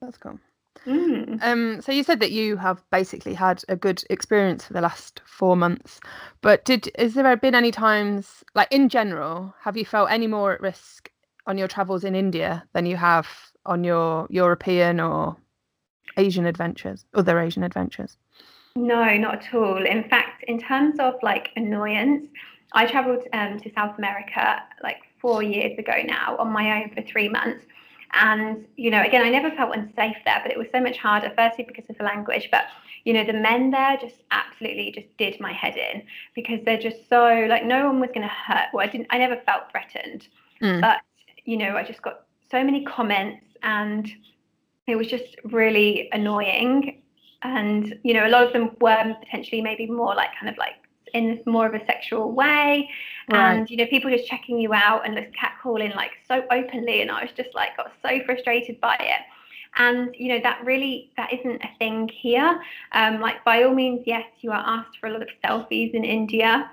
That's 0.00 0.18
cool. 0.18 0.38
Mm. 0.86 1.42
Um, 1.42 1.80
so 1.80 1.92
you 1.92 2.02
said 2.02 2.20
that 2.20 2.32
you 2.32 2.56
have 2.56 2.84
basically 2.90 3.32
had 3.32 3.62
a 3.68 3.76
good 3.76 4.04
experience 4.10 4.66
for 4.66 4.74
the 4.74 4.80
last 4.80 5.22
four 5.24 5.56
months, 5.56 6.00
but 6.42 6.64
did 6.64 6.90
is 6.98 7.14
there 7.14 7.36
been 7.36 7.54
any 7.54 7.70
times, 7.70 8.44
like 8.54 8.68
in 8.70 8.88
general, 8.88 9.54
have 9.60 9.76
you 9.76 9.84
felt 9.84 10.10
any 10.10 10.26
more 10.26 10.52
at 10.52 10.60
risk 10.60 11.10
on 11.46 11.56
your 11.56 11.68
travels 11.68 12.04
in 12.04 12.14
India 12.14 12.64
than 12.72 12.86
you 12.86 12.96
have 12.96 13.28
on 13.64 13.84
your 13.84 14.26
European 14.28 15.00
or 15.00 15.36
Asian 16.16 16.44
adventures, 16.44 17.04
other 17.14 17.38
Asian 17.38 17.62
adventures? 17.62 18.18
No, 18.76 19.16
not 19.16 19.46
at 19.46 19.54
all. 19.54 19.84
In 19.84 20.04
fact, 20.08 20.44
in 20.48 20.58
terms 20.58 20.98
of 20.98 21.14
like 21.22 21.50
annoyance, 21.56 22.26
I 22.72 22.86
travelled 22.86 23.24
um, 23.32 23.60
to 23.60 23.72
South 23.72 23.96
America 23.98 24.62
like 24.82 24.98
four 25.20 25.42
years 25.42 25.78
ago 25.78 25.94
now 26.04 26.36
on 26.38 26.52
my 26.52 26.82
own 26.82 26.94
for 26.94 27.02
three 27.02 27.28
months 27.28 27.64
and, 28.14 28.64
you 28.76 28.90
know, 28.90 29.02
again, 29.02 29.22
I 29.22 29.30
never 29.30 29.50
felt 29.50 29.74
unsafe 29.74 30.16
there, 30.24 30.40
but 30.42 30.52
it 30.52 30.58
was 30.58 30.68
so 30.72 30.80
much 30.80 30.96
harder, 30.98 31.32
firstly 31.36 31.64
because 31.66 31.88
of 31.90 31.98
the 31.98 32.04
language, 32.04 32.48
but, 32.50 32.66
you 33.04 33.12
know, 33.12 33.24
the 33.24 33.32
men 33.32 33.70
there 33.70 33.96
just 34.00 34.22
absolutely 34.30 34.92
just 34.92 35.08
did 35.18 35.40
my 35.40 35.52
head 35.52 35.76
in 35.76 36.02
because 36.34 36.60
they're 36.64 36.78
just 36.78 37.08
so, 37.08 37.46
like, 37.48 37.64
no 37.64 37.86
one 37.86 38.00
was 38.00 38.10
going 38.14 38.22
to 38.22 38.28
hurt. 38.28 38.68
Well, 38.72 38.86
I 38.86 38.90
didn't, 38.90 39.08
I 39.10 39.18
never 39.18 39.36
felt 39.44 39.70
threatened. 39.70 40.28
Mm. 40.62 40.80
But, 40.80 41.00
you 41.44 41.56
know, 41.56 41.76
I 41.76 41.82
just 41.82 42.02
got 42.02 42.26
so 42.50 42.62
many 42.62 42.84
comments 42.84 43.44
and 43.62 44.08
it 44.86 44.96
was 44.96 45.08
just 45.08 45.36
really 45.44 46.08
annoying. 46.12 47.02
And, 47.44 47.98
you 48.02 48.14
know, 48.14 48.26
a 48.26 48.30
lot 48.30 48.46
of 48.46 48.52
them 48.52 48.70
were 48.80 49.14
potentially 49.22 49.60
maybe 49.60 49.86
more 49.86 50.14
like 50.14 50.30
kind 50.40 50.48
of 50.50 50.56
like 50.56 50.74
in 51.14 51.40
more 51.46 51.66
of 51.66 51.74
a 51.74 51.84
sexual 51.86 52.32
way. 52.32 52.90
Right. 53.30 53.54
and 53.54 53.70
you 53.70 53.78
know 53.78 53.86
people 53.86 54.10
just 54.10 54.26
checking 54.26 54.58
you 54.58 54.74
out 54.74 55.06
and 55.06 55.16
just 55.16 55.30
catcalling 55.34 55.94
like 55.96 56.10
so 56.28 56.44
openly. 56.50 57.00
And 57.00 57.10
i 57.10 57.22
was 57.22 57.30
just 57.34 57.54
like 57.54 57.76
got 57.76 57.92
so 58.02 58.22
frustrated 58.26 58.80
by 58.80 58.96
it. 59.00 59.22
And 59.76 60.14
you 60.18 60.28
know 60.28 60.40
that 60.42 60.62
really 60.64 61.10
that 61.16 61.32
isn't 61.32 61.62
a 61.64 61.70
thing 61.78 62.08
here. 62.08 62.60
Um, 62.92 63.20
like 63.20 63.42
by 63.44 63.62
all 63.62 63.74
means 63.74 64.02
yes 64.06 64.26
you 64.40 64.50
are 64.50 64.62
asked 64.66 64.98
for 65.00 65.06
a 65.06 65.12
lot 65.12 65.22
of 65.22 65.28
selfies 65.42 65.94
in 65.94 66.04
india. 66.04 66.70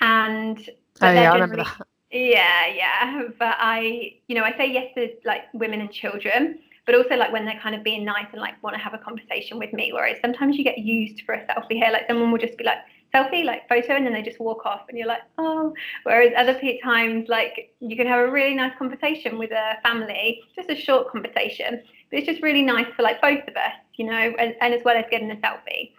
And 0.00 0.58
oh, 1.02 1.10
yeah, 1.10 1.30
I 1.30 1.34
remember 1.34 1.56
that. 1.56 1.86
yeah 2.10 2.66
yeah. 2.66 3.22
But 3.38 3.56
i 3.58 4.14
you 4.28 4.36
know 4.36 4.44
i 4.44 4.56
say 4.56 4.70
yes 4.72 4.94
to 4.94 5.10
like 5.24 5.42
women 5.52 5.80
and 5.80 5.92
children 5.92 6.58
but 6.86 6.94
also 6.94 7.16
like 7.16 7.32
when 7.32 7.44
they're 7.44 7.60
kind 7.60 7.74
of 7.74 7.82
being 7.82 8.04
nice 8.04 8.26
and 8.32 8.40
like 8.40 8.60
want 8.62 8.74
to 8.74 8.82
have 8.82 8.94
a 8.94 8.98
conversation 8.98 9.58
with 9.58 9.72
me 9.72 9.92
whereas 9.92 10.16
sometimes 10.20 10.56
you 10.56 10.64
get 10.64 10.78
used 10.78 11.22
for 11.24 11.34
a 11.34 11.46
selfie 11.46 11.74
here 11.74 11.90
like 11.92 12.06
someone 12.08 12.30
will 12.30 12.38
just 12.38 12.56
be 12.58 12.64
like 12.64 12.78
selfie, 13.14 13.44
like 13.44 13.68
photo, 13.68 13.94
and 13.94 14.06
then 14.06 14.12
they 14.12 14.22
just 14.22 14.40
walk 14.40 14.64
off, 14.64 14.82
and 14.88 14.98
you're 14.98 15.06
like, 15.06 15.22
oh. 15.38 15.74
Whereas 16.04 16.32
other 16.36 16.58
times, 16.82 17.28
like 17.28 17.74
you 17.80 17.96
can 17.96 18.06
have 18.06 18.28
a 18.28 18.30
really 18.30 18.54
nice 18.54 18.72
conversation 18.78 19.38
with 19.38 19.50
a 19.50 19.74
family, 19.82 20.40
just 20.56 20.70
a 20.70 20.76
short 20.76 21.10
conversation, 21.10 21.82
but 22.10 22.18
it's 22.18 22.26
just 22.26 22.42
really 22.42 22.62
nice 22.62 22.86
for 22.96 23.02
like 23.02 23.20
both 23.20 23.46
of 23.46 23.56
us, 23.56 23.72
you 23.94 24.06
know, 24.06 24.12
and, 24.12 24.54
and 24.60 24.74
as 24.74 24.82
well 24.84 24.96
as 24.96 25.04
getting 25.10 25.30
a 25.30 25.36
selfie. 25.36 25.92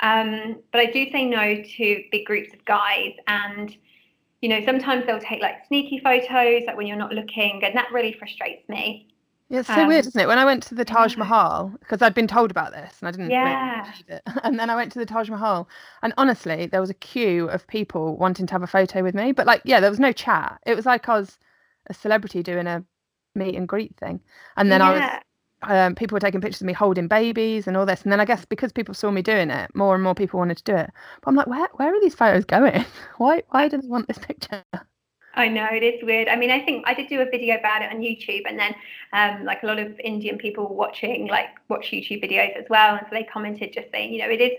Um, 0.00 0.58
but 0.72 0.80
I 0.80 0.86
do 0.86 1.10
say 1.10 1.26
no 1.26 1.62
to 1.62 2.04
big 2.10 2.24
groups 2.24 2.54
of 2.54 2.64
guys, 2.64 3.14
and 3.26 3.74
you 4.40 4.48
know, 4.48 4.64
sometimes 4.64 5.04
they'll 5.06 5.20
take 5.20 5.42
like 5.42 5.66
sneaky 5.66 5.98
photos, 5.98 6.62
like 6.66 6.76
when 6.76 6.86
you're 6.86 6.96
not 6.96 7.12
looking, 7.12 7.62
and 7.64 7.76
that 7.76 7.92
really 7.92 8.12
frustrates 8.12 8.66
me. 8.68 9.09
Yeah, 9.50 9.60
it's 9.60 9.68
so 9.68 9.82
um, 9.82 9.88
weird, 9.88 10.06
isn't 10.06 10.20
it? 10.20 10.28
When 10.28 10.38
I 10.38 10.44
went 10.44 10.62
to 10.64 10.76
the 10.76 10.84
Taj 10.84 11.16
Mahal, 11.16 11.72
because 11.80 12.00
I'd 12.00 12.14
been 12.14 12.28
told 12.28 12.52
about 12.52 12.70
this 12.72 12.94
and 13.00 13.08
I 13.08 13.10
didn't 13.10 13.30
yeah. 13.30 13.82
believe 13.82 14.04
it. 14.08 14.22
And 14.44 14.58
then 14.60 14.70
I 14.70 14.76
went 14.76 14.92
to 14.92 15.00
the 15.00 15.06
Taj 15.06 15.28
Mahal, 15.28 15.68
and 16.02 16.14
honestly, 16.16 16.66
there 16.66 16.80
was 16.80 16.88
a 16.88 16.94
queue 16.94 17.48
of 17.48 17.66
people 17.66 18.16
wanting 18.16 18.46
to 18.46 18.52
have 18.52 18.62
a 18.62 18.68
photo 18.68 19.02
with 19.02 19.14
me. 19.14 19.32
But 19.32 19.46
like, 19.46 19.62
yeah, 19.64 19.80
there 19.80 19.90
was 19.90 19.98
no 19.98 20.12
chat. 20.12 20.60
It 20.66 20.76
was 20.76 20.86
like 20.86 21.08
I 21.08 21.18
was 21.18 21.36
a 21.88 21.94
celebrity 21.94 22.44
doing 22.44 22.68
a 22.68 22.84
meet 23.34 23.56
and 23.56 23.66
greet 23.66 23.96
thing. 23.96 24.20
And 24.56 24.70
then 24.70 24.80
yeah. 24.80 24.88
I 24.88 24.92
was 24.92 25.22
um, 25.62 25.94
people 25.94 26.16
were 26.16 26.20
taking 26.20 26.40
pictures 26.40 26.62
of 26.62 26.66
me 26.66 26.72
holding 26.72 27.08
babies 27.08 27.66
and 27.66 27.76
all 27.76 27.84
this. 27.84 28.02
And 28.02 28.12
then 28.12 28.20
I 28.20 28.24
guess 28.24 28.44
because 28.44 28.72
people 28.72 28.94
saw 28.94 29.10
me 29.10 29.20
doing 29.20 29.50
it, 29.50 29.74
more 29.74 29.94
and 29.94 30.02
more 30.02 30.14
people 30.14 30.38
wanted 30.38 30.58
to 30.58 30.64
do 30.64 30.76
it. 30.76 30.90
But 31.20 31.28
I'm 31.28 31.34
like, 31.36 31.48
where 31.48 31.68
where 31.74 31.94
are 31.94 32.00
these 32.00 32.14
photos 32.14 32.44
going? 32.44 32.84
why 33.18 33.42
why 33.48 33.68
do 33.68 33.78
they 33.78 33.88
want 33.88 34.06
this 34.08 34.18
picture? 34.18 34.62
I 35.34 35.48
know 35.48 35.66
it 35.70 35.82
is 35.82 36.02
weird. 36.02 36.28
I 36.28 36.36
mean, 36.36 36.50
I 36.50 36.60
think 36.60 36.84
I 36.86 36.94
did 36.94 37.08
do 37.08 37.20
a 37.20 37.24
video 37.24 37.56
about 37.56 37.82
it 37.82 37.92
on 37.92 38.00
YouTube, 38.00 38.42
and 38.46 38.58
then 38.58 38.74
um, 39.12 39.44
like 39.44 39.62
a 39.62 39.66
lot 39.66 39.78
of 39.78 39.98
Indian 40.00 40.38
people 40.38 40.74
watching 40.74 41.28
like 41.28 41.48
watch 41.68 41.90
YouTube 41.92 42.24
videos 42.24 42.56
as 42.56 42.64
well, 42.68 42.96
and 42.96 43.06
so 43.08 43.14
they 43.14 43.22
commented 43.24 43.72
just 43.72 43.90
saying, 43.92 44.12
you 44.12 44.18
know, 44.20 44.28
it 44.28 44.40
is, 44.40 44.52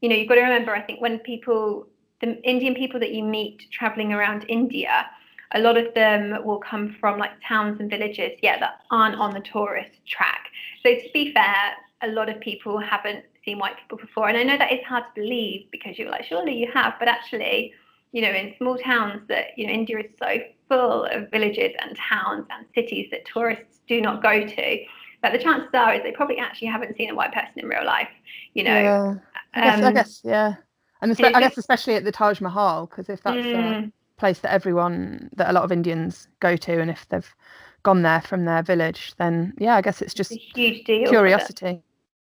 you 0.00 0.08
know, 0.08 0.14
you've 0.14 0.28
got 0.28 0.34
to 0.34 0.42
remember. 0.42 0.74
I 0.74 0.82
think 0.82 1.00
when 1.00 1.18
people, 1.20 1.86
the 2.20 2.40
Indian 2.42 2.74
people 2.74 3.00
that 3.00 3.12
you 3.12 3.24
meet 3.24 3.66
traveling 3.70 4.12
around 4.12 4.44
India, 4.48 5.06
a 5.54 5.60
lot 5.60 5.76
of 5.76 5.92
them 5.94 6.44
will 6.44 6.58
come 6.58 6.96
from 7.00 7.18
like 7.18 7.32
towns 7.46 7.80
and 7.80 7.88
villages, 7.90 8.32
yeah, 8.42 8.58
that 8.60 8.82
aren't 8.90 9.16
on 9.16 9.32
the 9.32 9.40
tourist 9.40 9.92
track. 10.06 10.48
So 10.82 10.94
to 10.94 11.08
be 11.14 11.32
fair, 11.32 11.72
a 12.02 12.08
lot 12.08 12.28
of 12.28 12.40
people 12.40 12.78
haven't 12.78 13.24
seen 13.44 13.58
white 13.58 13.76
people 13.78 13.96
before, 13.96 14.28
and 14.28 14.36
I 14.36 14.42
know 14.42 14.58
that 14.58 14.70
is 14.70 14.84
hard 14.86 15.04
to 15.14 15.20
believe 15.20 15.66
because 15.72 15.98
you're 15.98 16.10
like, 16.10 16.24
surely 16.26 16.54
you 16.54 16.70
have, 16.74 16.94
but 16.98 17.08
actually 17.08 17.72
you 18.12 18.22
know, 18.22 18.30
in 18.30 18.54
small 18.58 18.76
towns 18.76 19.22
that, 19.28 19.56
you 19.56 19.66
know, 19.66 19.72
India 19.72 19.98
is 19.98 20.06
so 20.18 20.38
full 20.68 21.04
of 21.04 21.30
villages 21.30 21.72
and 21.80 21.96
towns 21.96 22.46
and 22.50 22.66
cities 22.74 23.08
that 23.10 23.24
tourists 23.24 23.80
do 23.88 24.00
not 24.00 24.22
go 24.22 24.46
to, 24.46 24.84
But 25.22 25.32
the 25.32 25.38
chances 25.38 25.70
are 25.74 25.94
is 25.94 26.02
they 26.02 26.12
probably 26.12 26.38
actually 26.38 26.68
haven't 26.68 26.96
seen 26.96 27.10
a 27.10 27.14
white 27.14 27.32
person 27.32 27.52
in 27.56 27.68
real 27.68 27.84
life, 27.84 28.08
you 28.54 28.64
know. 28.64 28.74
Yeah. 28.74 29.14
I 29.54 29.60
guess, 29.60 29.78
um, 29.78 29.84
I 29.84 29.92
guess 29.92 30.20
yeah. 30.24 30.54
And 31.02 31.12
I 31.12 31.40
guess 31.40 31.58
especially 31.58 31.94
at 31.94 32.04
the 32.04 32.12
Taj 32.12 32.40
Mahal, 32.40 32.86
because 32.86 33.08
if 33.08 33.22
that's 33.22 33.36
mm, 33.38 33.88
a 33.88 33.92
place 34.18 34.40
that 34.40 34.52
everyone, 34.52 35.30
that 35.36 35.50
a 35.50 35.52
lot 35.52 35.64
of 35.64 35.72
Indians 35.72 36.28
go 36.40 36.56
to, 36.56 36.80
and 36.80 36.90
if 36.90 37.08
they've 37.08 37.34
gone 37.82 38.02
there 38.02 38.20
from 38.20 38.44
their 38.44 38.62
village, 38.62 39.14
then 39.18 39.54
yeah, 39.58 39.76
I 39.76 39.82
guess 39.82 40.02
it's 40.02 40.14
just 40.14 40.32
it's 40.32 40.42
a 40.54 40.58
huge 40.58 40.84
deal. 40.84 41.08
Curiosity. 41.08 41.82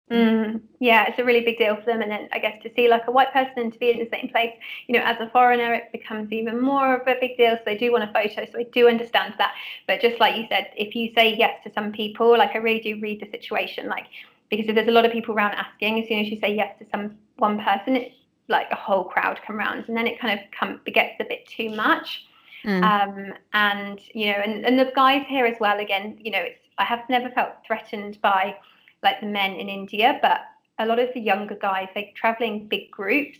Mm, 0.09 0.61
yeah, 0.79 1.05
it's 1.07 1.19
a 1.19 1.23
really 1.23 1.41
big 1.41 1.57
deal 1.57 1.75
for 1.75 1.83
them. 1.83 2.01
And 2.01 2.09
then 2.09 2.29
I 2.31 2.39
guess 2.39 2.61
to 2.63 2.71
see 2.75 2.87
like 2.87 3.07
a 3.07 3.11
white 3.11 3.33
person 3.33 3.53
and 3.57 3.73
to 3.73 3.79
be 3.79 3.91
in 3.91 3.99
the 3.99 4.09
same 4.09 4.29
place, 4.29 4.53
you 4.87 4.95
know, 4.97 5.03
as 5.03 5.17
a 5.19 5.29
foreigner, 5.31 5.73
it 5.73 5.91
becomes 5.91 6.31
even 6.31 6.61
more 6.61 6.95
of 6.95 7.07
a 7.07 7.15
big 7.19 7.35
deal. 7.35 7.55
So 7.57 7.61
they 7.65 7.77
do 7.77 7.91
want 7.91 8.05
a 8.05 8.13
photo. 8.13 8.49
So 8.49 8.59
I 8.59 8.63
do 8.71 8.87
understand 8.87 9.33
that. 9.37 9.53
But 9.85 9.99
just 9.99 10.19
like 10.19 10.37
you 10.37 10.45
said, 10.49 10.71
if 10.77 10.95
you 10.95 11.11
say 11.13 11.35
yes 11.35 11.61
to 11.65 11.73
some 11.73 11.91
people, 11.91 12.37
like 12.37 12.55
I 12.55 12.59
really 12.59 12.79
do 12.79 12.99
read 13.01 13.19
the 13.21 13.29
situation, 13.29 13.87
like 13.87 14.05
because 14.49 14.67
if 14.69 14.75
there's 14.75 14.87
a 14.87 14.91
lot 14.91 15.05
of 15.05 15.11
people 15.11 15.35
around 15.35 15.55
asking, 15.55 16.01
as 16.01 16.07
soon 16.07 16.19
as 16.19 16.27
you 16.27 16.39
say 16.39 16.55
yes 16.55 16.73
to 16.79 16.85
some 16.89 17.17
one 17.35 17.61
person, 17.61 17.97
it's 17.97 18.15
like 18.47 18.67
a 18.71 18.75
whole 18.75 19.03
crowd 19.03 19.41
come 19.45 19.57
around, 19.57 19.85
and 19.89 19.97
then 19.97 20.07
it 20.07 20.19
kind 20.19 20.39
of 20.39 20.45
come 20.57 20.79
it 20.85 20.93
gets 20.93 21.15
a 21.19 21.25
bit 21.25 21.45
too 21.47 21.69
much. 21.69 22.25
Mm. 22.63 22.83
Um, 22.83 23.33
and 23.53 23.99
you 24.13 24.27
know, 24.27 24.39
and, 24.43 24.65
and 24.65 24.79
the 24.79 24.91
guys 24.95 25.25
here 25.27 25.45
as 25.45 25.57
well. 25.59 25.79
Again, 25.79 26.17
you 26.21 26.31
know, 26.31 26.39
it's 26.39 26.61
I 26.77 26.85
have 26.85 27.01
never 27.09 27.29
felt 27.31 27.49
threatened 27.65 28.21
by 28.21 28.55
like 29.03 29.19
the 29.21 29.27
men 29.27 29.53
in 29.53 29.69
India, 29.69 30.19
but 30.21 30.41
a 30.79 30.85
lot 30.85 30.99
of 30.99 31.09
the 31.13 31.19
younger 31.19 31.55
guys, 31.55 31.87
they 31.95 32.13
travel 32.15 32.45
in 32.45 32.67
big 32.67 32.91
groups. 32.91 33.39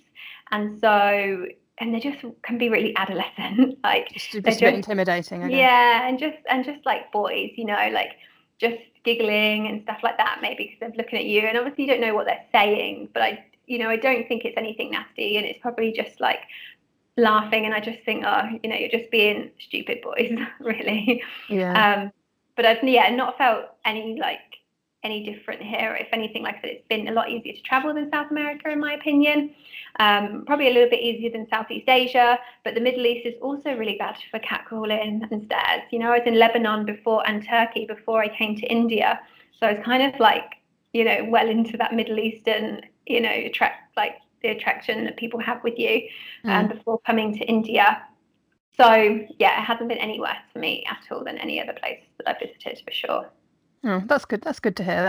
And 0.52 0.80
so, 0.80 1.46
and 1.80 1.94
they 1.94 2.00
just 2.00 2.24
can 2.44 2.58
be 2.58 2.70
really 2.70 2.96
adolescent. 2.96 3.78
like, 3.84 4.10
just, 4.10 4.32
just 4.32 4.62
a 4.62 4.66
bit 4.66 4.74
intimidating. 4.74 5.50
Yeah. 5.50 6.08
And 6.08 6.20
just, 6.20 6.38
and 6.50 6.66
just 6.66 6.86
like 6.86 7.12
boys, 7.12 7.52
you 7.56 7.66
know, 7.66 7.90
like 7.92 8.14
just 8.60 8.78
giggling 9.04 9.68
and 9.68 9.84
stuff 9.84 10.00
like 10.04 10.18
that, 10.18 10.40
maybe 10.42 10.66
because 10.66 10.80
they're 10.80 10.98
looking 10.98 11.20
at 11.20 11.26
you. 11.26 11.42
And 11.42 11.58
obviously, 11.58 11.86
you 11.86 11.92
don't 11.92 12.02
know 12.02 12.16
what 12.16 12.26
they're 12.26 12.46
saying, 12.52 13.10
but 13.14 13.24
I, 13.24 13.46
you 13.68 13.78
know, 13.78 13.90
I 13.90 13.98
don't 13.98 14.28
think 14.28 14.46
it's 14.46 14.58
anything 14.58 14.92
nasty. 14.92 15.38
And 15.38 15.46
it's 15.46 15.60
probably 15.60 15.92
just 15.92 16.20
like, 16.20 16.42
laughing 17.20 17.66
and 17.66 17.74
I 17.74 17.80
just 17.80 17.98
think, 18.06 18.24
oh, 18.26 18.44
you 18.62 18.70
know, 18.70 18.76
you're 18.76 18.90
just 18.90 19.10
being 19.10 19.50
stupid 19.60 20.02
boys, 20.04 20.38
really. 20.60 21.24
Yeah. 21.50 22.04
Um, 22.04 22.12
but 22.56 22.66
I've 22.66 22.84
yeah 22.84 23.10
not 23.10 23.38
felt 23.38 23.66
any 23.86 24.20
like 24.20 24.40
any 25.08 25.24
different 25.24 25.62
here. 25.62 25.98
If 26.00 26.10
anything, 26.12 26.44
like 26.44 26.58
I 26.58 26.62
said, 26.62 26.70
it's 26.76 26.88
been 26.88 27.08
a 27.08 27.12
lot 27.20 27.30
easier 27.30 27.54
to 27.54 27.62
travel 27.62 27.94
than 27.94 28.12
South 28.12 28.30
America, 28.30 28.70
in 28.70 28.80
my 28.88 28.94
opinion. 28.94 29.56
Um, 30.00 30.44
probably 30.46 30.68
a 30.68 30.74
little 30.74 30.90
bit 30.90 31.02
easier 31.10 31.32
than 31.32 31.48
Southeast 31.50 31.88
Asia, 31.88 32.38
but 32.64 32.76
the 32.76 32.82
Middle 32.82 33.06
East 33.06 33.26
is 33.26 33.36
also 33.42 33.70
really 33.82 33.98
bad 33.98 34.16
for 34.30 34.40
catcalling 34.40 35.22
and 35.32 35.42
stares. 35.46 35.84
You 35.92 36.00
know, 36.00 36.12
I 36.12 36.20
was 36.20 36.28
in 36.28 36.38
Lebanon 36.38 36.86
before 36.86 37.28
and 37.28 37.38
Turkey 37.56 37.86
before 37.86 38.22
I 38.22 38.30
came 38.40 38.56
to 38.58 38.66
India, 38.68 39.20
so 39.58 39.68
I 39.68 39.74
was 39.74 39.84
kind 39.84 40.04
of 40.04 40.20
like, 40.20 40.50
you 40.94 41.04
know, 41.04 41.26
well 41.30 41.48
into 41.48 41.78
that 41.78 41.94
Middle 41.94 42.20
Eastern, 42.20 42.82
you 43.06 43.22
know, 43.22 43.32
attract 43.32 43.96
like 43.96 44.18
the 44.44 44.50
attraction 44.50 45.06
that 45.06 45.16
people 45.18 45.40
have 45.40 45.64
with 45.64 45.80
you 45.80 45.96
um, 46.44 46.68
mm. 46.68 46.76
before 46.76 47.00
coming 47.08 47.34
to 47.38 47.44
India. 47.46 48.04
So 48.76 48.88
yeah, 49.40 49.60
it 49.60 49.66
hasn't 49.66 49.90
been 49.90 49.98
any 50.10 50.20
worse 50.20 50.46
for 50.54 50.60
me 50.60 50.86
at 50.88 51.04
all 51.12 51.24
than 51.24 51.38
any 51.40 51.60
other 51.62 51.74
place 51.74 52.04
that 52.18 52.30
I've 52.30 52.40
visited 52.40 52.84
for 52.86 52.92
sure. 52.92 53.32
Oh, 53.88 54.04
that's 54.06 54.26
good. 54.26 54.42
That's 54.42 54.60
good 54.60 54.76
to 54.78 54.84
hear, 54.84 55.02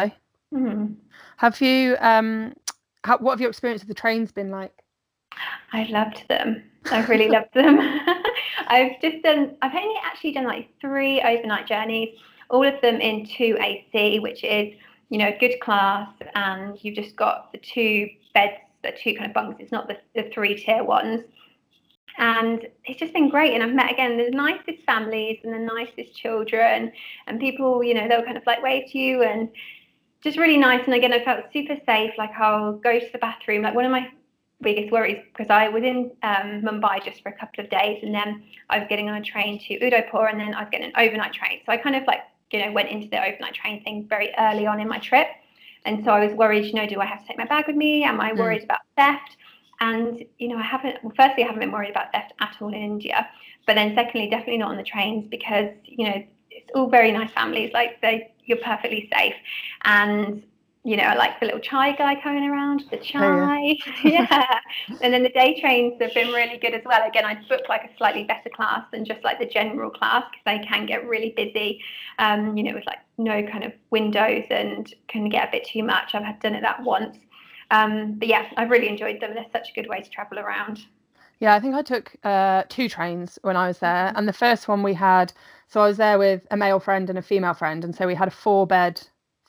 though. 0.53 0.59
Mm-hmm. 0.59 0.93
Have 1.39 1.61
you? 1.61 1.97
Um, 1.99 2.55
how, 3.03 3.18
what 3.18 3.33
have 3.33 3.41
your 3.41 3.51
experience 3.51 3.83
of 3.83 3.89
the 3.89 3.95
trains 3.95 4.31
been 4.31 4.51
like? 4.51 4.72
I 5.72 5.85
loved 5.91 6.24
them. 6.29 6.62
I've 6.91 7.09
really 7.09 7.29
loved 7.29 7.53
them. 7.55 7.79
I've 8.68 9.01
just 9.03 9.24
done. 9.24 9.57
I've 9.62 9.74
only 9.74 9.97
actually 10.05 10.33
done 10.33 10.45
like 10.45 10.68
three 10.81 11.20
overnight 11.20 11.66
journeys, 11.66 12.16
all 12.51 12.64
of 12.64 12.81
them 12.81 13.01
in 13.01 13.26
two 13.26 13.57
AC, 13.61 14.20
which 14.20 14.45
is 14.45 14.72
you 15.09 15.18
know 15.18 15.33
good 15.41 15.59
class, 15.61 16.09
and 16.37 16.79
you've 16.83 16.95
just 16.95 17.16
got 17.16 17.51
the 17.51 17.59
two 17.59 18.09
beds, 18.33 18.55
the 18.85 18.93
two 18.93 19.14
kind 19.14 19.26
of 19.26 19.35
bunks. 19.35 19.61
It's 19.61 19.72
not 19.72 19.89
the, 19.89 19.99
the 20.14 20.31
three 20.33 20.55
tier 20.55 20.85
ones 20.85 21.22
and 22.17 22.67
it's 22.85 22.99
just 22.99 23.13
been 23.13 23.29
great. 23.29 23.55
And 23.55 23.63
i've 23.63 23.75
met 23.75 23.93
again 23.93 24.17
the 24.17 24.31
nicest 24.31 24.85
families 24.85 25.39
and 25.45 25.53
the 25.53 25.59
nicest 25.59 26.17
children. 26.17 26.93
And 27.27 27.41
people 27.41 27.83
you 27.85 27.95
know 27.95 28.09
they'll 28.09 28.25
kind 28.25 28.37
of 28.37 28.47
like 28.47 28.63
wave 28.63 28.91
to 28.93 28.99
you 28.99 29.23
and 29.23 29.49
just 30.23 30.37
really 30.39 30.57
nice. 30.57 30.83
And 30.85 30.95
again 30.95 31.13
i 31.13 31.25
felt 31.25 31.45
super 31.53 31.77
safe. 31.87 32.13
Like 32.19 32.31
i'll 32.39 32.73
go 32.73 32.99
to 32.99 33.09
the 33.13 33.19
bathroom. 33.19 33.63
Like 33.63 33.75
one 33.75 33.85
of 33.85 33.91
my 33.91 34.09
biggest 34.61 34.91
worries 34.91 35.23
because 35.33 35.51
i 35.51 35.69
was 35.69 35.85
in 35.85 36.11
um, 36.25 36.63
mumbai 36.63 37.01
just 37.05 37.23
for 37.23 37.29
a 37.29 37.39
couple 37.39 37.63
of 37.63 37.71
days. 37.71 38.01
And 38.03 38.15
then 38.15 38.43
i 38.71 38.79
was 38.79 38.89
getting 38.89 39.09
on 39.09 39.17
a 39.17 39.23
train 39.23 39.61
to 39.61 39.87
udaipur 39.87 40.27
and 40.27 40.41
then 40.41 40.55
i 40.55 40.63
was 40.63 40.71
getting 40.71 40.89
an 40.89 40.93
overnight 40.97 41.33
train. 41.33 41.61
So 41.65 41.73
i 41.73 41.77
kind 41.77 41.95
of 41.95 42.05
like 42.07 42.21
you 42.51 42.65
know 42.65 42.73
went 42.73 42.89
into 42.89 43.09
the 43.09 43.19
overnight 43.19 43.55
train 43.55 43.85
thing 43.85 44.07
very 44.09 44.33
early 44.39 44.67
on 44.67 44.81
in 44.81 44.89
my 44.89 44.99
trip. 44.99 45.29
And 45.85 46.05
so 46.05 46.11
i 46.11 46.27
was 46.27 46.35
worried 46.37 46.65
you 46.65 46.75
know 46.75 46.89
do 46.89 47.01
i 47.01 47.05
have 47.05 47.21
to 47.21 47.29
take 47.29 47.39
my 47.39 47.47
bag 47.47 47.67
with 47.69 47.77
me? 47.77 48.03
Am 48.03 48.21
i 48.21 48.33
mm. 48.33 48.39
worried 48.39 48.63
mm. 48.63 48.65
about 48.65 48.81
theft 48.97 49.37
and 49.81 50.24
you 50.39 50.49
know, 50.49 50.59
I 50.59 50.62
haven't. 50.62 51.03
Well, 51.03 51.12
firstly, 51.16 51.45
I 51.45 51.47
haven't 51.47 51.61
been 51.61 51.72
worried 51.72 51.91
about 51.91 52.12
theft 52.12 52.33
at 52.41 52.57
all 52.61 52.68
in 52.68 52.74
India. 52.74 53.29
But 53.66 53.74
then, 53.74 53.95
secondly, 53.95 54.31
definitely 54.31 54.59
not 54.59 54.70
on 54.70 54.76
the 54.76 54.83
trains 54.83 55.26
because 55.29 55.70
you 55.85 56.05
know 56.05 56.24
it's 56.51 56.70
all 56.74 56.89
very 56.89 57.12
nice 57.12 57.31
families. 57.33 57.72
Like 57.72 58.01
they, 58.01 58.33
you're 58.45 58.59
perfectly 58.59 59.09
safe. 59.12 59.35
And 59.85 60.43
you 60.85 60.97
know, 60.97 61.03
I 61.03 61.16
like 61.16 61.39
the 61.39 61.47
little 61.47 61.61
chai 61.61 61.93
guy 61.93 62.18
coming 62.22 62.49
around, 62.49 62.85
the 62.91 62.97
chai. 62.97 63.76
Oh, 63.87 63.93
yeah. 64.05 64.26
yeah. 64.31 64.59
And 65.03 65.12
then 65.12 65.22
the 65.22 65.29
day 65.29 65.61
trains 65.61 66.01
have 66.01 66.14
been 66.14 66.29
really 66.29 66.57
good 66.57 66.72
as 66.72 66.83
well. 66.87 67.07
Again, 67.07 67.24
I 67.26 67.35
booked 67.47 67.68
like 67.68 67.85
a 67.85 67.97
slightly 67.99 68.24
better 68.24 68.49
class 68.49 68.85
than 68.91 69.05
just 69.05 69.22
like 69.22 69.39
the 69.39 69.47
general 69.47 69.91
class 69.91 70.24
because 70.31 70.45
they 70.47 70.66
can 70.66 70.87
get 70.87 71.07
really 71.07 71.35
busy, 71.37 71.83
um, 72.18 72.57
you 72.57 72.62
know, 72.62 72.72
with 72.74 72.87
like 72.87 73.01
no 73.18 73.43
kind 73.43 73.64
of 73.64 73.72
windows 73.91 74.45
and 74.51 74.95
can 75.09 75.29
get 75.29 75.49
a 75.49 75.51
bit 75.51 75.66
too 75.66 75.83
much. 75.83 76.14
I've 76.14 76.24
had 76.24 76.41
done 76.41 76.55
it 76.55 76.62
that 76.62 76.83
once. 76.83 77.18
Um, 77.71 78.14
but 78.14 78.29
yeah, 78.29 78.47
I've 78.57 78.71
really 78.71 78.89
enjoyed 78.89 79.21
them. 79.21 79.35
They're 79.35 79.47
such 79.53 79.71
a 79.71 79.73
good 79.75 79.89
way 79.89 80.01
to 80.01 80.09
travel 80.11 80.39
around. 80.39 80.81
Yeah, 81.41 81.55
I 81.55 81.61
think 81.61 81.75
I 81.75 81.83
took 81.83 82.16
uh, 82.25 82.64
two 82.69 82.89
trains 82.89 83.39
when 83.43 83.57
I 83.57 83.69
was 83.69 83.79
there, 83.79 84.12
and 84.16 84.27
the 84.27 84.33
first 84.33 84.66
one 84.69 84.83
we 84.83 84.95
had. 84.95 85.33
So 85.69 85.81
I 85.81 85.87
was 85.87 85.97
there 85.97 86.19
with 86.19 86.47
a 86.51 86.57
male 86.57 86.81
friend 86.81 87.09
and 87.09 87.19
a 87.19 87.23
female 87.23 87.55
friend, 87.55 87.85
and 87.85 87.95
so 87.95 88.07
we 88.07 88.14
had 88.14 88.29
a 88.29 88.33
four 88.33 88.66
bed 88.66 89.01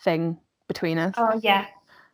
thing 0.01 0.37
between 0.67 0.97
us. 0.97 1.15
Oh 1.17 1.39
yeah. 1.41 1.65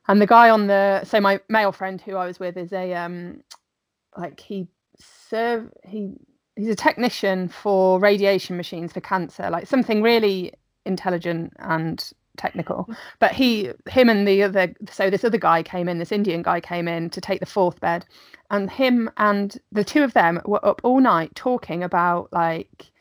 And 0.08 0.22
the 0.22 0.28
guy 0.28 0.50
on 0.50 0.68
the 0.68 1.04
so 1.04 1.20
my 1.20 1.40
male 1.50 1.72
friend 1.72 2.00
who 2.00 2.16
I 2.16 2.28
was 2.28 2.40
with 2.40 2.58
is 2.58 2.72
a 2.72 2.94
um 2.94 3.42
like 4.16 4.40
he 4.40 4.68
serve 4.98 5.72
he 5.84 6.14
he's 6.56 6.70
a 6.70 6.76
technician 6.76 7.50
for 7.50 8.00
radiation 8.00 8.56
machines 8.56 8.94
for 8.94 9.02
cancer, 9.02 9.50
like 9.50 9.68
something 9.68 10.02
really 10.02 10.54
intelligent 10.86 11.54
and 11.60 12.12
technical 12.38 12.90
but 13.20 13.32
he 13.32 13.72
him 13.88 14.10
and 14.10 14.28
the 14.28 14.44
other 14.44 14.74
so 14.90 15.10
this 15.10 15.24
other 15.24 15.38
guy 15.38 15.64
came 15.64 15.88
in 15.90 16.00
this 16.00 16.12
indian 16.12 16.42
guy 16.42 16.60
came 16.60 16.88
in 16.88 17.10
to 17.10 17.22
take 17.22 17.40
the 17.40 17.46
fourth 17.46 17.80
bed 17.80 18.06
and 18.52 18.70
him 18.70 19.10
and 19.18 19.58
the 19.72 19.84
two 19.84 20.04
of 20.04 20.14
them 20.14 20.42
were 20.46 20.66
up 20.66 20.82
all 20.84 21.00
night 21.00 21.34
talking 21.36 21.84
about 21.84 22.32
like 22.32 22.92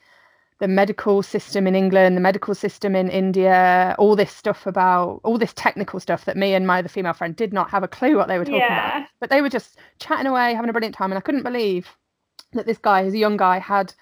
the 0.61 0.69
medical 0.69 1.23
system 1.23 1.67
in 1.67 1.75
england 1.75 2.17
the 2.17 2.21
medical 2.21 2.55
system 2.55 2.95
in 2.95 3.09
india 3.09 3.95
all 3.99 4.17
this 4.17 4.33
stuff 4.33 4.67
about 4.67 5.21
all 5.25 5.37
this 5.37 5.53
technical 5.55 6.01
stuff 6.01 6.25
that 6.25 6.37
me 6.37 6.55
and 6.55 6.67
my 6.67 6.79
other 6.79 6.89
female 6.89 7.13
friend 7.13 7.37
did 7.37 7.53
not 7.53 7.71
have 7.71 7.83
a 7.83 7.89
clue 7.89 8.17
what 8.17 8.29
they 8.29 8.39
were 8.39 8.45
talking 8.45 8.61
yeah. 8.61 8.99
about 8.99 9.09
but 9.21 9.31
they 9.31 9.43
were 9.43 9.49
just 9.49 9.79
chatting 9.99 10.27
away 10.27 10.55
having 10.55 10.71
a 10.71 10.73
brilliant 10.73 10.95
time 10.95 11.11
and 11.11 11.19
i 11.19 11.21
couldn't 11.21 11.43
believe 11.43 11.97
that 12.53 12.67
this 12.67 12.79
guy 12.79 13.03
who's 13.03 13.15
a 13.15 13.19
young 13.19 13.37
guy 13.37 13.59
had 13.59 13.93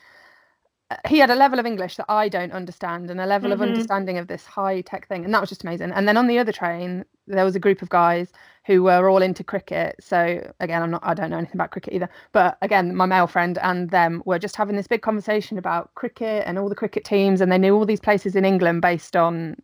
he 1.06 1.18
had 1.18 1.30
a 1.30 1.34
level 1.34 1.58
of 1.58 1.66
English 1.66 1.96
that 1.96 2.06
I 2.08 2.28
don't 2.28 2.52
understand 2.52 3.10
and 3.10 3.20
a 3.20 3.26
level 3.26 3.50
mm-hmm. 3.50 3.62
of 3.62 3.68
understanding 3.68 4.18
of 4.18 4.26
this 4.28 4.44
high 4.44 4.80
tech 4.80 5.06
thing. 5.08 5.24
And 5.24 5.34
that 5.34 5.40
was 5.40 5.48
just 5.48 5.64
amazing. 5.64 5.92
And 5.92 6.08
then 6.08 6.16
on 6.16 6.26
the 6.26 6.38
other 6.38 6.52
train, 6.52 7.04
there 7.26 7.44
was 7.44 7.56
a 7.56 7.60
group 7.60 7.82
of 7.82 7.88
guys 7.88 8.32
who 8.66 8.82
were 8.82 9.08
all 9.08 9.22
into 9.22 9.44
cricket. 9.44 9.96
So 10.00 10.52
again, 10.60 10.82
I'm 10.82 10.90
not, 10.90 11.02
I 11.04 11.14
don't 11.14 11.30
know 11.30 11.38
anything 11.38 11.56
about 11.56 11.70
cricket 11.70 11.94
either. 11.94 12.08
But 12.32 12.58
again, 12.62 12.94
my 12.94 13.06
male 13.06 13.26
friend 13.26 13.58
and 13.58 13.90
them 13.90 14.22
were 14.24 14.38
just 14.38 14.56
having 14.56 14.76
this 14.76 14.86
big 14.86 15.02
conversation 15.02 15.58
about 15.58 15.94
cricket 15.94 16.44
and 16.46 16.58
all 16.58 16.68
the 16.68 16.74
cricket 16.74 17.04
teams. 17.04 17.40
And 17.40 17.50
they 17.50 17.58
knew 17.58 17.74
all 17.74 17.86
these 17.86 18.00
places 18.00 18.36
in 18.36 18.44
England 18.44 18.82
based 18.82 19.16
on 19.16 19.56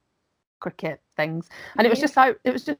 cricket 0.60 1.00
things. 1.16 1.48
And 1.76 1.86
it 1.86 1.90
was 1.90 2.00
just 2.00 2.16
like, 2.16 2.38
it 2.44 2.52
was 2.52 2.64
just, 2.64 2.78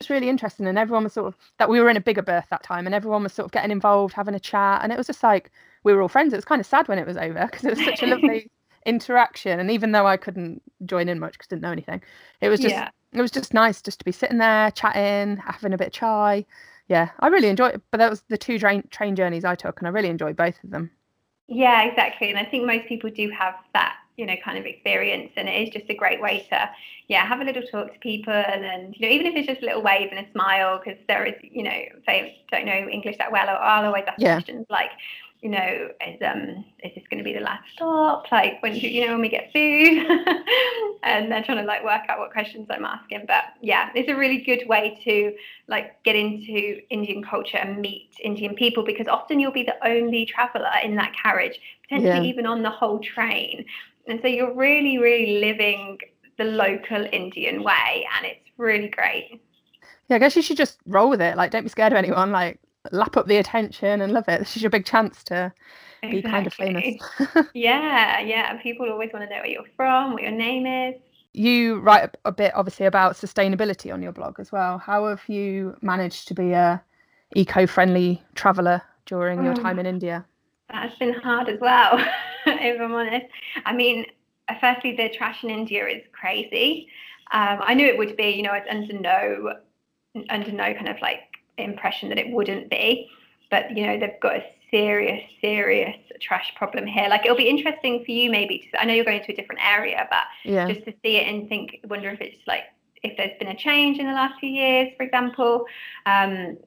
it's 0.00 0.08
really 0.08 0.30
interesting 0.30 0.66
and 0.66 0.78
everyone 0.78 1.04
was 1.04 1.12
sort 1.12 1.26
of 1.26 1.36
that 1.58 1.68
we 1.68 1.78
were 1.78 1.90
in 1.90 1.96
a 1.96 2.00
bigger 2.00 2.22
berth 2.22 2.46
that 2.50 2.62
time 2.62 2.86
and 2.86 2.94
everyone 2.94 3.22
was 3.22 3.34
sort 3.34 3.44
of 3.44 3.52
getting 3.52 3.70
involved 3.70 4.14
having 4.14 4.34
a 4.34 4.40
chat 4.40 4.80
and 4.82 4.92
it 4.92 4.96
was 4.96 5.06
just 5.06 5.22
like 5.22 5.50
we 5.84 5.92
were 5.92 6.02
all 6.02 6.08
friends. 6.08 6.32
It 6.32 6.36
was 6.36 6.44
kind 6.44 6.60
of 6.60 6.66
sad 6.66 6.88
when 6.88 6.98
it 6.98 7.06
was 7.06 7.16
over 7.16 7.46
because 7.46 7.64
it 7.64 7.76
was 7.76 7.84
such 7.84 8.02
a 8.02 8.06
lovely 8.14 8.50
interaction. 8.86 9.60
And 9.60 9.70
even 9.70 9.92
though 9.92 10.06
I 10.06 10.16
couldn't 10.16 10.62
join 10.86 11.08
in 11.08 11.18
much 11.18 11.32
because 11.32 11.46
I 11.48 11.54
didn't 11.54 11.62
know 11.62 11.72
anything, 11.72 12.02
it 12.40 12.48
was 12.48 12.60
just 12.60 12.74
yeah. 12.74 12.90
it 13.12 13.20
was 13.20 13.30
just 13.30 13.54
nice 13.54 13.82
just 13.82 13.98
to 14.00 14.04
be 14.04 14.12
sitting 14.12 14.38
there 14.38 14.70
chatting, 14.70 15.36
having 15.38 15.72
a 15.72 15.78
bit 15.78 15.88
of 15.88 15.92
chai. 15.92 16.46
Yeah, 16.88 17.10
I 17.20 17.28
really 17.28 17.48
enjoyed 17.48 17.74
it. 17.74 17.82
But 17.90 17.98
that 17.98 18.10
was 18.10 18.22
the 18.28 18.38
two 18.38 18.58
train 18.58 18.86
train 18.90 19.16
journeys 19.16 19.44
I 19.44 19.54
took, 19.54 19.80
and 19.80 19.86
I 19.86 19.90
really 19.90 20.08
enjoyed 20.08 20.36
both 20.36 20.62
of 20.64 20.70
them. 20.70 20.90
Yeah, 21.50 21.82
exactly. 21.82 22.30
And 22.30 22.38
I 22.38 22.44
think 22.44 22.64
most 22.64 22.86
people 22.86 23.10
do 23.10 23.28
have 23.30 23.54
that, 23.74 23.96
you 24.16 24.24
know, 24.24 24.36
kind 24.44 24.56
of 24.56 24.66
experience. 24.66 25.32
And 25.36 25.48
it 25.48 25.66
is 25.66 25.70
just 25.70 25.90
a 25.90 25.94
great 25.94 26.22
way 26.22 26.46
to, 26.50 26.70
yeah, 27.08 27.26
have 27.26 27.40
a 27.40 27.44
little 27.44 27.62
talk 27.62 27.92
to 27.92 27.98
people. 27.98 28.32
And, 28.32 28.94
you 28.96 29.04
know, 29.04 29.12
even 29.12 29.26
if 29.26 29.34
it's 29.34 29.48
just 29.48 29.60
a 29.60 29.66
little 29.66 29.82
wave 29.82 30.10
and 30.12 30.24
a 30.24 30.30
smile, 30.30 30.78
because 30.78 30.96
there 31.08 31.26
is, 31.26 31.34
you 31.42 31.64
know, 31.64 31.72
if 31.74 32.06
they 32.06 32.40
don't 32.52 32.66
know 32.66 32.88
English 32.88 33.18
that 33.18 33.32
well, 33.32 33.48
or 33.48 33.58
I'll 33.58 33.84
always 33.84 34.04
ask 34.06 34.20
yeah. 34.20 34.36
questions 34.36 34.64
like, 34.70 34.90
you 35.42 35.48
know, 35.48 35.88
is 36.06 36.20
um 36.22 36.64
is 36.84 36.94
this 36.94 37.04
going 37.10 37.18
to 37.18 37.24
be 37.24 37.32
the 37.32 37.40
last 37.40 37.64
stop? 37.72 38.30
Like 38.30 38.62
when 38.62 38.74
you 38.74 39.06
know 39.06 39.12
when 39.12 39.22
we 39.22 39.28
get 39.28 39.50
food, 39.52 40.06
and 41.02 41.32
they're 41.32 41.42
trying 41.42 41.58
to 41.58 41.64
like 41.64 41.82
work 41.82 42.02
out 42.08 42.18
what 42.18 42.30
questions 42.30 42.66
I'm 42.70 42.84
asking. 42.84 43.24
But 43.26 43.44
yeah, 43.62 43.90
it's 43.94 44.10
a 44.10 44.14
really 44.14 44.42
good 44.42 44.68
way 44.68 45.00
to 45.04 45.34
like 45.66 46.02
get 46.04 46.14
into 46.14 46.80
Indian 46.90 47.24
culture 47.24 47.56
and 47.56 47.80
meet 47.80 48.10
Indian 48.22 48.54
people 48.54 48.84
because 48.84 49.08
often 49.08 49.40
you'll 49.40 49.52
be 49.52 49.62
the 49.62 49.86
only 49.86 50.26
traveller 50.26 50.72
in 50.84 50.96
that 50.96 51.14
carriage, 51.20 51.58
potentially 51.84 52.26
yeah. 52.26 52.32
even 52.32 52.44
on 52.44 52.62
the 52.62 52.70
whole 52.70 52.98
train, 52.98 53.64
and 54.06 54.20
so 54.20 54.28
you're 54.28 54.54
really 54.54 54.98
really 54.98 55.40
living 55.40 55.98
the 56.36 56.44
local 56.44 57.06
Indian 57.12 57.62
way, 57.62 58.06
and 58.16 58.26
it's 58.26 58.50
really 58.58 58.88
great. 58.88 59.40
Yeah, 60.08 60.16
I 60.16 60.18
guess 60.18 60.34
you 60.36 60.42
should 60.42 60.56
just 60.56 60.78
roll 60.86 61.08
with 61.08 61.22
it. 61.22 61.36
Like, 61.36 61.50
don't 61.52 61.62
be 61.62 61.68
scared 61.68 61.92
of 61.92 61.96
anyone. 61.96 62.32
Like, 62.32 62.58
lap 62.92 63.16
up 63.16 63.26
the 63.26 63.36
attention 63.36 64.00
and 64.00 64.12
love 64.12 64.28
it. 64.28 64.40
This 64.40 64.56
is 64.56 64.62
your 64.62 64.70
big 64.70 64.84
chance 64.84 65.22
to 65.24 65.52
exactly. 66.02 66.22
be 66.22 66.28
kind 66.28 66.46
of 66.46 66.54
famous. 66.54 66.96
yeah, 67.54 68.20
yeah. 68.20 68.56
People 68.62 68.90
always 68.90 69.10
want 69.12 69.28
to 69.28 69.34
know 69.34 69.42
where 69.42 69.50
you're 69.50 69.64
from, 69.76 70.12
what 70.12 70.22
your 70.22 70.32
name 70.32 70.66
is. 70.66 71.00
You 71.32 71.78
write 71.80 72.16
a 72.24 72.32
bit, 72.32 72.52
obviously, 72.54 72.86
about 72.86 73.14
sustainability 73.14 73.92
on 73.92 74.02
your 74.02 74.12
blog 74.12 74.40
as 74.40 74.50
well. 74.50 74.78
How 74.78 75.06
have 75.06 75.22
you 75.28 75.76
managed 75.80 76.26
to 76.28 76.34
be 76.34 76.52
a 76.52 76.82
eco-friendly 77.36 78.20
traveller 78.34 78.82
during 79.06 79.44
your 79.44 79.54
time 79.54 79.78
in 79.78 79.86
India? 79.86 80.24
That's 80.72 80.96
been 80.98 81.14
hard 81.14 81.48
as 81.48 81.60
well, 81.60 82.04
if 82.46 82.80
I'm 82.80 82.92
honest. 82.92 83.26
I 83.64 83.72
mean, 83.72 84.06
firstly, 84.60 84.96
the 84.96 85.08
trash 85.10 85.44
in 85.44 85.50
India 85.50 85.86
is 85.86 86.02
crazy. 86.12 86.88
Um, 87.32 87.60
I 87.62 87.74
knew 87.74 87.86
it 87.86 87.96
would 87.96 88.16
be, 88.16 88.30
you 88.30 88.42
know, 88.42 88.52
it's 88.52 88.66
under 88.68 88.92
no, 88.98 89.52
under 90.30 90.50
no 90.50 90.74
kind 90.74 90.88
of 90.88 91.00
like 91.00 91.29
impression 91.62 92.08
that 92.08 92.18
it 92.18 92.30
wouldn't 92.30 92.70
be. 92.70 93.08
But 93.50 93.76
you 93.76 93.86
know, 93.86 93.98
they've 93.98 94.20
got 94.20 94.36
a 94.36 94.44
serious, 94.70 95.22
serious 95.40 95.96
trash 96.20 96.52
problem 96.56 96.86
here. 96.86 97.08
Like 97.08 97.24
it'll 97.24 97.36
be 97.36 97.48
interesting 97.48 98.04
for 98.04 98.10
you 98.12 98.30
maybe 98.30 98.68
to 98.70 98.80
I 98.80 98.84
know 98.84 98.94
you're 98.94 99.04
going 99.04 99.24
to 99.24 99.32
a 99.32 99.36
different 99.36 99.60
area, 99.64 100.06
but 100.10 100.24
yeah. 100.44 100.70
just 100.70 100.84
to 100.86 100.94
see 101.02 101.16
it 101.16 101.28
and 101.28 101.48
think 101.48 101.80
wonder 101.88 102.10
if 102.10 102.20
it's 102.20 102.46
like 102.46 102.64
if 103.02 103.16
there's 103.16 103.36
been 103.38 103.48
a 103.48 103.56
change 103.56 103.98
in 103.98 104.06
the 104.06 104.12
last 104.12 104.38
few 104.38 104.50
years, 104.50 104.92
for 104.96 105.02
example. 105.02 105.64
Um, 106.06 106.58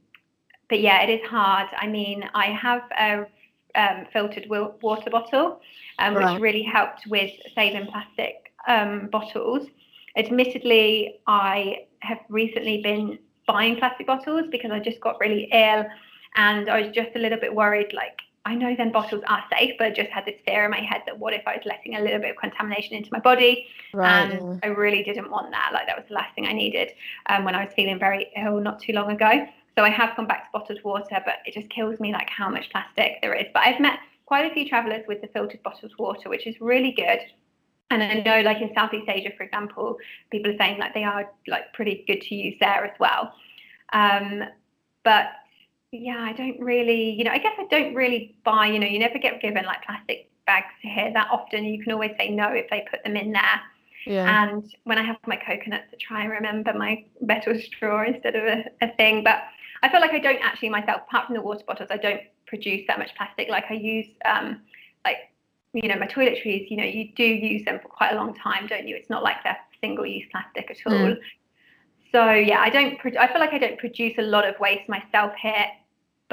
but 0.70 0.80
yeah, 0.80 1.02
it 1.04 1.10
is 1.10 1.28
hard. 1.28 1.68
I 1.78 1.88
mean, 1.88 2.28
I 2.34 2.48
have 2.48 2.82
a 3.00 3.26
um, 3.76 4.06
filtered 4.12 4.48
water 4.50 5.10
bottle, 5.10 5.62
um, 6.00 6.16
which 6.16 6.41
really 6.41 6.64
helped 6.64 7.06
with 7.08 7.32
saving 7.56 7.88
plastic 7.88 8.52
um, 8.68 9.08
bottles. 9.12 9.68
Admittedly, 10.16 11.20
I 11.28 11.86
have 12.00 12.20
recently 12.30 12.82
been 12.82 13.20
buying 13.48 13.78
plastic 13.78 14.08
bottles 14.08 14.46
because 14.52 14.72
I 14.72 14.80
just 14.80 15.00
got 15.00 15.20
really 15.20 15.50
ill 15.52 15.86
and 16.36 16.70
I 16.70 16.82
was 16.82 16.91
just 16.94 17.10
a 17.16 17.20
little 17.20 17.39
bit 17.39 17.54
worried 17.54 17.94
like 17.94 18.20
I 18.46 18.56
know 18.56 18.76
then 18.76 18.91
bottles 18.91 19.24
are 19.28 19.44
safe, 19.54 19.76
but 19.78 19.88
I 19.88 19.91
just 19.91 20.10
had 20.10 20.26
this 20.26 20.36
fear 20.46 20.66
in 20.66 20.72
my 20.72 20.82
head 20.82 21.04
that 21.06 21.18
what 21.18 21.34
if 21.34 21.44
I 21.48 21.56
was 21.56 21.62
letting 21.66 21.96
a 21.96 22.02
little 22.02 22.20
bit 22.20 22.32
of 22.32 22.36
contamination 22.36 22.94
into 22.94 23.10
my 23.10 23.20
body? 23.20 23.68
Right. 23.94 24.34
And 24.34 24.60
I 24.64 24.68
really 24.68 25.02
didn't 25.02 25.32
want 25.32 25.52
that. 25.52 25.72
Like 25.74 25.88
that 25.88 25.96
was 25.96 26.06
the 26.10 26.16
last 26.16 26.36
thing 26.36 26.46
I 26.46 26.52
needed 26.52 26.91
um, 27.28 27.46
when 27.46 27.56
I 27.56 27.64
was 27.64 27.74
feeling 27.74 27.98
very 28.00 28.32
ill 28.36 28.60
not 28.60 28.82
too 28.82 28.91
long 28.91 29.12
ago. 29.12 29.48
So 29.78 29.84
I 29.84 29.89
have 29.89 30.16
gone 30.18 30.28
back 30.28 30.52
to 30.52 30.60
bottled 30.60 30.84
water, 30.84 31.22
but 31.26 31.36
it 31.46 31.54
just 31.54 31.70
kills 31.70 32.00
me 32.02 32.12
like 32.12 32.30
how 32.30 32.50
much 32.50 32.70
plastic 32.70 33.22
there 33.22 33.34
is. 33.34 33.46
But 33.54 33.62
I've 33.62 33.80
met 33.80 34.00
quite 34.26 34.50
a 34.52 34.54
few 34.54 34.68
travellers 34.68 35.04
with 35.08 35.22
the 35.22 35.28
filtered 35.28 35.64
bottled 35.64 35.94
water, 35.98 36.28
which 36.30 36.46
is 36.46 36.56
really 36.60 36.91
good. 36.91 37.20
And 37.89 38.01
I 38.01 38.13
know, 38.21 38.41
like 38.41 38.61
in 38.61 38.73
Southeast 38.73 39.07
Asia, 39.07 39.29
for 39.38 39.43
example, 39.43 39.97
people 40.31 40.51
are 40.51 40.57
saying 40.57 40.79
like 40.79 40.93
they 40.93 41.03
are 41.03 41.29
like 41.47 41.73
pretty 41.73 42.03
good 42.07 42.21
to 42.21 42.36
use 42.36 42.55
there 42.59 42.86
as 42.86 42.97
well. 42.99 43.34
Um, 43.91 44.43
but 45.03 45.27
yeah, 45.91 46.17
I 46.19 46.34
don't 46.34 46.59
really, 46.59 47.11
you 47.11 47.23
know, 47.23 47.31
I 47.31 47.38
guess 47.38 47.53
I 47.59 47.67
don't 47.69 47.93
really 47.93 48.36
buy, 48.43 48.67
you 48.67 48.79
know, 48.79 48.88
you 48.88 48.97
never 48.97 49.19
get 49.19 49.41
given 49.41 49.63
like 49.65 49.84
plastic 49.84 50.31
bags 50.47 50.73
here 50.81 51.11
that 51.13 51.27
often. 51.31 51.65
You 51.65 51.84
can 51.84 51.91
always 51.91 52.11
say 52.17 52.29
no 52.29 52.51
if 52.51 52.67
they 52.71 52.84
put 52.89 53.03
them 53.03 53.15
in 53.15 53.31
there. 53.31 53.61
Yeah. 54.07 54.43
And 54.43 54.73
when 54.86 54.97
I 54.97 55.03
have 55.03 55.17
my 55.27 55.38
coconuts, 55.38 55.86
I 55.93 55.97
try 55.99 56.21
and 56.23 56.31
remember 56.31 56.73
my 56.73 57.05
metal 57.21 57.53
straw 57.59 58.03
instead 58.03 58.36
of 58.36 58.43
a, 58.43 58.65
a 58.81 58.95
thing. 58.95 59.23
But 59.23 59.43
I 59.84 59.89
feel 59.89 60.01
like 60.01 60.13
I 60.13 60.19
don't 60.19 60.43
actually 60.43 60.69
myself, 60.69 61.01
apart 61.07 61.27
from 61.27 61.36
the 61.36 61.41
water 61.41 61.63
bottles, 61.67 61.89
I 61.91 61.97
don't 61.97 62.21
produce 62.47 62.86
that 62.88 62.97
much 62.97 63.13
plastic. 63.15 63.49
Like 63.49 63.65
I 63.69 63.75
use, 63.75 64.07
um, 64.25 64.61
like, 65.05 65.17
you 65.74 65.89
know, 65.89 65.95
my 65.95 66.07
toiletries, 66.07 66.69
you 66.69 66.78
know, 66.78 66.84
you 66.84 67.09
do 67.15 67.24
use 67.24 67.65
them 67.65 67.80
for 67.82 67.88
quite 67.88 68.13
a 68.13 68.15
long 68.15 68.34
time, 68.36 68.67
don't 68.67 68.88
you? 68.88 68.95
It's 68.95 69.09
not 69.09 69.24
like 69.24 69.38
they're 69.43 69.57
single 69.82 70.05
use 70.05 70.26
plastic 70.32 70.69
at 70.71 70.78
all. 70.91 70.99
Mm. 70.99 71.17
So 72.11 72.32
yeah, 72.32 72.59
I 72.59 72.69
don't. 72.69 72.99
I 73.17 73.28
feel 73.28 73.39
like 73.39 73.53
I 73.53 73.57
don't 73.57 73.80
produce 73.80 74.13
a 74.19 74.21
lot 74.21 74.47
of 74.47 74.59
waste 74.59 74.88
myself 74.88 75.34
here 75.41 75.65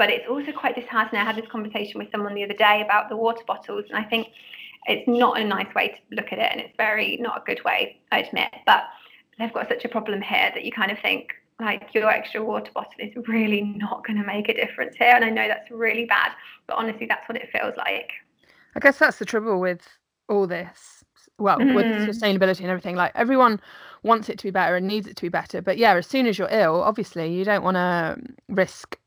but 0.01 0.09
it's 0.09 0.27
also 0.27 0.51
quite 0.51 0.73
disheartening. 0.73 1.21
I 1.21 1.25
had 1.25 1.35
this 1.35 1.49
conversation 1.51 1.99
with 1.99 2.09
someone 2.11 2.33
the 2.33 2.43
other 2.43 2.55
day 2.55 2.81
about 2.83 3.07
the 3.07 3.15
water 3.15 3.43
bottles, 3.45 3.85
and 3.87 3.95
I 3.95 4.03
think 4.03 4.29
it's 4.87 5.07
not 5.07 5.39
a 5.39 5.43
nice 5.43 5.71
way 5.75 5.89
to 5.89 6.15
look 6.15 6.31
at 6.31 6.39
it, 6.39 6.49
and 6.51 6.59
it's 6.59 6.75
very 6.75 7.17
not 7.17 7.37
a 7.37 7.43
good 7.45 7.63
way, 7.63 7.99
I 8.11 8.21
admit. 8.21 8.49
But 8.65 8.85
they've 9.37 9.53
got 9.53 9.69
such 9.69 9.85
a 9.85 9.89
problem 9.89 10.21
here 10.23 10.49
that 10.55 10.65
you 10.65 10.71
kind 10.71 10.89
of 10.89 10.97
think 10.99 11.33
like 11.59 11.93
your 11.93 12.09
extra 12.09 12.43
water 12.43 12.71
bottle 12.73 12.93
is 12.97 13.11
really 13.27 13.61
not 13.61 14.03
going 14.07 14.17
to 14.17 14.25
make 14.25 14.49
a 14.49 14.55
difference 14.55 14.95
here, 14.97 15.13
and 15.13 15.23
I 15.23 15.29
know 15.29 15.47
that's 15.47 15.69
really 15.69 16.05
bad, 16.05 16.31
but 16.65 16.77
honestly, 16.77 17.05
that's 17.05 17.29
what 17.29 17.37
it 17.37 17.49
feels 17.51 17.75
like. 17.77 18.09
I 18.75 18.79
guess 18.79 18.97
that's 18.97 19.17
the 19.17 19.25
trouble 19.25 19.59
with 19.59 19.87
all 20.29 20.47
this. 20.47 21.03
Well, 21.37 21.59
mm. 21.59 21.75
with 21.75 21.85
sustainability 21.85 22.61
and 22.61 22.69
everything, 22.69 22.95
like 22.95 23.11
everyone 23.15 23.59
wants 24.03 24.29
it 24.29 24.37
to 24.39 24.43
be 24.43 24.51
better 24.51 24.75
and 24.75 24.87
needs 24.87 25.07
it 25.07 25.15
to 25.17 25.21
be 25.21 25.29
better. 25.29 25.61
But 25.61 25.77
yeah, 25.77 25.95
as 25.95 26.07
soon 26.07 26.27
as 26.27 26.37
you're 26.37 26.49
ill, 26.51 26.81
obviously 26.81 27.33
you 27.33 27.43
don't 27.43 27.63
want 27.63 27.75
to 27.75 28.17
risk 28.49 28.97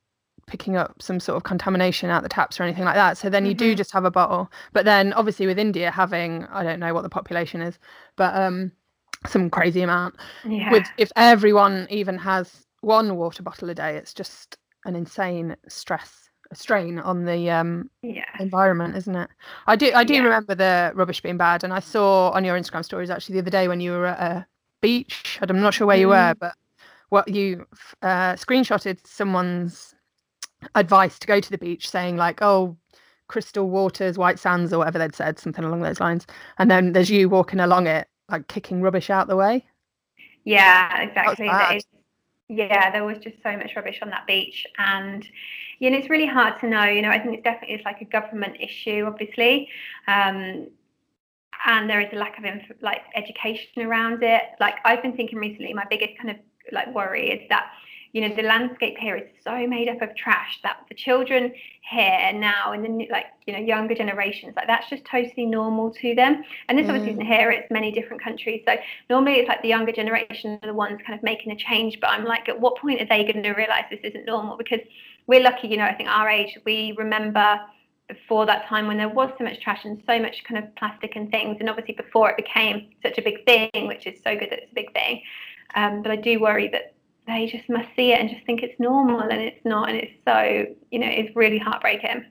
picking 0.46 0.76
up 0.76 1.00
some 1.00 1.20
sort 1.20 1.36
of 1.36 1.44
contamination 1.44 2.10
out 2.10 2.22
the 2.22 2.28
taps 2.28 2.60
or 2.60 2.64
anything 2.64 2.84
like 2.84 2.94
that. 2.94 3.16
So 3.16 3.30
then 3.30 3.46
you 3.46 3.52
mm-hmm. 3.52 3.58
do 3.58 3.74
just 3.74 3.92
have 3.92 4.04
a 4.04 4.10
bottle. 4.10 4.50
But 4.72 4.84
then 4.84 5.12
obviously 5.14 5.46
with 5.46 5.58
India 5.58 5.90
having 5.90 6.44
I 6.46 6.62
don't 6.62 6.80
know 6.80 6.92
what 6.92 7.02
the 7.02 7.08
population 7.08 7.60
is, 7.60 7.78
but 8.16 8.34
um 8.34 8.72
some 9.26 9.48
crazy 9.48 9.80
amount. 9.80 10.16
Yeah. 10.46 10.70
With 10.70 10.86
if 10.98 11.10
everyone 11.16 11.86
even 11.90 12.18
has 12.18 12.66
one 12.82 13.16
water 13.16 13.42
bottle 13.42 13.70
a 13.70 13.74
day, 13.74 13.96
it's 13.96 14.12
just 14.12 14.58
an 14.84 14.94
insane 14.94 15.56
stress 15.68 16.23
a 16.50 16.54
strain 16.54 16.98
on 16.98 17.24
the 17.24 17.50
um 17.50 17.90
yeah. 18.02 18.24
environment, 18.38 18.96
isn't 18.96 19.14
it? 19.14 19.30
I 19.66 19.76
do 19.76 19.92
I 19.94 20.04
do 20.04 20.14
yeah. 20.14 20.22
remember 20.22 20.54
the 20.54 20.92
rubbish 20.94 21.20
being 21.20 21.36
bad 21.36 21.64
and 21.64 21.72
I 21.72 21.80
saw 21.80 22.30
on 22.30 22.44
your 22.44 22.58
Instagram 22.58 22.84
stories 22.84 23.10
actually 23.10 23.34
the 23.34 23.40
other 23.40 23.50
day 23.50 23.68
when 23.68 23.80
you 23.80 23.92
were 23.92 24.06
at 24.06 24.20
a 24.20 24.46
beach. 24.80 25.38
I'm 25.40 25.60
not 25.60 25.74
sure 25.74 25.86
where 25.86 25.96
you 25.96 26.08
were, 26.08 26.34
mm. 26.34 26.38
but 26.38 26.54
what 27.08 27.28
you 27.28 27.66
uh, 28.02 28.34
screenshotted 28.34 29.06
someone's 29.06 29.94
advice 30.74 31.18
to 31.18 31.26
go 31.26 31.40
to 31.40 31.50
the 31.50 31.58
beach 31.58 31.88
saying 31.88 32.16
like 32.16 32.40
oh 32.42 32.76
crystal 33.28 33.68
waters 33.68 34.18
white 34.18 34.38
sands 34.38 34.72
or 34.72 34.78
whatever 34.78 34.98
they'd 34.98 35.14
said 35.14 35.38
something 35.38 35.64
along 35.64 35.80
those 35.82 36.00
lines 36.00 36.26
and 36.58 36.70
then 36.70 36.92
there's 36.92 37.10
you 37.10 37.28
walking 37.28 37.60
along 37.60 37.86
it 37.86 38.08
like 38.30 38.48
kicking 38.48 38.80
rubbish 38.80 39.10
out 39.10 39.28
the 39.28 39.36
way 39.36 39.64
yeah 40.44 41.02
exactly 41.02 41.48
yeah 42.48 42.90
there 42.90 43.04
was 43.04 43.18
just 43.18 43.36
so 43.42 43.56
much 43.56 43.72
rubbish 43.74 43.98
on 44.02 44.10
that 44.10 44.26
beach 44.26 44.66
and 44.78 45.26
you 45.78 45.90
know 45.90 45.96
it's 45.96 46.10
really 46.10 46.26
hard 46.26 46.58
to 46.60 46.68
know 46.68 46.84
you 46.84 47.00
know 47.02 47.10
i 47.10 47.18
think 47.18 47.34
it's 47.34 47.44
definitely 47.44 47.74
it's 47.74 47.84
like 47.84 48.00
a 48.00 48.04
government 48.04 48.56
issue 48.60 49.04
obviously 49.06 49.68
um, 50.06 50.66
and 51.66 51.88
there 51.88 52.00
is 52.00 52.08
a 52.12 52.16
lack 52.16 52.36
of 52.36 52.44
inf- 52.44 52.82
like 52.82 53.00
education 53.14 53.82
around 53.82 54.22
it. 54.22 54.42
Like 54.60 54.74
i've 54.84 55.02
been 55.02 55.16
thinking 55.16 55.38
recently 55.38 55.72
my 55.72 55.86
biggest 55.88 56.18
kind 56.18 56.30
of 56.30 56.36
like 56.72 56.94
worry 56.94 57.30
is 57.30 57.48
that 57.48 57.70
you 58.14 58.20
know 58.20 58.34
the 58.34 58.42
landscape 58.42 58.96
here 58.96 59.16
is 59.16 59.28
so 59.42 59.66
made 59.66 59.88
up 59.88 60.00
of 60.00 60.14
trash 60.14 60.60
that 60.62 60.78
the 60.88 60.94
children 60.94 61.52
here 61.90 62.32
now 62.32 62.72
and 62.72 62.84
the 62.84 63.08
like 63.10 63.26
you 63.44 63.52
know 63.52 63.58
younger 63.58 63.94
generations 63.94 64.54
like 64.56 64.68
that's 64.68 64.88
just 64.88 65.04
totally 65.04 65.44
normal 65.44 65.90
to 65.90 66.14
them. 66.14 66.42
And 66.68 66.78
this 66.78 66.86
mm. 66.86 66.90
obviously 66.90 67.10
isn't 67.10 67.26
here 67.26 67.50
it's 67.50 67.70
many 67.72 67.90
different 67.90 68.22
countries. 68.22 68.62
So 68.66 68.76
normally 69.10 69.40
it's 69.40 69.48
like 69.48 69.62
the 69.62 69.68
younger 69.68 69.90
generation 69.90 70.60
are 70.62 70.66
the 70.66 70.72
ones 70.74 71.00
kind 71.04 71.18
of 71.18 71.24
making 71.24 71.52
a 71.52 71.56
change 71.56 71.98
but 72.00 72.10
i'm 72.10 72.24
like 72.24 72.48
at 72.48 72.58
what 72.58 72.78
point 72.78 73.00
are 73.02 73.06
they 73.06 73.24
going 73.24 73.42
to 73.42 73.52
realize 73.52 73.84
this 73.90 74.00
isn't 74.04 74.24
normal? 74.24 74.56
Because 74.56 74.80
we're 75.26 75.42
lucky 75.42 75.68
you 75.68 75.76
know 75.76 75.84
i 75.84 75.94
think 75.94 76.08
our 76.08 76.28
age 76.28 76.56
we 76.64 76.94
remember 76.98 77.60
before 78.08 78.44
that 78.46 78.66
time 78.66 78.86
when 78.86 78.98
there 78.98 79.08
was 79.08 79.30
so 79.38 79.44
much 79.44 79.60
trash 79.60 79.84
and 79.84 80.02
so 80.06 80.18
much 80.18 80.44
kind 80.44 80.62
of 80.62 80.74
plastic 80.76 81.16
and 81.16 81.30
things 81.30 81.56
and 81.60 81.70
obviously 81.70 81.94
before 81.94 82.30
it 82.30 82.36
became 82.36 82.88
such 83.02 83.16
a 83.18 83.22
big 83.22 83.44
thing 83.46 83.70
which 83.86 84.06
is 84.06 84.22
so 84.22 84.36
good 84.36 84.50
that 84.50 84.60
it's 84.62 84.72
a 84.72 84.74
big 84.74 84.92
thing. 84.92 85.22
Um, 85.74 86.02
but 86.02 86.12
i 86.12 86.16
do 86.16 86.38
worry 86.38 86.68
that 86.68 86.93
they 87.26 87.46
just 87.46 87.68
must 87.68 87.88
see 87.96 88.12
it 88.12 88.20
and 88.20 88.30
just 88.30 88.44
think 88.44 88.62
it's 88.62 88.78
normal 88.78 89.20
and 89.20 89.40
it's 89.40 89.64
not 89.64 89.88
and 89.88 89.98
it's 89.98 90.12
so 90.26 90.66
you 90.90 90.98
know 90.98 91.08
it's 91.08 91.34
really 91.36 91.58
heartbreaking. 91.58 92.24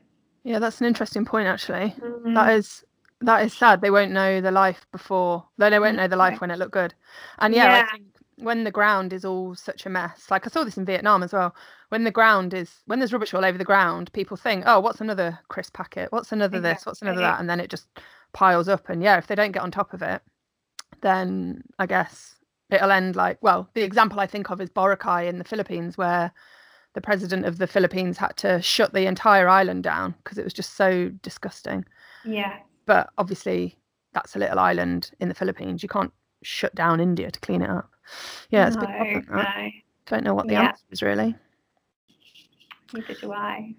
Yeah 0.43 0.59
that's 0.59 0.81
an 0.81 0.87
interesting 0.87 1.25
point 1.25 1.47
actually. 1.47 1.95
Mm-hmm. 1.99 2.33
that 2.33 2.53
is 2.53 2.83
that 3.21 3.45
is 3.45 3.53
sad. 3.53 3.81
They 3.81 3.91
won't 3.91 4.11
know 4.11 4.41
the 4.41 4.51
life 4.51 4.85
before 4.91 5.45
though 5.57 5.69
they 5.69 5.79
won't 5.79 5.97
know 5.97 6.07
the 6.07 6.15
life 6.15 6.41
when 6.41 6.51
it 6.51 6.59
looked 6.59 6.73
good. 6.73 6.93
And 7.39 7.53
yeah, 7.53 7.77
yeah. 7.77 7.85
i 7.87 7.91
think 7.91 8.05
when 8.37 8.63
the 8.63 8.71
ground 8.71 9.13
is 9.13 9.23
all 9.23 9.53
such 9.53 9.85
a 9.85 9.89
mess 9.89 10.31
like 10.31 10.47
i 10.47 10.49
saw 10.49 10.63
this 10.63 10.75
in 10.75 10.85
vietnam 10.85 11.21
as 11.21 11.31
well 11.31 11.55
when 11.89 12.03
the 12.03 12.11
ground 12.11 12.51
is 12.51 12.81
when 12.87 12.97
there's 12.97 13.13
rubbish 13.13 13.31
all 13.31 13.45
over 13.45 13.59
the 13.59 13.63
ground 13.63 14.11
people 14.11 14.35
think 14.35 14.63
oh 14.65 14.79
what's 14.79 15.01
another 15.01 15.37
crisp 15.49 15.73
packet? 15.73 16.11
What's 16.11 16.31
another 16.31 16.57
exactly. 16.57 16.73
this? 16.73 16.85
What's 16.87 17.01
another 17.03 17.21
that? 17.21 17.39
And 17.39 17.47
then 17.47 17.59
it 17.59 17.69
just 17.69 17.87
piles 18.33 18.67
up 18.67 18.89
and 18.89 19.03
yeah 19.03 19.17
if 19.17 19.27
they 19.27 19.35
don't 19.35 19.51
get 19.51 19.61
on 19.61 19.69
top 19.69 19.93
of 19.93 20.01
it 20.01 20.21
then 21.01 21.63
i 21.77 21.85
guess 21.85 22.35
it'll 22.69 22.91
end 22.91 23.15
like 23.15 23.37
well 23.41 23.69
the 23.73 23.83
example 23.83 24.19
i 24.19 24.27
think 24.27 24.49
of 24.49 24.61
is 24.61 24.69
boracay 24.69 25.27
in 25.27 25.37
the 25.37 25.43
philippines 25.43 25.97
where 25.97 26.31
the 26.93 27.01
president 27.01 27.45
of 27.45 27.57
the 27.57 27.67
philippines 27.67 28.17
had 28.17 28.35
to 28.37 28.61
shut 28.61 28.93
the 28.93 29.05
entire 29.05 29.47
island 29.47 29.83
down 29.83 30.13
because 30.23 30.37
it 30.37 30.43
was 30.43 30.53
just 30.53 30.75
so 30.75 31.09
disgusting 31.21 31.85
yeah 32.25 32.57
but 32.85 33.09
obviously 33.17 33.77
that's 34.13 34.35
a 34.35 34.39
little 34.39 34.59
island 34.59 35.11
in 35.19 35.27
the 35.27 35.35
philippines 35.35 35.83
you 35.83 35.89
can't 35.89 36.13
shut 36.43 36.73
down 36.75 36.99
india 36.99 37.31
to 37.31 37.39
clean 37.39 37.61
it 37.61 37.69
up 37.69 37.89
yeah 38.49 38.67
it's 38.67 38.75
no, 38.75 38.81
big 38.81 39.25
problem 39.25 39.25
no. 39.31 39.69
don't 40.05 40.23
know 40.23 40.33
what 40.33 40.47
the 40.47 40.53
yeah. 40.53 40.69
answer 40.69 40.83
is 40.91 41.01
really 41.01 41.35
neither 42.93 43.13
do 43.15 43.31
i 43.31 43.73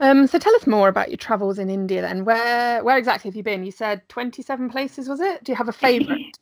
um, 0.00 0.26
so 0.26 0.38
tell 0.38 0.54
us 0.54 0.66
more 0.66 0.88
about 0.88 1.08
your 1.08 1.16
travels 1.16 1.58
in 1.58 1.68
India 1.70 2.00
then. 2.02 2.24
Where 2.24 2.84
where 2.84 2.96
exactly 2.96 3.28
have 3.28 3.36
you 3.36 3.42
been? 3.42 3.64
You 3.64 3.72
said 3.72 4.08
27 4.08 4.70
places, 4.70 5.08
was 5.08 5.20
it? 5.20 5.42
Do 5.42 5.52
you 5.52 5.56
have 5.56 5.68
a 5.68 5.72
favourite? 5.86 6.37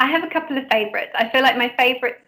I 0.00 0.06
have 0.06 0.24
a 0.24 0.28
couple 0.28 0.56
of 0.58 0.66
favourites. 0.68 1.12
I 1.14 1.28
feel 1.28 1.42
like 1.42 1.56
my 1.56 1.72
favourites, 1.78 2.22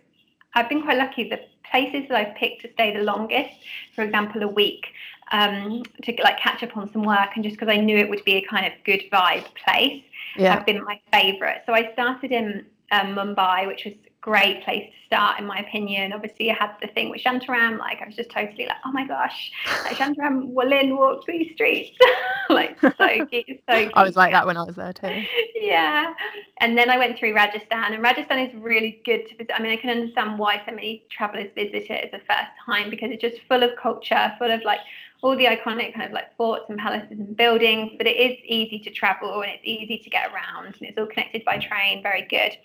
I've 0.55 0.68
been 0.68 0.83
quite 0.83 0.99
lucky. 0.99 1.29
The 1.29 1.41
places 1.68 2.09
that 2.09 2.16
I've 2.16 2.37
picked 2.37 2.62
to 2.62 2.73
stay 2.75 2.95
the 2.95 3.03
longest, 3.03 3.55
for 3.95 4.03
example, 4.03 4.43
a 4.43 4.49
week, 4.49 4.87
um, 5.33 5.83
to 6.03 6.14
like 6.23 6.39
catch 6.39 6.62
up 6.62 6.77
on 6.77 6.93
some 6.93 7.03
work, 7.03 7.31
and 7.35 7.43
just 7.43 7.57
because 7.59 7.73
I 7.73 7.79
knew 7.79 7.97
it 7.97 8.09
would 8.11 8.25
be 8.25 8.35
a 8.35 8.47
kind 8.47 8.66
of 8.66 8.73
good 8.85 9.03
vibe 9.11 9.47
place, 9.64 10.03
yeah. 10.37 10.55
have 10.55 10.66
been 10.66 10.85
my 10.85 11.01
favourite. 11.11 11.62
So 11.64 11.73
I 11.73 11.91
started 11.95 12.31
in 12.31 12.66
um, 12.91 13.16
Mumbai, 13.16 13.66
which 13.66 13.87
was 13.87 13.95
great 14.23 14.62
place 14.64 14.89
to 14.89 15.07
start, 15.07 15.39
in 15.39 15.47
my 15.47 15.59
opinion. 15.59 16.12
Obviously, 16.12 16.51
I 16.51 16.55
had 16.55 16.77
the 16.81 16.87
thing 16.87 17.11
with 17.11 17.20
Shantaram. 17.20 17.79
Like, 17.79 18.01
I 18.01 18.07
was 18.07 18.16
just 18.16 18.31
totally 18.31 18.66
like, 18.66 18.79
oh 18.87 18.93
my 18.93 19.07
gosh, 19.07 19.53
like 19.85 19.97
Shantaram 19.97 20.47
Walin 20.53 20.97
walked 20.97 21.27
these 21.27 21.53
streets. 21.53 21.99
like, 22.49 22.81
so 22.81 22.91
cute, 23.31 23.61
so 23.68 23.79
cute. 23.79 23.93
I 23.95 24.05
was 24.05 24.16
like 24.16 24.33
that 24.33 24.47
when 24.47 24.57
I 24.57 24.62
was 24.62 24.77
there 24.77 24.93
too. 24.93 25.23
yeah. 25.57 26.14
And 26.59 26.79
then 26.79 26.89
I 26.89 26.97
went 26.97 27.18
through 27.18 27.35
Rajasthan, 27.35 27.93
and 27.93 28.03
Rajasthan 28.03 28.39
is 28.39 28.55
really 28.55 29.03
good 29.05 29.29
to 29.29 29.37
visit. 29.37 29.53
I 29.55 29.61
mean, 29.61 29.73
I 29.73 29.77
can 29.77 29.91
understand 29.91 30.39
why 30.39 30.62
so 30.64 30.73
many 30.73 31.05
travelers 31.11 31.51
visit 31.55 31.91
it 31.91 32.05
as 32.05 32.12
a 32.12 32.25
first 32.25 32.53
time 32.64 32.89
because 32.89 33.11
it's 33.11 33.20
just 33.20 33.43
full 33.49 33.62
of 33.62 33.70
culture, 33.77 34.33
full 34.39 34.51
of 34.51 34.62
like 34.62 34.81
all 35.23 35.37
the 35.37 35.47
iconic 35.47 35.95
kind 35.95 36.07
of 36.07 36.12
like 36.12 36.37
forts 36.37 36.64
and 36.68 36.79
palaces 36.79 37.11
and 37.12 37.37
buildings, 37.37 37.93
but 37.99 38.07
it 38.07 38.16
is 38.16 38.39
easy 38.45 38.79
to 38.81 38.91
travel 38.91 39.43
and 39.43 39.51
it's 39.53 39.62
easy 39.64 39.99
to 39.99 40.11
get 40.11 40.33
around 40.33 40.66
and 40.66 40.77
it's 40.81 40.99
all 40.99 41.07
connected 41.07 41.45
by 41.45 41.59
train, 41.59 42.03
very 42.03 42.23
good. 42.23 42.57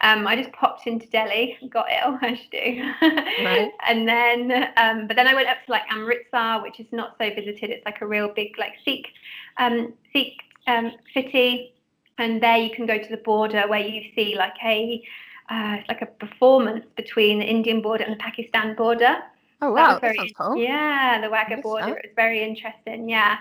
Um, 0.00 0.26
I 0.28 0.36
just 0.36 0.52
popped 0.52 0.86
into 0.86 1.06
Delhi, 1.08 1.56
got 1.70 1.86
ill, 1.90 2.18
as 2.22 2.38
you 2.38 2.50
do, 2.52 2.92
Right. 3.44 3.72
and 3.88 4.06
then, 4.08 4.70
um, 4.76 5.06
but 5.08 5.16
then 5.16 5.26
I 5.26 5.34
went 5.34 5.48
up 5.48 5.58
to 5.66 5.72
like 5.72 5.82
Amritsar, 5.90 6.62
which 6.62 6.78
is 6.78 6.86
not 6.92 7.16
so 7.18 7.28
visited. 7.34 7.70
It's 7.70 7.84
like 7.84 8.00
a 8.00 8.06
real 8.06 8.28
big 8.32 8.56
like 8.58 8.74
Sikh, 8.84 9.08
um, 9.56 9.92
Sikh 10.12 10.40
um, 10.68 10.92
city, 11.12 11.74
and 12.18 12.40
there 12.42 12.58
you 12.58 12.70
can 12.70 12.86
go 12.86 12.96
to 12.98 13.08
the 13.10 13.16
border 13.18 13.64
where 13.68 13.80
you 13.80 14.02
see 14.14 14.36
like 14.36 14.54
a, 14.64 15.02
uh, 15.50 15.76
it's 15.80 15.88
like 15.88 16.02
a 16.02 16.06
performance 16.06 16.84
between 16.96 17.40
the 17.40 17.44
Indian 17.46 17.82
border 17.82 18.04
and 18.04 18.12
the 18.12 18.18
Pakistan 18.22 18.76
border. 18.76 19.16
Oh 19.60 19.72
That 19.74 19.88
wow, 19.88 19.98
that 20.00 20.00
very, 20.00 20.16
sounds 20.16 20.32
cool. 20.36 20.56
yeah, 20.56 21.20
the 21.20 21.28
Wagah 21.28 21.60
border. 21.62 21.86
that. 21.86 21.98
It 21.98 22.02
was 22.06 22.12
very 22.16 22.42
interesting, 22.42 23.08
yeah. 23.08 23.38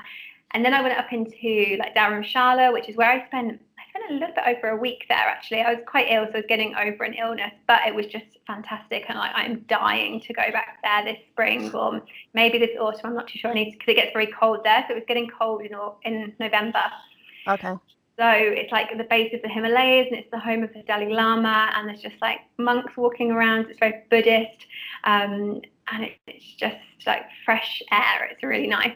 And 0.51 0.63
then 0.65 0.73
I 0.73 0.81
went 0.81 0.97
up 0.97 1.11
into 1.11 1.77
like 1.79 1.95
Dharamshala, 1.95 2.73
which 2.73 2.89
is 2.89 2.95
where 2.95 3.11
I 3.11 3.25
spent 3.27 3.61
A 4.09 4.13
little 4.13 4.33
bit 4.33 4.43
over 4.47 4.69
a 4.69 4.77
week 4.77 5.05
there 5.09 5.17
actually. 5.17 5.61
I 5.61 5.73
was 5.73 5.83
quite 5.85 6.07
ill, 6.09 6.25
so 6.27 6.33
I 6.33 6.37
was 6.37 6.45
getting 6.47 6.73
over 6.75 7.03
an 7.03 7.13
illness, 7.13 7.51
but 7.67 7.81
it 7.85 7.93
was 7.93 8.05
just 8.05 8.25
fantastic, 8.45 9.03
and 9.09 9.17
like 9.17 9.31
I'm 9.35 9.65
dying 9.67 10.21
to 10.21 10.33
go 10.33 10.49
back 10.51 10.79
there 10.81 11.03
this 11.03 11.21
spring 11.31 11.73
or 11.73 12.01
maybe 12.33 12.57
this 12.57 12.69
autumn. 12.79 13.01
I'm 13.03 13.15
not 13.15 13.27
too 13.27 13.37
sure. 13.39 13.51
I 13.51 13.53
need 13.53 13.71
because 13.71 13.89
it 13.89 13.95
gets 13.95 14.13
very 14.13 14.27
cold 14.27 14.61
there, 14.63 14.85
so 14.87 14.93
it 14.93 14.95
was 14.95 15.03
getting 15.07 15.29
cold 15.29 15.61
in 15.61 15.73
in 16.05 16.33
November. 16.39 16.83
Okay. 17.47 17.73
So 18.19 18.27
it's 18.29 18.71
like 18.71 18.97
the 18.97 19.03
base 19.03 19.33
of 19.33 19.41
the 19.41 19.49
Himalayas, 19.49 20.07
and 20.09 20.17
it's 20.19 20.31
the 20.31 20.39
home 20.39 20.63
of 20.63 20.73
the 20.73 20.83
Dalai 20.83 21.13
Lama, 21.13 21.71
and 21.75 21.89
there's 21.89 22.01
just 22.01 22.19
like 22.21 22.39
monks 22.57 22.95
walking 22.95 23.31
around. 23.31 23.67
It's 23.69 23.79
very 23.79 24.03
Buddhist, 24.09 24.65
um, 25.03 25.61
and 25.91 26.03
it, 26.05 26.17
it's 26.27 26.55
just 26.55 26.77
like 27.05 27.23
fresh 27.45 27.81
air. 27.91 28.29
It's 28.31 28.41
really 28.41 28.67
nice. 28.67 28.95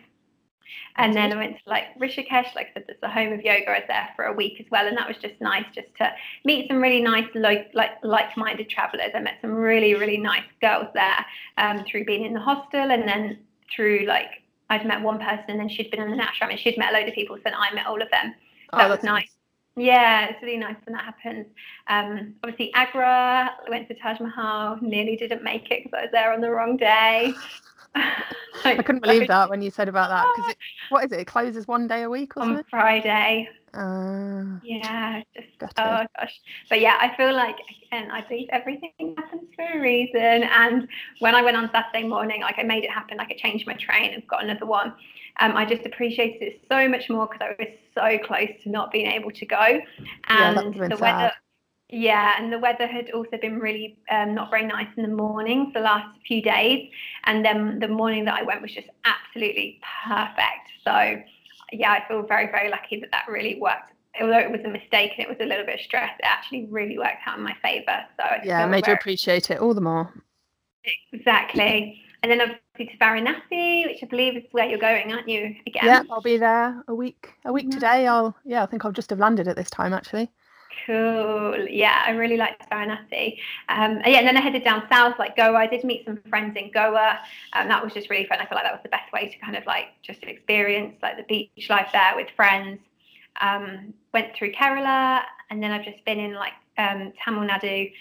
And 0.97 1.15
then 1.15 1.32
I 1.32 1.36
went 1.36 1.57
to 1.57 1.69
like 1.69 1.97
Rishikesh, 1.99 2.53
like 2.55 2.67
I 2.67 2.74
said, 2.74 2.84
there's 2.88 2.99
the 3.01 3.09
home 3.09 3.34
of 3.34 3.41
yoga. 3.41 3.69
I 3.69 3.80
was 3.80 3.88
there 3.88 4.09
for 4.15 4.26
a 4.26 4.34
week 4.34 4.59
as 4.59 4.65
well, 4.72 4.88
and 4.88 4.97
that 4.97 5.07
was 5.07 5.17
just 5.17 5.39
nice, 5.39 5.65
just 5.74 5.88
to 5.97 6.11
meet 6.43 6.67
some 6.67 6.82
really 6.82 7.01
nice, 7.01 7.28
lo- 7.34 7.65
like 7.74 7.91
like-minded 8.03 8.69
travelers. 8.69 9.11
I 9.15 9.19
met 9.19 9.38
some 9.41 9.51
really, 9.51 9.95
really 9.95 10.17
nice 10.17 10.43
girls 10.59 10.88
there 10.93 11.26
um, 11.57 11.86
through 11.89 12.05
being 12.05 12.26
in 12.26 12.34
the 12.34 12.39
hostel, 12.39 12.91
and 12.91 13.07
then 13.07 13.39
through 13.74 14.05
like 14.07 14.43
I'd 14.69 14.86
met 14.86 15.01
one 15.01 15.19
person, 15.19 15.45
and 15.49 15.59
then 15.59 15.69
she'd 15.69 15.91
been 15.91 16.01
in 16.01 16.11
the 16.11 16.17
ashram, 16.17 16.49
and 16.49 16.59
she'd 16.59 16.78
met 16.78 16.93
a 16.93 16.97
load 16.97 17.07
of 17.07 17.15
people, 17.15 17.36
so 17.38 17.41
then 17.45 17.55
I 17.55 17.74
met 17.74 17.88
all 17.88 18.01
of 18.01 18.09
them. 18.11 18.36
Oh, 18.74 18.78
That 18.78 18.89
was 18.89 18.97
that's 18.97 19.05
nice. 19.05 19.32
Yeah, 19.78 20.28
it's 20.28 20.41
really 20.41 20.57
nice 20.57 20.76
when 20.86 20.93
that 20.93 21.05
happens. 21.05 21.45
Um, 21.88 22.36
obviously, 22.43 22.74
Agra, 22.74 23.51
I 23.65 23.69
went 23.69 23.88
to 23.88 23.93
Taj 23.93 24.19
Mahal, 24.19 24.78
nearly 24.82 25.15
didn't 25.15 25.43
make 25.43 25.72
it 25.72 25.84
because 25.84 25.97
I 25.97 26.01
was 26.03 26.11
there 26.11 26.34
on 26.34 26.41
the 26.41 26.51
wrong 26.51 26.76
day. 26.76 27.34
I 28.65 28.83
couldn't 28.83 29.01
believe 29.01 29.27
that 29.27 29.49
when 29.49 29.61
you 29.61 29.71
said 29.71 29.87
about 29.89 30.09
that 30.09 30.31
because 30.31 30.55
what 30.89 31.05
is 31.05 31.11
it? 31.11 31.19
It 31.21 31.27
closes 31.27 31.67
one 31.67 31.87
day 31.87 32.03
a 32.03 32.09
week 32.09 32.37
or 32.37 32.41
On 32.41 32.47
something. 32.47 32.63
Friday. 32.69 33.49
Uh, 33.73 34.59
Yeah, 34.61 35.21
just 35.35 35.47
oh 35.77 36.05
gosh. 36.19 36.39
But 36.69 36.81
yeah, 36.81 36.97
I 36.99 37.15
feel 37.15 37.33
like 37.33 37.57
again, 37.87 38.11
I 38.11 38.21
believe 38.21 38.47
everything 38.51 39.15
happens 39.17 39.49
for 39.55 39.63
a 39.65 39.79
reason. 39.81 40.43
And 40.43 40.87
when 41.19 41.33
I 41.35 41.41
went 41.41 41.57
on 41.57 41.69
Saturday 41.71 42.07
morning, 42.07 42.41
like 42.41 42.59
I 42.59 42.63
made 42.63 42.83
it 42.83 42.91
happen. 42.91 43.17
Like 43.17 43.31
I 43.31 43.37
changed 43.37 43.65
my 43.65 43.73
train 43.73 44.13
and 44.13 44.27
got 44.27 44.43
another 44.43 44.65
one. 44.65 44.93
Um, 45.39 45.55
I 45.57 45.65
just 45.65 45.85
appreciated 45.85 46.41
it 46.43 46.61
so 46.69 46.87
much 46.87 47.09
more 47.09 47.27
because 47.27 47.41
I 47.41 47.55
was 47.57 47.73
so 47.95 48.25
close 48.27 48.49
to 48.63 48.69
not 48.69 48.91
being 48.91 49.07
able 49.07 49.31
to 49.31 49.45
go. 49.45 49.79
Yeah, 50.29 50.53
And 50.53 50.57
been 50.77 50.89
the 50.89 50.97
sad. 50.97 51.31
Yeah, 51.91 52.35
and 52.37 52.51
the 52.51 52.57
weather 52.57 52.87
had 52.87 53.11
also 53.11 53.37
been 53.41 53.59
really 53.59 53.97
um, 54.09 54.33
not 54.33 54.49
very 54.49 54.65
nice 54.65 54.87
in 54.95 55.03
the 55.03 55.13
morning 55.13 55.71
for 55.73 55.79
the 55.79 55.85
last 55.85 56.07
few 56.25 56.41
days. 56.41 56.89
And 57.25 57.43
then 57.43 57.79
the 57.79 57.87
morning 57.89 58.23
that 58.25 58.35
I 58.35 58.43
went 58.43 58.61
was 58.61 58.71
just 58.71 58.87
absolutely 59.03 59.81
perfect. 60.07 60.69
So, 60.85 61.21
yeah, 61.73 61.91
I 61.91 62.07
feel 62.07 62.23
very, 62.23 62.47
very 62.47 62.69
lucky 62.69 62.99
that 63.01 63.11
that 63.11 63.25
really 63.27 63.59
worked. 63.59 63.91
Although 64.21 64.39
it 64.39 64.51
was 64.51 64.61
a 64.65 64.69
mistake 64.69 65.11
and 65.17 65.25
it 65.25 65.29
was 65.29 65.37
a 65.41 65.45
little 65.45 65.65
bit 65.65 65.75
of 65.75 65.81
stress, 65.81 66.11
it 66.19 66.25
actually 66.25 66.65
really 66.65 66.97
worked 66.97 67.21
out 67.25 67.37
in 67.37 67.43
my 67.43 67.55
favour. 67.61 68.05
So 68.17 68.23
I 68.23 68.41
yeah, 68.45 68.65
made 68.65 68.87
you 68.87 68.93
appreciate 68.93 69.51
it 69.51 69.59
all 69.59 69.73
the 69.73 69.81
more. 69.81 70.13
exactly. 71.11 72.01
And 72.23 72.31
then 72.31 72.41
obviously 72.41 72.87
to 72.87 72.97
Varanasi, 73.03 73.85
which 73.87 74.03
I 74.03 74.05
believe 74.07 74.37
is 74.37 74.43
where 74.51 74.65
you're 74.65 74.79
going, 74.79 75.11
aren't 75.11 75.27
you? 75.27 75.55
Again. 75.65 75.83
Yeah, 75.85 76.03
I'll 76.09 76.21
be 76.21 76.37
there 76.37 76.83
a 76.87 76.95
week. 76.95 77.33
A 77.45 77.51
week 77.51 77.67
Yeah. 77.67 77.75
today. 77.75 78.07
I'll. 78.07 78.35
Yeah, 78.45 78.63
I 78.63 78.65
think 78.65 78.85
I'll 78.85 78.91
just 78.91 79.09
have 79.09 79.19
landed 79.19 79.47
at 79.47 79.55
this 79.55 79.69
time 79.69 79.93
actually. 79.93 80.31
Cool. 80.86 81.67
Yeah, 81.69 82.03
I 82.05 82.11
really 82.11 82.38
liked 82.38 82.69
Varanasi. 82.69 83.38
Um, 83.69 84.01
yeah, 84.05 84.19
and 84.19 84.27
then 84.27 84.38
I 84.38 84.41
headed 84.41 84.63
down 84.63 84.84
south, 84.89 85.19
like 85.19 85.36
Goa. 85.36 85.55
I 85.55 85.67
did 85.67 85.84
meet 85.84 86.05
some 86.05 86.19
friends 86.29 86.55
in 86.57 86.71
Goa. 86.71 87.19
Um, 87.53 87.67
that 87.67 87.84
was 87.84 87.93
just 87.93 88.09
really 88.09 88.25
fun. 88.25 88.39
I 88.39 88.45
feel 88.45 88.55
like 88.55 88.63
that 88.63 88.73
was 88.73 88.84
the 88.84 88.89
best 88.89 89.11
way 89.11 89.29
to 89.29 89.38
kind 89.39 89.55
of 89.55 89.65
like 89.65 89.89
just 90.01 90.23
experience 90.23 90.95
like 91.01 91.17
the 91.17 91.23
beach 91.23 91.69
life 91.69 91.89
there 91.93 92.13
with 92.15 92.29
friends. 92.36 92.79
Um, 93.41 93.93
went 94.13 94.36
through 94.36 94.53
Kerala, 94.53 95.21
and 95.49 95.61
then 95.61 95.71
I've 95.71 95.86
just 95.86 96.03
been 96.05 96.19
in 96.19 96.34
like 96.34 96.53
um, 96.77 97.13
Tamil 97.23 97.47
Nadu 97.47 97.91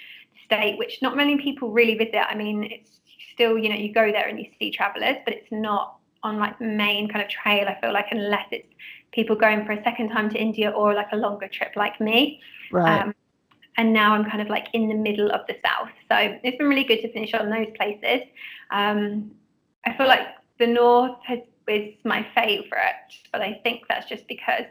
state, 0.44 0.78
which 0.78 0.98
not 1.02 1.16
many 1.16 1.38
people 1.38 1.70
really 1.70 1.96
visit. 1.96 2.26
I 2.28 2.34
mean, 2.34 2.64
it's 2.64 3.00
still 3.32 3.58
you 3.58 3.68
know 3.68 3.76
you 3.76 3.92
go 3.92 4.10
there 4.10 4.28
and 4.28 4.38
you 4.38 4.46
see 4.58 4.70
travellers, 4.70 5.16
but 5.24 5.34
it's 5.34 5.50
not 5.50 5.96
on 6.22 6.38
like 6.38 6.60
main 6.60 7.08
kind 7.08 7.22
of 7.24 7.30
trail. 7.30 7.68
I 7.68 7.80
feel 7.80 7.92
like 7.92 8.06
unless 8.10 8.46
it's 8.50 8.68
people 9.12 9.36
going 9.36 9.64
for 9.64 9.72
a 9.72 9.82
second 9.82 10.10
time 10.10 10.30
to 10.30 10.38
India 10.38 10.70
or 10.70 10.94
like 10.94 11.08
a 11.12 11.16
longer 11.16 11.48
trip 11.48 11.72
like 11.76 12.00
me. 12.00 12.40
Right. 12.70 13.02
Um, 13.02 13.14
and 13.76 13.92
now 13.92 14.14
I'm 14.14 14.24
kind 14.24 14.42
of 14.42 14.48
like 14.48 14.68
in 14.72 14.88
the 14.88 14.94
middle 14.94 15.30
of 15.30 15.46
the 15.46 15.56
south. 15.64 15.90
So 16.10 16.38
it's 16.42 16.58
been 16.58 16.68
really 16.68 16.84
good 16.84 17.00
to 17.02 17.12
finish 17.12 17.32
on 17.34 17.50
those 17.50 17.68
places. 17.76 18.28
Um, 18.70 19.30
I 19.86 19.96
feel 19.96 20.06
like 20.06 20.26
the 20.58 20.66
north 20.66 21.16
has, 21.24 21.38
is 21.66 21.94
my 22.04 22.26
favourite, 22.34 23.12
but 23.32 23.40
I 23.40 23.60
think 23.62 23.84
that's 23.88 24.08
just 24.08 24.26
because, 24.28 24.64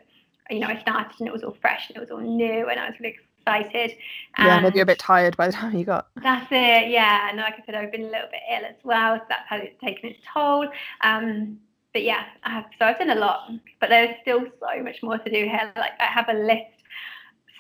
you 0.49 0.59
know, 0.59 0.67
I 0.67 0.79
started 0.81 1.15
and 1.19 1.27
it 1.27 1.33
was 1.33 1.43
all 1.43 1.57
fresh 1.61 1.89
and 1.89 1.97
it 1.97 1.99
was 1.99 2.11
all 2.11 2.19
new 2.19 2.69
and 2.69 2.79
I 2.79 2.89
was 2.89 2.99
really 2.99 3.15
excited. 3.39 3.97
yeah, 4.37 4.59
maybe 4.59 4.79
a 4.79 4.85
bit 4.85 4.99
tired 4.99 5.35
by 5.37 5.47
the 5.47 5.53
time 5.53 5.77
you 5.77 5.85
got. 5.85 6.09
That's 6.21 6.47
it, 6.51 6.89
yeah. 6.89 7.29
And 7.29 7.37
like 7.37 7.55
I 7.55 7.63
said, 7.65 7.75
I've 7.75 7.91
been 7.91 8.01
a 8.01 8.09
little 8.09 8.29
bit 8.29 8.41
ill 8.51 8.65
as 8.65 8.75
well, 8.83 9.17
so 9.17 9.23
that's 9.29 9.47
how 9.49 9.57
it's 9.57 9.79
taken 9.81 10.09
its 10.11 10.19
toll. 10.31 10.67
Um, 11.01 11.57
but 11.93 12.03
yeah, 12.03 12.23
I 12.43 12.51
have, 12.51 12.65
so 12.77 12.85
I've 12.85 12.99
done 12.99 13.09
a 13.09 13.15
lot, 13.15 13.49
but 13.79 13.89
there's 13.89 14.15
still 14.21 14.43
so 14.59 14.83
much 14.83 15.01
more 15.01 15.17
to 15.17 15.29
do 15.29 15.45
here. 15.45 15.71
Like 15.75 15.93
I 15.99 16.05
have 16.05 16.29
a 16.29 16.33
list. 16.33 16.75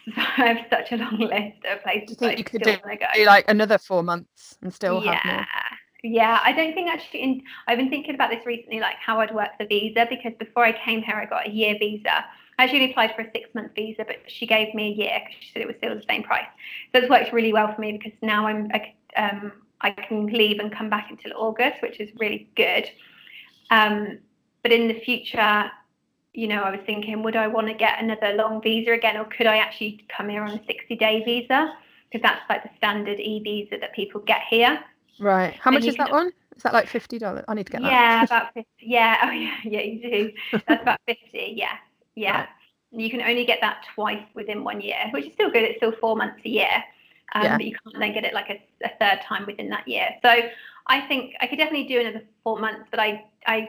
So 0.05 0.13
I 0.17 0.53
have 0.53 0.65
such 0.69 0.91
a 0.91 0.97
long 0.97 1.17
list 1.19 1.65
of 1.71 1.83
places 1.83 2.17
think 2.17 2.19
that 2.19 2.37
you 2.37 2.43
could 2.43 2.61
do- 2.61 2.71
to 2.71 2.95
go. 2.95 3.05
Do 3.13 3.25
like 3.25 3.45
another 3.47 3.77
four 3.77 4.03
months 4.03 4.57
and 4.61 4.73
still 4.73 5.03
yeah. 5.03 5.19
have 5.23 5.35
more. 5.35 5.45
Yeah, 6.01 6.39
I 6.43 6.53
don't 6.53 6.73
think 6.73 6.89
actually. 6.89 7.21
In, 7.21 7.41
I've 7.67 7.77
been 7.77 7.89
thinking 7.89 8.15
about 8.15 8.29
this 8.29 8.45
recently, 8.45 8.79
like 8.79 8.95
how 8.95 9.19
I'd 9.19 9.33
work 9.35 9.49
the 9.59 9.65
visa, 9.65 10.07
because 10.09 10.31
before 10.39 10.63
I 10.63 10.71
came 10.71 11.01
here, 11.01 11.15
I 11.15 11.25
got 11.25 11.47
a 11.47 11.49
year 11.49 11.75
visa. 11.77 12.25
I 12.57 12.63
actually 12.63 12.91
applied 12.91 13.15
for 13.15 13.23
a 13.23 13.31
six 13.31 13.49
month 13.53 13.71
visa, 13.75 14.05
but 14.05 14.17
she 14.27 14.45
gave 14.45 14.73
me 14.73 14.91
a 14.91 14.95
year 14.95 15.19
because 15.19 15.35
she 15.41 15.51
said 15.51 15.61
it 15.61 15.67
was 15.67 15.75
still 15.77 15.95
the 15.95 16.03
same 16.07 16.23
price. 16.23 16.47
So 16.93 17.01
it's 17.01 17.09
worked 17.09 17.33
really 17.33 17.51
well 17.51 17.73
for 17.73 17.81
me 17.81 17.93
because 17.93 18.17
now 18.21 18.47
I'm 18.47 18.71
I, 18.73 18.93
um, 19.17 19.51
I 19.81 19.91
can 19.91 20.27
leave 20.27 20.59
and 20.59 20.71
come 20.71 20.89
back 20.89 21.09
until 21.09 21.33
August, 21.35 21.81
which 21.81 21.99
is 21.99 22.09
really 22.17 22.49
good. 22.55 22.89
Um, 23.69 24.19
but 24.63 24.71
in 24.71 24.87
the 24.87 24.99
future, 25.01 25.71
you 26.33 26.47
know, 26.47 26.61
I 26.63 26.71
was 26.71 26.79
thinking, 26.85 27.23
would 27.23 27.35
I 27.35 27.47
want 27.47 27.67
to 27.67 27.73
get 27.73 28.01
another 28.01 28.33
long 28.33 28.61
visa 28.61 28.91
again, 28.91 29.17
or 29.17 29.25
could 29.25 29.47
I 29.47 29.57
actually 29.57 30.05
come 30.15 30.29
here 30.29 30.43
on 30.43 30.51
a 30.51 30.65
60 30.65 30.95
day 30.95 31.23
visa? 31.23 31.73
Because 32.11 32.23
that's 32.23 32.41
like 32.49 32.63
the 32.63 32.69
standard 32.77 33.19
e 33.19 33.39
visa 33.43 33.77
that 33.79 33.93
people 33.93 34.21
get 34.21 34.41
here. 34.49 34.79
Right. 35.19 35.53
How 35.53 35.71
And 35.71 35.75
much 35.79 35.87
is 35.87 35.95
that 35.97 36.11
one? 36.11 36.31
Is 36.55 36.63
that 36.63 36.73
like 36.73 36.87
fifty 36.87 37.17
dollars? 37.19 37.45
I 37.47 37.53
need 37.53 37.67
to 37.67 37.71
get 37.71 37.81
that. 37.81 37.91
Yeah, 37.91 38.23
about 38.25 38.53
50. 38.53 38.67
Yeah, 38.79 39.17
oh 39.23 39.31
yeah, 39.31 39.55
yeah, 39.63 39.81
you 39.81 40.01
do. 40.01 40.31
That's 40.67 40.81
about 40.81 40.99
50. 41.07 41.53
Yeah, 41.55 41.77
yeah. 42.15 42.39
Right. 42.39 42.49
You 42.91 43.09
can 43.09 43.21
only 43.21 43.45
get 43.45 43.59
that 43.61 43.85
twice 43.93 44.25
within 44.33 44.63
one 44.63 44.81
year, 44.81 44.97
which 45.11 45.27
is 45.27 45.33
still 45.33 45.51
good. 45.51 45.63
It's 45.63 45.77
still 45.77 45.93
four 46.01 46.15
months 46.15 46.41
a 46.43 46.49
year. 46.49 46.83
Um, 47.35 47.43
Yeah. 47.43 47.57
But 47.57 47.65
you 47.65 47.75
can't 47.83 47.99
then 47.99 48.13
get 48.13 48.25
it 48.25 48.33
like 48.33 48.49
a, 48.49 48.61
a 48.83 48.89
third 48.99 49.21
time 49.23 49.45
within 49.45 49.69
that 49.69 49.87
year. 49.87 50.09
So 50.23 50.35
I 50.89 51.01
think 51.01 51.35
I 51.39 51.47
could 51.47 51.57
definitely 51.57 51.87
do 51.87 51.99
another 51.99 52.23
four 52.43 52.59
months, 52.59 52.87
but 52.89 52.99
I, 52.99 53.23
I've 53.45 53.67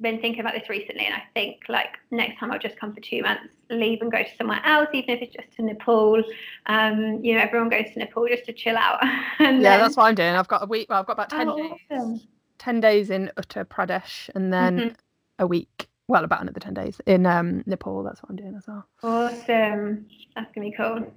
been 0.00 0.20
thinking 0.20 0.40
about 0.40 0.54
this 0.54 0.68
recently 0.68 1.04
and 1.06 1.14
I 1.14 1.22
think 1.34 1.62
like 1.68 1.96
next 2.10 2.38
time 2.38 2.50
I'll 2.52 2.58
just 2.58 2.76
come 2.78 2.94
for 2.94 3.00
two 3.00 3.22
months, 3.22 3.54
leave 3.68 4.00
and 4.00 4.10
go 4.10 4.22
to 4.22 4.36
somewhere 4.38 4.60
else, 4.64 4.88
even 4.94 5.10
if 5.10 5.22
it's 5.22 5.34
just 5.34 5.52
to 5.56 5.62
Nepal. 5.62 6.22
Um, 6.66 7.20
you 7.22 7.34
know, 7.34 7.40
everyone 7.40 7.68
goes 7.68 7.86
to 7.92 7.98
Nepal 7.98 8.26
just 8.28 8.44
to 8.46 8.52
chill 8.52 8.76
out. 8.76 9.00
Yeah, 9.40 9.48
then, 9.48 9.80
that's 9.80 9.96
what 9.96 10.04
I'm 10.04 10.14
doing. 10.14 10.34
I've 10.34 10.48
got 10.48 10.62
a 10.62 10.66
week. 10.66 10.88
Well, 10.88 11.00
I've 11.00 11.06
got 11.06 11.14
about 11.14 11.30
ten 11.30 11.48
oh, 11.48 11.56
days. 11.56 11.72
awesome. 11.90 12.20
Ten 12.58 12.80
days 12.80 13.10
in 13.10 13.30
Uttar 13.36 13.64
Pradesh, 13.64 14.30
and 14.34 14.52
then 14.52 14.78
Mhm. 14.78 14.94
a 15.40 15.46
week. 15.46 15.88
Well, 16.08 16.24
about 16.24 16.42
another 16.42 16.60
ten 16.60 16.74
days 16.74 17.00
in 17.06 17.26
um, 17.26 17.62
Nepal. 17.66 18.02
That's 18.04 18.22
what 18.22 18.30
I'm 18.30 18.36
doing 18.36 18.54
as 18.56 18.66
well. 18.68 18.86
Awesome. 19.02 20.06
That's 20.36 20.50
gonna 20.54 20.70
be 20.70 20.76
cool. 20.76 21.12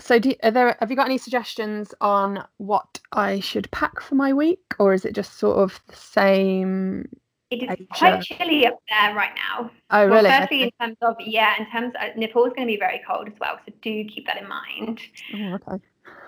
So, 0.00 0.18
do 0.18 0.34
are 0.42 0.50
there? 0.50 0.76
Have 0.80 0.90
you 0.90 0.96
got 0.96 1.06
any 1.06 1.18
suggestions 1.18 1.94
on 2.00 2.44
what 2.56 3.00
I 3.12 3.40
should 3.40 3.70
pack 3.70 4.00
for 4.00 4.16
my 4.16 4.32
week, 4.32 4.74
or 4.78 4.92
is 4.92 5.04
it 5.04 5.14
just 5.14 5.38
sort 5.38 5.58
of 5.58 5.80
the 5.88 5.96
same? 5.96 7.08
It 7.50 7.62
is 7.62 7.70
Asia. 7.70 7.86
quite 7.90 8.22
chilly 8.22 8.66
up 8.66 8.78
there 8.88 9.14
right 9.14 9.32
now. 9.36 9.70
Oh, 9.90 10.08
well, 10.08 10.22
really? 10.22 10.30
firstly, 10.30 10.64
Okay. 10.64 10.72
in 10.80 10.86
terms 10.86 10.96
of 11.02 11.16
yeah, 11.20 11.54
in 11.58 11.70
terms 11.70 11.92
of 12.00 12.16
nepal 12.16 12.44
is 12.46 12.52
going 12.54 12.66
to 12.66 12.72
be 12.72 12.78
very 12.78 13.00
cold 13.06 13.28
as 13.28 13.34
well, 13.40 13.60
so 13.64 13.72
do 13.82 14.04
keep 14.06 14.26
that 14.26 14.42
in 14.42 14.48
mind. 14.48 15.00
Oh, 15.34 15.54
okay. 15.54 15.82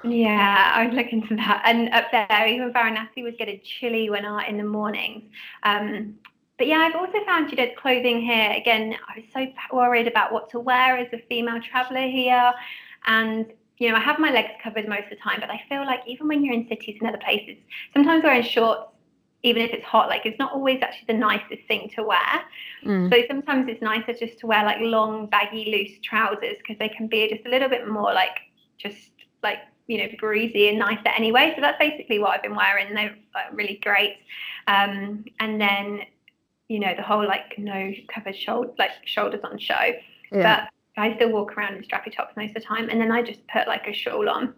Yeah, 0.05 0.73
I 0.75 0.85
would 0.87 0.95
look 0.95 1.13
into 1.13 1.35
that. 1.37 1.63
And 1.65 1.89
up 1.93 2.13
there, 2.13 2.47
even 2.47 2.73
Varanasi 2.73 3.25
was 3.25 3.35
getting 3.37 3.61
chilly 3.65 4.09
when 4.11 4.25
I 4.25 4.47
in 4.47 4.59
the 4.59 4.65
mornings. 4.65 5.25
Um, 5.65 6.15
but 6.59 6.69
yeah, 6.69 6.79
I've 6.79 6.95
also 6.95 7.19
found 7.27 7.51
you 7.51 7.57
know 7.57 7.69
clothing 7.77 8.21
here. 8.21 8.53
Again, 8.53 8.95
I 9.09 9.21
was 9.21 9.27
so 9.35 9.77
worried 9.77 10.07
about 10.07 10.33
what 10.33 10.49
to 10.51 10.61
wear 10.61 10.97
as 10.97 11.09
a 11.13 11.19
female 11.29 11.61
traveller 11.61 12.07
here, 12.09 12.53
and 13.07 13.47
you 13.79 13.91
know, 13.91 13.97
I 13.97 14.01
have 14.01 14.19
my 14.19 14.31
legs 14.31 14.53
covered 14.63 14.89
most 14.89 15.05
of 15.05 15.11
the 15.11 15.17
time, 15.17 15.39
but 15.41 15.51
I 15.51 15.63
feel 15.69 15.85
like 15.85 16.01
even 16.07 16.29
when 16.29 16.43
you're 16.43 16.55
in 16.55 16.67
cities 16.69 16.97
and 17.01 17.09
other 17.09 17.23
places, 17.23 17.57
sometimes 17.93 18.25
wearing 18.25 18.43
shorts, 18.43 18.91
even 19.43 19.63
if 19.63 19.71
it's 19.71 19.85
hot, 19.85 20.09
like 20.09 20.25
it's 20.25 20.39
not 20.39 20.53
always 20.53 20.81
actually 20.83 21.07
the 21.09 21.19
nicest 21.19 21.63
thing 21.69 21.91
to 21.95 22.03
wear. 22.03 22.43
Mm. 22.85 23.11
So 23.13 23.23
sometimes 23.29 23.69
it's 23.69 23.83
nicer 23.83 24.15
just 24.15 24.39
to 24.41 24.47
wear 24.47 24.65
like 24.65 24.79
long, 24.81 25.27
baggy, 25.27 25.67
loose 25.71 26.01
trousers 26.03 26.57
because 26.59 26.79
they 26.79 26.89
can 26.89 27.07
be 27.07 27.29
just 27.29 27.47
a 27.47 27.51
little 27.51 27.69
bit 27.69 27.87
more 27.87 28.13
like 28.15 28.39
just 28.79 29.11
like 29.43 29.59
you 29.87 29.99
know 29.99 30.09
breezy 30.19 30.69
and 30.69 30.79
nicer 30.79 31.09
anyway. 31.09 31.53
So 31.55 31.61
that's 31.61 31.79
basically 31.79 32.19
what 32.19 32.31
I've 32.31 32.43
been 32.43 32.57
wearing. 32.57 32.95
They're 32.95 33.17
like, 33.35 33.53
really 33.53 33.79
great. 33.83 34.17
Um, 34.67 35.25
and 35.39 35.61
then 35.61 36.01
you 36.69 36.81
know 36.81 36.95
the 36.97 37.03
whole 37.03 37.27
like 37.27 37.57
no 37.59 37.93
covered 38.13 38.37
shoulder 38.37 38.73
like 38.79 38.91
shoulders 39.05 39.41
on 39.45 39.59
show. 39.59 39.93
Yeah. 40.33 40.43
But 40.65 40.71
I 40.97 41.15
still 41.17 41.31
walk 41.31 41.57
around 41.57 41.75
in 41.75 41.83
strappy 41.83 42.15
tops 42.15 42.37
most 42.37 42.51
of 42.51 42.55
the 42.55 42.61
time, 42.61 42.89
and 42.89 43.01
then 43.01 43.13
I 43.13 43.23
just 43.23 43.47
put 43.49 43.67
like 43.69 43.87
a 43.87 43.93
shawl 43.93 44.29
on. 44.29 44.55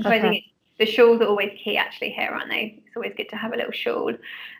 So 0.00 0.08
okay. 0.08 0.18
I 0.18 0.20
think 0.20 0.44
the 0.78 0.86
shawls 0.86 1.20
are 1.20 1.26
always 1.26 1.52
key 1.62 1.76
actually 1.76 2.10
here, 2.10 2.30
aren't 2.30 2.50
they? 2.50 2.82
It's 2.86 2.96
always 2.96 3.12
good 3.16 3.28
to 3.30 3.36
have 3.36 3.52
a 3.52 3.56
little 3.56 3.72
shawl, 3.72 4.12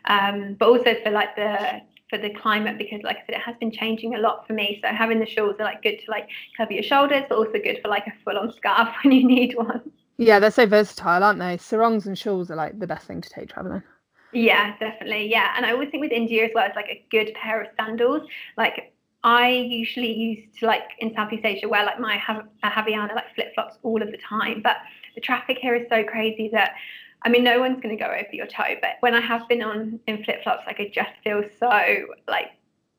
um, 0.05 0.55
but 0.59 0.69
also 0.69 0.95
for 1.03 1.11
like 1.11 1.35
the 1.35 1.81
for 2.09 2.19
the 2.19 2.29
climate 2.29 2.77
because 2.77 3.01
like 3.03 3.17
I 3.17 3.19
said, 3.25 3.35
it 3.35 3.41
has 3.41 3.55
been 3.59 3.71
changing 3.71 4.15
a 4.15 4.19
lot 4.19 4.45
for 4.45 4.53
me. 4.53 4.79
So 4.83 4.89
having 4.89 5.19
the 5.19 5.25
shawls 5.25 5.55
are 5.59 5.65
like 5.65 5.81
good 5.81 5.97
to 6.05 6.11
like 6.11 6.29
cover 6.55 6.73
your 6.73 6.83
shoulders, 6.83 7.23
but 7.27 7.37
also 7.37 7.53
good 7.53 7.79
for 7.81 7.87
like 7.87 8.07
a 8.07 8.13
full 8.23 8.37
on 8.37 8.53
scarf 8.53 8.89
when 9.03 9.13
you 9.13 9.27
need 9.27 9.55
one. 9.55 9.91
Yeah, 10.17 10.39
they're 10.39 10.51
so 10.51 10.65
versatile, 10.65 11.23
aren't 11.23 11.39
they? 11.39 11.57
Sarongs 11.57 12.05
and 12.05 12.17
shawls 12.17 12.49
are 12.49 12.55
like 12.55 12.79
the 12.79 12.87
best 12.87 13.07
thing 13.07 13.21
to 13.21 13.29
take 13.29 13.49
traveling. 13.49 13.83
Yeah, 14.31 14.77
definitely. 14.79 15.29
Yeah. 15.29 15.53
And 15.55 15.65
I 15.65 15.71
always 15.71 15.89
think 15.89 16.01
with 16.01 16.11
India 16.11 16.45
as 16.45 16.51
well, 16.53 16.65
it's 16.65 16.75
like 16.75 16.89
a 16.89 17.05
good 17.09 17.33
pair 17.35 17.61
of 17.61 17.67
sandals. 17.77 18.27
Like 18.57 18.93
I 19.25 19.49
usually 19.49 20.13
used 20.13 20.59
to 20.59 20.67
like 20.67 20.91
in 20.99 21.11
Southeast 21.15 21.43
Asia 21.43 21.67
wear 21.67 21.83
like 21.83 21.99
my 21.99 22.15
Havaiana 22.63 23.15
like 23.15 23.33
flip 23.33 23.55
flops 23.55 23.77
all 23.81 24.01
of 24.01 24.11
the 24.11 24.19
time, 24.19 24.61
but 24.61 24.77
the 25.15 25.21
traffic 25.21 25.57
here 25.59 25.75
is 25.75 25.87
so 25.89 26.03
crazy 26.03 26.47
that 26.53 26.73
I 27.23 27.29
mean 27.29 27.43
no 27.43 27.59
one's 27.59 27.81
going 27.81 27.97
to 27.97 28.01
go 28.01 28.09
over 28.09 28.29
your 28.31 28.45
toe. 28.45 28.75
But 28.79 28.97
when 28.99 29.15
I 29.15 29.21
have 29.21 29.49
been 29.49 29.63
on 29.63 29.99
in 30.05 30.23
flip 30.23 30.43
flops, 30.43 30.67
like 30.67 30.79
I 30.79 30.91
just 30.93 31.09
feel 31.23 31.43
so 31.59 31.67
like 32.27 32.51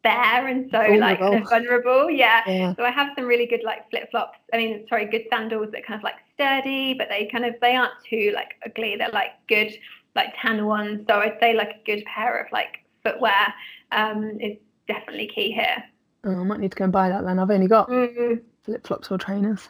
bare 0.03 0.49
and 0.49 0.69
so 0.69 0.79
vulnerable. 0.79 1.31
like 1.31 1.45
vulnerable. 1.49 2.11
Yeah. 2.11 2.43
yeah. 2.49 2.75
So 2.75 2.83
I 2.83 2.91
have 2.91 3.13
some 3.15 3.25
really 3.25 3.47
good 3.47 3.63
like 3.65 3.89
flip 3.91 4.11
flops. 4.11 4.39
I 4.53 4.57
mean, 4.57 4.85
sorry, 4.89 5.07
good 5.07 5.27
sandals 5.31 5.71
that 5.71 5.87
kind 5.87 6.01
of 6.01 6.03
like 6.03 6.17
sturdy, 6.35 6.95
but 6.95 7.09
they 7.09 7.27
kind 7.27 7.45
of 7.45 7.55
they 7.61 7.77
aren't 7.77 7.93
too 8.05 8.33
like 8.35 8.55
ugly. 8.67 8.97
They're 8.97 9.11
like 9.11 9.31
good 9.49 9.73
like 10.17 10.35
tan 10.43 10.67
ones. 10.67 11.05
So 11.09 11.21
I'd 11.21 11.39
say 11.39 11.55
like 11.55 11.71
a 11.71 11.87
good 11.87 12.05
pair 12.05 12.41
of 12.41 12.51
like 12.51 12.79
footwear 13.05 13.55
um, 13.93 14.41
is 14.41 14.57
definitely 14.89 15.31
key 15.33 15.53
here. 15.53 15.85
Oh, 16.27 16.41
I 16.41 16.45
might 16.45 16.61
need 16.61 16.73
to 16.73 16.77
go 16.77 16.85
and 16.85 16.93
buy 16.93 17.09
that 17.09 17.25
then. 17.25 17.39
I've 17.39 17.51
only 17.51 17.69
got 17.69 17.89
mm-hmm. 17.89 18.41
flip 18.65 18.87
flops 18.87 19.11
or 19.11 19.19
trainers. 19.19 19.69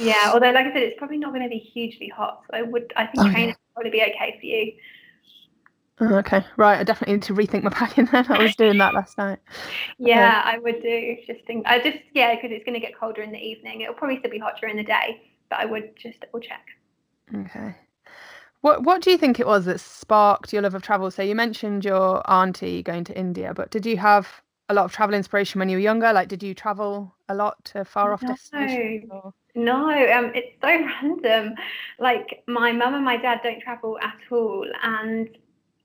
Yeah, 0.00 0.30
although 0.32 0.50
like 0.50 0.66
I 0.66 0.72
said, 0.72 0.82
it's 0.82 0.98
probably 0.98 1.18
not 1.18 1.30
going 1.32 1.42
to 1.42 1.48
be 1.48 1.58
hugely 1.58 2.08
hot. 2.08 2.42
So 2.50 2.56
I 2.56 2.62
would, 2.62 2.92
I 2.96 3.06
think 3.06 3.26
oh, 3.26 3.30
trainers 3.30 3.36
yeah. 3.36 3.46
would 3.48 3.74
probably 3.74 3.90
be 3.90 4.02
okay 4.02 4.36
for 4.40 4.46
you. 4.46 4.72
Oh, 6.00 6.14
okay, 6.18 6.44
right. 6.56 6.78
I 6.78 6.84
definitely 6.84 7.14
need 7.14 7.22
to 7.24 7.34
rethink 7.34 7.64
my 7.64 7.70
packing 7.70 8.06
then. 8.06 8.24
I 8.28 8.42
was 8.42 8.54
doing 8.54 8.78
that 8.78 8.94
last 8.94 9.18
night. 9.18 9.40
Yeah, 9.98 10.42
okay. 10.46 10.56
I 10.56 10.58
would 10.58 10.80
do. 10.80 11.16
Just 11.26 11.44
think, 11.44 11.66
I 11.66 11.80
just 11.80 11.98
yeah, 12.14 12.34
because 12.34 12.50
it's 12.52 12.64
going 12.64 12.74
to 12.74 12.80
get 12.80 12.98
colder 12.98 13.20
in 13.22 13.32
the 13.32 13.38
evening. 13.38 13.80
It'll 13.80 13.94
probably 13.94 14.18
still 14.18 14.30
be 14.30 14.38
hot 14.38 14.60
during 14.60 14.76
the 14.76 14.84
day, 14.84 15.20
but 15.50 15.58
I 15.58 15.64
would 15.64 15.96
just 15.96 16.20
double 16.20 16.40
check. 16.40 16.64
Okay. 17.34 17.74
What 18.60 18.84
What 18.84 19.02
do 19.02 19.10
you 19.10 19.18
think 19.18 19.40
it 19.40 19.46
was 19.46 19.64
that 19.64 19.80
sparked 19.80 20.52
your 20.52 20.62
love 20.62 20.74
of 20.74 20.82
travel? 20.82 21.10
So 21.10 21.22
you 21.22 21.34
mentioned 21.34 21.84
your 21.84 22.22
auntie 22.30 22.82
going 22.82 23.04
to 23.04 23.18
India, 23.18 23.52
but 23.52 23.70
did 23.70 23.84
you 23.84 23.96
have 23.96 24.40
a 24.68 24.74
lot 24.74 24.84
of 24.84 24.92
travel 24.92 25.14
inspiration 25.14 25.58
when 25.58 25.68
you 25.68 25.76
were 25.76 25.82
younger? 25.82 26.12
Like, 26.12 26.28
did 26.28 26.42
you 26.42 26.54
travel 26.54 27.14
a 27.28 27.34
lot 27.34 27.64
to 27.66 27.84
far 27.84 28.12
off 28.12 28.22
no, 28.22 28.28
destinations? 28.28 29.10
Or? 29.10 29.32
No, 29.54 29.88
um, 29.88 30.32
it's 30.34 30.54
so 30.60 30.68
random. 31.02 31.54
Like, 31.98 32.42
my 32.46 32.72
mum 32.72 32.94
and 32.94 33.04
my 33.04 33.16
dad 33.16 33.40
don't 33.42 33.60
travel 33.60 33.98
at 34.00 34.18
all, 34.30 34.66
and 34.82 35.28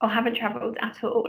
or 0.02 0.10
haven't 0.10 0.36
travelled 0.36 0.78
at 0.82 1.02
all. 1.04 1.28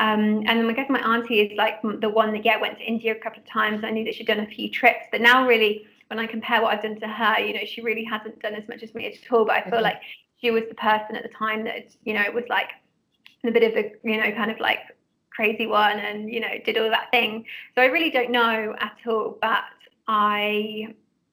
Um, 0.00 0.42
and 0.46 0.66
I 0.66 0.72
guess 0.72 0.90
my 0.90 1.00
auntie 1.00 1.40
is 1.40 1.56
like 1.56 1.80
the 1.82 2.10
one 2.10 2.32
that 2.32 2.44
yeah 2.44 2.60
went 2.60 2.78
to 2.78 2.84
India 2.84 3.12
a 3.12 3.20
couple 3.20 3.40
of 3.40 3.48
times. 3.48 3.84
I 3.84 3.90
knew 3.90 4.04
that 4.04 4.14
she'd 4.16 4.26
done 4.26 4.40
a 4.40 4.46
few 4.46 4.68
trips, 4.68 5.04
but 5.12 5.20
now 5.20 5.46
really 5.46 5.86
when 6.08 6.18
I 6.18 6.26
compare 6.26 6.60
what 6.60 6.74
I've 6.74 6.82
done 6.82 6.98
to 7.00 7.08
her, 7.08 7.40
you 7.40 7.54
know, 7.54 7.64
she 7.64 7.82
really 7.82 8.04
hasn't 8.04 8.40
done 8.40 8.54
as 8.54 8.66
much 8.68 8.82
as 8.82 8.94
me 8.94 9.06
at 9.06 9.32
all. 9.32 9.44
But 9.44 9.56
I 9.56 9.70
feel 9.70 9.80
like 9.80 10.00
she 10.40 10.50
was 10.50 10.64
the 10.68 10.74
person 10.74 11.16
at 11.16 11.22
the 11.22 11.28
time 11.28 11.64
that 11.64 11.94
you 12.04 12.14
know 12.14 12.22
it 12.22 12.34
was 12.34 12.44
like 12.48 12.70
a 13.44 13.50
bit 13.52 13.62
of 13.62 13.76
a 13.76 13.92
you 14.02 14.16
know 14.16 14.32
kind 14.32 14.50
of 14.50 14.58
like 14.58 14.80
crazy 15.36 15.66
one 15.66 15.98
and 15.98 16.32
you 16.32 16.40
know 16.40 16.48
did 16.64 16.78
all 16.78 16.88
that 16.88 17.10
thing 17.10 17.44
so 17.74 17.82
i 17.82 17.86
really 17.86 18.10
don't 18.10 18.30
know 18.30 18.74
at 18.80 18.96
all 19.06 19.36
but 19.42 19.64
i 20.08 20.88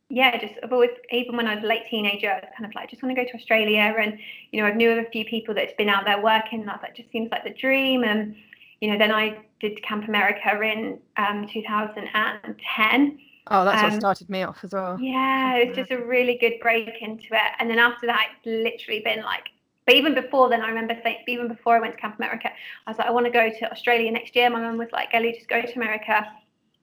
yeah 0.10 0.38
just 0.38 0.54
i've 0.62 0.74
always 0.74 0.90
even 1.12 1.38
when 1.38 1.48
i 1.48 1.56
was 1.56 1.64
a 1.64 1.68
late 1.68 1.84
teenager 1.90 2.30
i 2.30 2.36
was 2.36 2.50
kind 2.58 2.70
of 2.70 2.76
like 2.76 2.90
just 2.90 3.02
want 3.02 3.16
to 3.16 3.22
go 3.22 3.28
to 3.28 3.36
australia 3.36 3.96
and 3.98 4.20
you 4.52 4.62
know 4.62 4.68
i 4.68 4.74
knew 4.74 4.92
of 4.92 4.98
a 4.98 5.10
few 5.10 5.24
people 5.26 5.56
that's 5.56 5.74
been 5.78 5.90
out 5.90 6.04
there 6.06 6.22
working 6.22 6.62
and 6.62 6.70
i 6.70 6.74
was 6.74 6.82
like 6.84 6.96
just 6.96 7.10
seems 7.12 7.32
like 7.32 7.44
the 7.46 7.54
dream 7.54 8.04
and 8.04 8.36
you 8.82 8.92
know 8.92 8.98
then 8.98 9.12
i 9.12 9.38
did 9.62 9.82
camp 9.84 10.08
america 10.08 10.62
in 10.62 11.00
um, 11.18 11.48
2010 11.52 13.20
Oh, 13.48 13.66
that's 13.66 13.84
um, 13.84 13.92
what 13.92 14.00
started 14.00 14.30
me 14.30 14.44
off 14.44 14.64
as 14.64 14.72
well. 14.72 14.98
Yeah, 15.00 15.56
it 15.58 15.68
was 15.68 15.76
just 15.76 15.92
a 15.92 15.98
really 15.98 16.38
good 16.38 16.54
break 16.62 17.02
into 17.02 17.26
it. 17.32 17.52
And 17.60 17.70
then 17.70 17.78
after 17.78 18.08
that, 18.08 18.28
it's 18.32 18.46
literally 18.46 19.02
been 19.02 19.22
like 19.22 19.50
but 19.86 19.96
even 19.96 20.16
before 20.16 20.50
then, 20.50 20.62
I 20.62 20.70
remember 20.70 20.98
saying, 21.04 21.24
even 21.28 21.48
before 21.48 21.76
I 21.76 21.80
went 21.80 21.96
to 21.96 22.00
Camp 22.00 22.18
America, 22.18 22.50
I 22.88 22.92
was 22.92 22.98
like, 22.98 23.08
I 23.08 23.12
want 23.12 23.26
to 23.26 23.32
go 23.32 23.50
to 23.50 23.72
Australia 23.72 24.12
next 24.12 24.36
year. 24.36 24.50
My 24.50 24.62
mum 24.62 24.78
was 24.78 24.90
like, 24.92 25.10
Ellie, 25.14 25.34
just 25.34 25.50
go 25.50 25.62
to 25.62 25.76
America, 25.76 26.26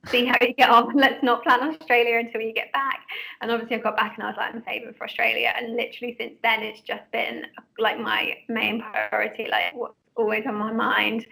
see 0.08 0.26
how 0.26 0.36
you 0.40 0.52
get 0.54 0.68
on. 0.68 0.92
Let's 0.94 1.22
not 1.22 1.42
plan 1.42 1.60
Australia 1.60 2.18
until 2.18 2.42
you 2.42 2.52
get 2.52 2.72
back. 2.72 3.00
And 3.40 3.50
obviously, 3.50 3.76
I 3.76 3.78
got 3.80 3.96
back 3.96 4.16
and 4.16 4.24
I 4.24 4.28
was 4.28 4.36
like, 4.36 4.54
I'm 4.54 4.62
saving 4.64 4.94
for 4.94 5.04
Australia. 5.04 5.52
And 5.56 5.76
literally 5.76 6.16
since 6.18 6.34
then, 6.42 6.62
it's 6.62 6.80
just 6.80 7.10
been 7.12 7.46
like 7.78 7.98
my 7.98 8.36
main 8.48 8.82
priority, 8.82 9.48
like 9.50 9.74
what's 9.74 9.94
always 10.16 10.44
on 10.46 10.56
my 10.56 10.72
mind. 10.72 11.26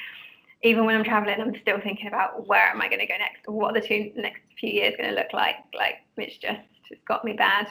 Even 0.65 0.87
when 0.87 0.97
I'm 0.97 1.05
traveling, 1.05 1.41
I'm 1.41 1.55
still 1.61 1.81
thinking 1.81 2.09
about 2.09 2.49
where 2.49 2.69
am 2.69 2.81
I 2.81 2.89
going 2.89 2.99
to 2.99 3.07
go 3.07 3.17
next? 3.17 3.47
What 3.47 3.77
are 3.77 3.81
the 3.81 3.87
two 3.87 4.11
next 4.17 4.41
few 4.59 4.71
years 4.71 4.95
going 4.97 5.11
to 5.11 5.15
look 5.15 5.33
like? 5.33 5.55
Like, 5.73 5.97
it's 6.17 6.37
just, 6.39 6.61
it's 6.91 7.01
got 7.07 7.25
me 7.25 7.35
bad. 7.35 7.69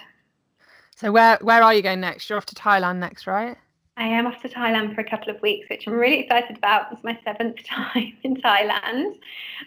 So 0.95 1.11
where 1.11 1.37
where 1.41 1.61
are 1.61 1.75
you 1.75 1.83
going 1.83 1.99
next? 1.99 2.27
You're 2.27 2.37
off 2.37 2.45
to 2.47 2.55
Thailand 2.55 2.97
next, 2.97 3.27
right? 3.27 3.57
I 3.97 4.03
am 4.03 4.27
off 4.27 4.39
to 4.43 4.49
Thailand 4.49 4.93
for 4.93 5.01
a 5.01 5.09
couple 5.09 5.33
of 5.33 5.41
weeks, 5.41 5.67
which 5.69 5.87
I'm 5.87 5.93
really 5.93 6.19
excited 6.19 6.55
about. 6.55 6.91
It's 6.91 7.03
my 7.03 7.17
seventh 7.23 7.63
time 7.65 8.15
in 8.23 8.35
Thailand. 8.35 9.15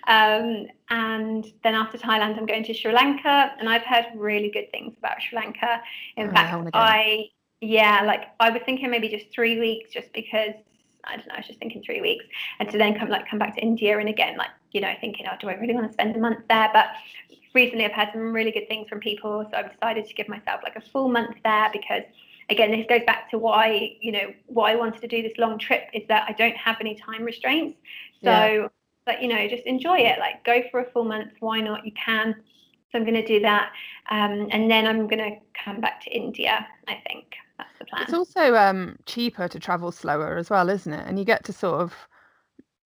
Um, 0.06 0.68
and 0.88 1.52
then 1.64 1.74
after 1.74 1.98
Thailand, 1.98 2.38
I'm 2.38 2.46
going 2.46 2.62
to 2.64 2.72
Sri 2.72 2.92
Lanka. 2.92 3.52
And 3.58 3.68
I've 3.68 3.82
heard 3.82 4.06
really 4.14 4.48
good 4.48 4.70
things 4.70 4.94
about 4.96 5.20
Sri 5.20 5.36
Lanka. 5.36 5.82
In 6.16 6.28
oh, 6.28 6.30
fact, 6.30 6.70
I, 6.74 7.30
yeah, 7.60 8.02
like 8.06 8.28
I 8.38 8.50
was 8.50 8.62
thinking 8.64 8.88
maybe 8.88 9.08
just 9.08 9.32
three 9.34 9.58
weeks 9.58 9.90
just 9.90 10.12
because 10.12 10.54
I 11.02 11.16
don't 11.16 11.26
know, 11.26 11.34
I 11.34 11.38
was 11.38 11.46
just 11.46 11.58
thinking 11.58 11.82
three 11.82 12.00
weeks. 12.00 12.24
And 12.60 12.70
to 12.70 12.78
then 12.78 12.96
come 12.96 13.08
like 13.08 13.28
come 13.28 13.40
back 13.40 13.56
to 13.56 13.60
India 13.60 13.98
and 13.98 14.08
again, 14.08 14.36
like, 14.36 14.50
you 14.70 14.80
know, 14.80 14.92
thinking, 15.00 15.26
oh, 15.28 15.34
do 15.40 15.48
I 15.48 15.54
really 15.54 15.74
want 15.74 15.88
to 15.88 15.92
spend 15.92 16.14
a 16.14 16.20
month 16.20 16.44
there? 16.48 16.70
But 16.72 16.90
recently 17.52 17.84
I've 17.84 17.92
heard 17.92 18.10
some 18.12 18.32
really 18.32 18.52
good 18.52 18.68
things 18.68 18.88
from 18.88 19.00
people. 19.00 19.44
So 19.50 19.56
I've 19.56 19.72
decided 19.72 20.06
to 20.06 20.14
give 20.14 20.28
myself 20.28 20.60
like 20.62 20.76
a 20.76 20.80
full 20.80 21.08
month 21.08 21.36
there 21.42 21.68
because 21.72 22.02
again, 22.50 22.70
this 22.70 22.86
goes 22.88 23.02
back 23.06 23.30
to 23.30 23.38
why, 23.38 23.96
you 24.00 24.12
know, 24.12 24.32
why 24.46 24.72
I 24.72 24.76
wanted 24.76 25.00
to 25.00 25.08
do 25.08 25.22
this 25.22 25.32
long 25.38 25.58
trip 25.58 25.88
is 25.94 26.02
that 26.08 26.26
I 26.28 26.32
don't 26.32 26.56
have 26.56 26.76
any 26.80 26.96
time 26.96 27.22
restraints. 27.22 27.78
So, 28.22 28.30
yeah. 28.30 28.66
but, 29.06 29.22
you 29.22 29.28
know, 29.28 29.48
just 29.48 29.64
enjoy 29.64 29.98
it. 29.98 30.18
Like, 30.18 30.44
go 30.44 30.62
for 30.70 30.80
a 30.80 30.90
full 30.90 31.04
month. 31.04 31.32
Why 31.40 31.60
not? 31.60 31.86
You 31.86 31.92
can. 31.92 32.34
So 32.90 32.98
I'm 32.98 33.04
going 33.04 33.14
to 33.14 33.26
do 33.26 33.40
that. 33.40 33.72
Um, 34.10 34.48
and 34.50 34.70
then 34.70 34.86
I'm 34.86 35.06
going 35.06 35.18
to 35.18 35.36
come 35.64 35.80
back 35.80 36.02
to 36.04 36.10
India, 36.10 36.66
I 36.88 37.00
think. 37.06 37.34
That's 37.56 37.70
the 37.78 37.84
plan. 37.84 38.02
It's 38.02 38.14
also 38.14 38.56
um, 38.56 38.96
cheaper 39.06 39.46
to 39.46 39.58
travel 39.60 39.92
slower 39.92 40.36
as 40.36 40.50
well, 40.50 40.68
isn't 40.68 40.92
it? 40.92 41.06
And 41.06 41.18
you 41.18 41.24
get 41.24 41.44
to 41.44 41.52
sort 41.52 41.80
of 41.80 41.94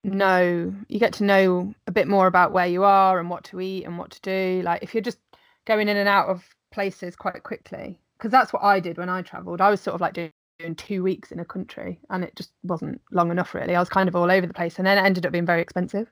know, 0.03 0.73
you 0.87 0.99
get 0.99 1.13
to 1.13 1.23
know 1.23 1.73
a 1.87 1.91
bit 1.91 2.07
more 2.07 2.27
about 2.27 2.51
where 2.51 2.67
you 2.67 2.83
are 2.83 3.19
and 3.19 3.29
what 3.29 3.43
to 3.45 3.59
eat 3.59 3.85
and 3.85 3.97
what 3.97 4.11
to 4.11 4.21
do. 4.21 4.61
Like, 4.63 4.83
if 4.83 4.93
you're 4.93 5.01
just 5.01 5.19
going 5.65 5.89
in 5.89 5.97
and 5.97 6.07
out 6.07 6.27
of 6.27 6.47
places 6.71 7.15
quite 7.15 7.41
quickly, 7.41 7.99
because 8.25 8.31
that's 8.31 8.51
what 8.51 8.63
I 8.63 8.79
did 8.79 8.97
when 8.97 9.07
I 9.07 9.21
travelled. 9.21 9.61
I 9.61 9.69
was 9.69 9.79
sort 9.79 9.93
of 9.93 10.01
like 10.01 10.15
doing, 10.15 10.31
doing 10.57 10.73
two 10.73 11.03
weeks 11.03 11.31
in 11.31 11.39
a 11.39 11.45
country, 11.45 11.99
and 12.09 12.23
it 12.23 12.35
just 12.35 12.53
wasn't 12.63 12.99
long 13.11 13.29
enough 13.29 13.53
really. 13.53 13.75
I 13.75 13.79
was 13.79 13.87
kind 13.87 14.09
of 14.09 14.15
all 14.15 14.31
over 14.31 14.47
the 14.47 14.53
place, 14.53 14.79
and 14.79 14.87
then 14.87 14.97
it 14.97 15.01
ended 15.01 15.27
up 15.27 15.31
being 15.31 15.45
very 15.45 15.61
expensive. 15.61 16.11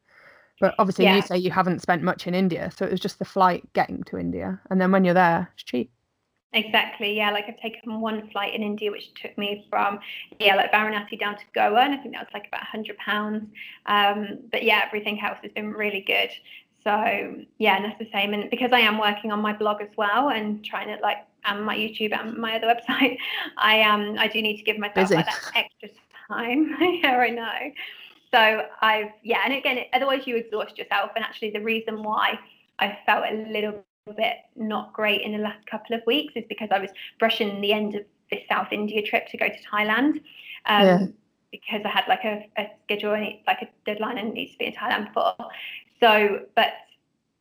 But 0.59 0.75
obviously, 0.77 1.05
yeah. 1.05 1.15
you 1.15 1.23
say 1.23 1.37
you 1.39 1.49
haven't 1.49 1.81
spent 1.81 2.03
much 2.03 2.27
in 2.27 2.35
India, 2.35 2.69
so 2.77 2.85
it 2.85 2.91
was 2.91 2.99
just 2.99 3.17
the 3.17 3.25
flight 3.25 3.63
getting 3.73 4.03
to 4.03 4.19
India, 4.19 4.61
and 4.69 4.79
then 4.79 4.91
when 4.91 5.03
you're 5.03 5.15
there, 5.15 5.49
it's 5.55 5.63
cheap. 5.63 5.89
Exactly, 6.53 7.17
yeah. 7.17 7.31
Like 7.31 7.45
I've 7.47 7.59
taken 7.59 7.99
one 7.99 8.29
flight 8.29 8.53
in 8.53 8.61
India, 8.61 8.91
which 8.91 9.11
took 9.15 9.35
me 9.35 9.65
from 9.71 9.97
yeah, 10.39 10.53
like 10.53 10.71
Varanasi 10.71 11.19
down 11.19 11.35
to 11.35 11.43
Goa, 11.55 11.81
and 11.81 11.95
I 11.95 11.97
think 11.97 12.13
that 12.13 12.27
was 12.27 12.33
like 12.35 12.47
about 12.47 12.61
hundred 12.61 12.95
pounds. 12.99 13.49
Um, 13.87 14.37
but 14.51 14.61
yeah, 14.61 14.83
everything 14.85 15.19
else 15.19 15.39
has 15.41 15.51
been 15.53 15.71
really 15.71 16.01
good. 16.01 16.29
So 16.83 17.43
yeah, 17.57 17.77
and 17.77 17.85
that's 17.85 17.97
the 17.97 18.09
same. 18.13 18.35
And 18.35 18.51
because 18.51 18.71
I 18.71 18.81
am 18.81 18.99
working 18.99 19.31
on 19.31 19.41
my 19.41 19.53
blog 19.53 19.81
as 19.81 19.89
well 19.97 20.29
and 20.29 20.63
trying 20.63 20.95
to 20.95 21.01
like 21.01 21.25
and 21.45 21.65
my 21.65 21.75
YouTube 21.75 22.17
and 22.17 22.37
my 22.37 22.55
other 22.55 22.67
website, 22.67 23.17
I 23.57 23.81
um 23.81 24.15
I 24.17 24.27
do 24.27 24.41
need 24.41 24.57
to 24.57 24.63
give 24.63 24.77
myself 24.77 25.11
like, 25.11 25.25
that 25.25 25.51
extra 25.55 25.89
time. 26.27 26.75
yeah, 26.81 27.17
I 27.17 27.29
know. 27.29 27.71
So 28.33 28.65
I've 28.81 29.11
yeah, 29.21 29.41
and 29.45 29.53
again, 29.53 29.85
otherwise 29.93 30.25
you 30.25 30.35
exhaust 30.35 30.77
yourself. 30.77 31.11
And 31.15 31.23
actually, 31.23 31.51
the 31.51 31.61
reason 31.61 32.03
why 32.03 32.39
I 32.79 32.97
felt 33.05 33.25
a 33.29 33.45
little 33.51 33.83
bit 34.17 34.37
not 34.55 34.91
great 34.93 35.21
in 35.21 35.31
the 35.31 35.37
last 35.37 35.65
couple 35.65 35.95
of 35.95 36.01
weeks 36.05 36.33
is 36.35 36.43
because 36.49 36.69
I 36.71 36.79
was 36.79 36.89
brushing 37.19 37.61
the 37.61 37.71
end 37.73 37.95
of 37.95 38.03
this 38.29 38.41
South 38.49 38.67
India 38.71 39.01
trip 39.01 39.27
to 39.29 39.37
go 39.37 39.47
to 39.47 39.57
Thailand. 39.71 40.21
Um, 40.65 40.85
yeah. 40.85 41.05
Because 41.51 41.81
I 41.85 41.89
had 41.89 42.05
like 42.07 42.23
a, 42.23 42.49
a 42.57 42.67
schedule, 42.83 43.11
like 43.45 43.61
a 43.61 43.67
deadline, 43.85 44.17
and 44.17 44.33
needs 44.33 44.53
to 44.53 44.57
be 44.57 44.65
in 44.65 44.73
Thailand 44.73 45.13
for. 45.13 45.35
So, 45.99 46.39
but 46.55 46.73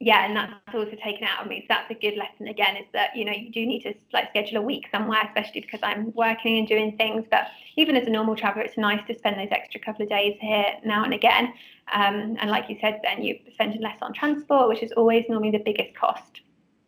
yeah, 0.03 0.26
and 0.26 0.36
that's 0.36 0.53
also 0.74 0.96
taken 0.96 1.22
out 1.28 1.44
of 1.44 1.48
me. 1.48 1.61
So 1.61 1.66
that's 1.68 1.88
a 1.88 1.94
good 1.94 2.16
lesson 2.16 2.48
again, 2.48 2.76
is 2.76 2.86
that 2.92 3.14
you 3.14 3.24
know 3.24 3.30
you 3.30 3.53
do 3.53 3.64
need 3.64 3.82
to 3.84 3.94
like 4.12 4.30
schedule 4.30 4.59
a 4.59 4.62
week 4.62 4.88
somewhere, 4.90 5.22
especially 5.24 5.61
because 5.61 5.78
I'm 5.80 6.12
working 6.14 6.59
and 6.59 6.66
doing 6.66 6.96
things. 6.96 7.24
But 7.30 7.46
even 7.76 7.96
as 7.96 8.09
a 8.09 8.11
normal 8.11 8.34
traveller, 8.34 8.64
it's 8.64 8.76
nice 8.76 9.00
to 9.07 9.16
spend 9.16 9.38
those 9.38 9.53
extra 9.53 9.80
couple 9.80 10.03
of 10.03 10.09
days 10.09 10.36
here 10.40 10.74
now 10.84 11.05
and 11.05 11.14
again. 11.14 11.55
Um, 11.92 12.36
and 12.40 12.50
like 12.50 12.68
you 12.68 12.78
said, 12.80 12.98
then 13.05 13.22
you're 13.22 13.36
spending 13.53 13.80
less 13.80 13.96
on 14.03 14.12
transport, 14.12 14.68
which 14.68 14.82
is 14.82 14.90
always 14.92 15.24
normally 15.28 15.53
the 15.53 15.62
biggest 15.64 15.94
cost. 15.94 16.40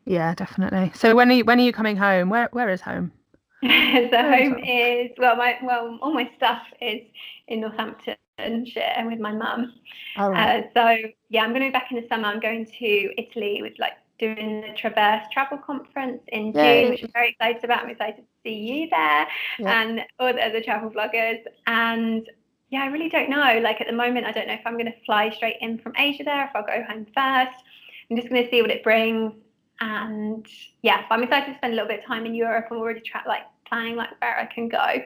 Yeah, 0.07 0.35
definitely. 0.35 0.91
So 0.97 1.15
when 1.15 1.31
are 1.31 1.35
you, 1.35 1.45
when 1.45 1.61
are 1.61 1.65
you 1.65 1.73
coming 1.73 1.97
home? 1.97 2.31
Where 2.31 2.49
where 2.51 2.69
is 2.69 2.81
home? 2.81 3.13
so 3.63 3.69
home 3.69 4.59
is 4.59 5.13
well, 5.19 5.37
my 5.37 5.57
well, 5.63 6.01
all 6.03 6.13
my 6.13 6.29
stuff 6.37 6.63
is 6.81 7.03
in 7.47 7.61
Northampton 7.61 8.17
and 8.39 8.67
shit 8.67 8.83
and 8.97 9.09
with 9.09 9.21
my 9.21 9.33
mum. 9.33 9.75
Right. 10.19 10.65
uh, 10.65 10.69
so 10.75 11.11
yeah, 11.29 11.43
I'm 11.43 11.51
going 11.51 11.63
to 11.63 11.69
be 11.69 11.73
back 11.73 11.91
in 11.91 12.01
the 12.01 12.09
summer. 12.09 12.29
I'm 12.29 12.41
going 12.41 12.67
to 12.67 13.21
Italy 13.21 13.61
with 13.63 13.75
like 13.79 13.95
doing 14.19 14.63
the 14.63 14.75
Traverse 14.77 15.25
Travel 15.33 15.59
Conference 15.59 16.23
in 16.29 16.53
June, 16.53 16.91
which 16.91 17.03
I'm 17.03 17.13
very 17.13 17.31
excited 17.31 17.65
about. 17.65 17.85
I'm 17.85 17.91
excited 17.91 18.17
to 18.19 18.23
see 18.45 18.55
you 18.55 18.89
there 18.91 19.27
yeah. 19.59 19.83
and 19.83 20.01
all 20.19 20.33
the 20.33 20.45
other 20.45 20.61
travel 20.61 20.91
bloggers. 20.91 21.41
And 21.67 22.29
yeah, 22.71 22.83
I 22.83 22.87
really 22.87 23.09
don't 23.09 23.31
know. 23.31 23.61
Like 23.63 23.81
at 23.81 23.87
the 23.87 23.93
moment, 23.93 24.27
I 24.27 24.33
don't 24.33 24.47
know 24.47 24.55
if 24.55 24.63
I'm 24.65 24.75
going 24.75 24.87
to 24.87 25.05
fly 25.05 25.31
straight 25.31 25.57
in 25.61 25.79
from 25.79 25.93
Asia 25.97 26.25
there, 26.25 26.45
if 26.45 26.51
I'll 26.55 26.65
go 26.65 26.85
home 26.85 27.07
first. 27.07 27.65
I'm 28.11 28.17
just 28.17 28.29
going 28.29 28.45
to 28.45 28.51
see 28.51 28.63
what 28.63 28.71
it 28.71 28.85
brings. 28.85 29.33
And 29.81 30.47
yeah, 30.83 31.01
so 31.01 31.07
I'm 31.11 31.23
excited 31.23 31.53
to 31.53 31.59
spend 31.59 31.73
a 31.73 31.77
little 31.77 31.89
bit 31.89 32.01
of 32.01 32.07
time 32.07 32.27
in 32.27 32.35
Europe. 32.35 32.67
I'm 32.71 32.79
already 32.79 33.01
tra- 33.01 33.25
like 33.27 33.43
planning 33.67 33.97
like 33.97 34.11
where 34.21 34.39
I 34.39 34.47
can 34.47 34.69
go. 34.69 35.03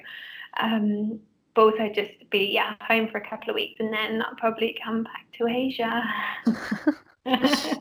Um, 0.61 1.21
but 1.55 1.63
also 1.63 1.91
just 1.95 2.13
be 2.31 2.51
yeah 2.53 2.75
home 2.81 3.09
for 3.09 3.19
a 3.19 3.29
couple 3.29 3.51
of 3.51 3.55
weeks 3.55 3.77
and 3.81 3.93
then 3.93 4.23
I'll 4.23 4.37
probably 4.37 4.79
come 4.85 5.05
back 5.05 5.27
to 5.39 5.47
Asia. 5.47 6.03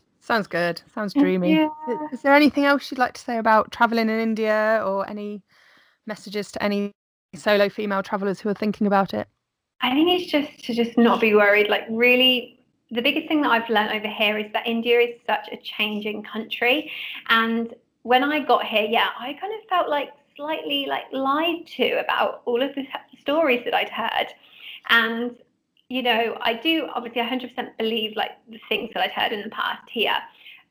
Sounds 0.20 0.46
good. 0.46 0.82
Sounds 0.92 1.14
dreamy. 1.14 1.54
Yeah. 1.54 1.68
Is 2.12 2.20
there 2.20 2.34
anything 2.34 2.66
else 2.66 2.90
you'd 2.90 2.98
like 2.98 3.14
to 3.14 3.20
say 3.20 3.38
about 3.38 3.72
traveling 3.72 4.10
in 4.10 4.20
India 4.20 4.82
or 4.84 5.08
any 5.08 5.42
messages 6.06 6.52
to 6.52 6.62
any 6.62 6.92
solo 7.34 7.70
female 7.70 8.02
travelers 8.02 8.38
who 8.38 8.50
are 8.50 8.54
thinking 8.54 8.86
about 8.86 9.14
it? 9.14 9.26
I 9.80 9.92
think 9.92 10.10
it's 10.10 10.30
just 10.30 10.64
to 10.64 10.74
just 10.74 10.98
not 10.98 11.20
be 11.20 11.34
worried. 11.34 11.70
Like 11.70 11.84
really 11.88 12.58
the 12.90 13.02
biggest 13.02 13.28
thing 13.28 13.42
that 13.42 13.50
I've 13.50 13.68
learned 13.68 13.92
over 13.92 14.08
here 14.08 14.38
is 14.38 14.52
that 14.52 14.66
India 14.66 14.98
is 15.00 15.14
such 15.26 15.48
a 15.52 15.56
changing 15.56 16.24
country. 16.24 16.90
And 17.28 17.74
when 18.02 18.24
I 18.24 18.40
got 18.40 18.64
here, 18.64 18.86
yeah, 18.88 19.08
I 19.18 19.34
kind 19.34 19.52
of 19.54 19.68
felt 19.68 19.88
like 19.88 20.10
slightly 20.38 20.86
like 20.86 21.04
lied 21.12 21.66
to 21.66 22.00
about 22.00 22.42
all 22.46 22.62
of 22.62 22.74
the 22.74 22.86
stories 23.20 23.62
that 23.64 23.74
I'd 23.74 23.90
heard. 23.90 24.28
And, 24.88 25.36
you 25.88 26.02
know, 26.02 26.38
I 26.40 26.54
do 26.54 26.88
obviously 26.94 27.20
100% 27.20 27.76
believe 27.76 28.16
like 28.16 28.30
the 28.48 28.60
things 28.68 28.90
that 28.94 29.02
I'd 29.02 29.10
heard 29.10 29.32
in 29.32 29.42
the 29.42 29.50
past 29.50 29.90
here. 29.90 30.16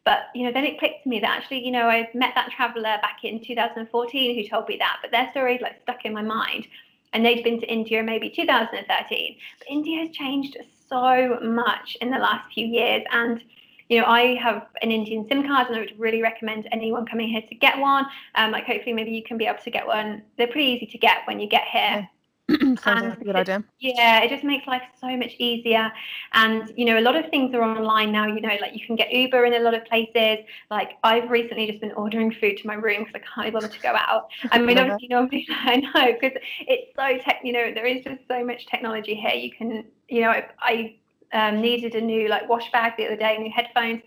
But, 0.05 0.29
you 0.33 0.45
know, 0.45 0.53
then 0.53 0.63
it 0.63 0.79
clicked 0.79 1.03
to 1.03 1.09
me 1.09 1.19
that 1.19 1.29
actually, 1.29 1.65
you 1.65 1.71
know, 1.71 1.89
I 1.89 2.09
met 2.13 2.33
that 2.35 2.49
traveler 2.55 2.97
back 3.01 3.19
in 3.23 3.43
2014 3.43 4.35
who 4.35 4.49
told 4.49 4.69
me 4.69 4.77
that, 4.79 4.99
but 5.01 5.11
their 5.11 5.29
story 5.31 5.59
like 5.61 5.81
stuck 5.83 6.05
in 6.05 6.13
my 6.13 6.21
mind. 6.21 6.65
And 7.13 7.25
they'd 7.25 7.43
been 7.43 7.59
to 7.59 7.71
India 7.71 8.01
maybe 8.01 8.29
2013. 8.29 9.35
But 9.59 9.67
India 9.69 9.99
has 9.99 10.15
changed 10.15 10.57
so 10.89 11.39
much 11.41 11.97
in 11.99 12.09
the 12.09 12.19
last 12.19 12.53
few 12.53 12.65
years. 12.65 13.03
And 13.11 13.43
you 13.89 13.99
know, 13.99 14.05
I 14.05 14.35
have 14.35 14.67
an 14.81 14.91
Indian 14.91 15.27
SIM 15.27 15.47
card, 15.47 15.67
and 15.67 15.75
I 15.75 15.79
would 15.79 15.97
really 15.97 16.21
recommend 16.21 16.67
anyone 16.71 17.05
coming 17.05 17.29
here 17.29 17.41
to 17.41 17.55
get 17.55 17.77
one. 17.77 18.05
Um, 18.35 18.51
like, 18.51 18.65
hopefully, 18.65 18.93
maybe 18.93 19.11
you 19.11 19.23
can 19.23 19.37
be 19.37 19.45
able 19.45 19.59
to 19.63 19.71
get 19.71 19.87
one. 19.87 20.23
They're 20.37 20.47
pretty 20.47 20.67
easy 20.67 20.85
to 20.87 20.97
get 20.97 21.19
when 21.25 21.39
you 21.39 21.47
get 21.47 21.63
here. 21.71 22.09
Sounds 22.79 22.79
like 22.85 23.21
a 23.21 23.23
good 23.25 23.35
idea. 23.35 23.63
Yeah, 23.79 24.21
it 24.21 24.29
just 24.29 24.43
makes 24.43 24.67
life 24.67 24.81
so 25.01 25.15
much 25.17 25.33
easier. 25.37 25.91
And 26.31 26.71
you 26.77 26.85
know, 26.85 26.97
a 26.97 27.01
lot 27.01 27.17
of 27.17 27.29
things 27.29 27.53
are 27.53 27.61
online 27.61 28.11
now. 28.11 28.25
You 28.25 28.39
know, 28.39 28.55
like 28.61 28.73
you 28.73 28.85
can 28.85 28.95
get 28.95 29.11
Uber 29.11 29.45
in 29.45 29.53
a 29.53 29.59
lot 29.59 29.73
of 29.73 29.83
places. 29.85 30.45
Like 30.71 30.91
I've 31.03 31.29
recently 31.29 31.67
just 31.67 31.81
been 31.81 31.91
ordering 31.91 32.31
food 32.31 32.57
to 32.57 32.67
my 32.67 32.75
room 32.75 33.03
because 33.03 33.21
I 33.21 33.41
can't 33.41 33.53
bother 33.53 33.67
to 33.67 33.79
go 33.81 33.93
out. 33.95 34.29
I 34.51 34.59
mean, 34.59 34.77
obviously, 34.77 35.09
normally 35.09 35.45
I 35.49 35.77
know 35.77 36.13
because 36.13 36.37
it's 36.61 36.95
so 36.95 37.17
tech. 37.17 37.41
You 37.43 37.51
know, 37.51 37.73
there 37.73 37.85
is 37.85 38.03
just 38.05 38.21
so 38.29 38.45
much 38.45 38.65
technology 38.67 39.15
here. 39.15 39.33
You 39.33 39.51
can, 39.51 39.83
you 40.07 40.21
know, 40.21 40.41
I 40.59 40.95
um, 41.33 41.61
needed 41.61 41.95
a 41.95 42.01
new 42.01 42.27
like 42.27 42.47
wash 42.47 42.71
bag 42.71 42.93
the 42.97 43.05
other 43.05 43.15
day, 43.15 43.37
new 43.37 43.51
headphones. 43.53 44.01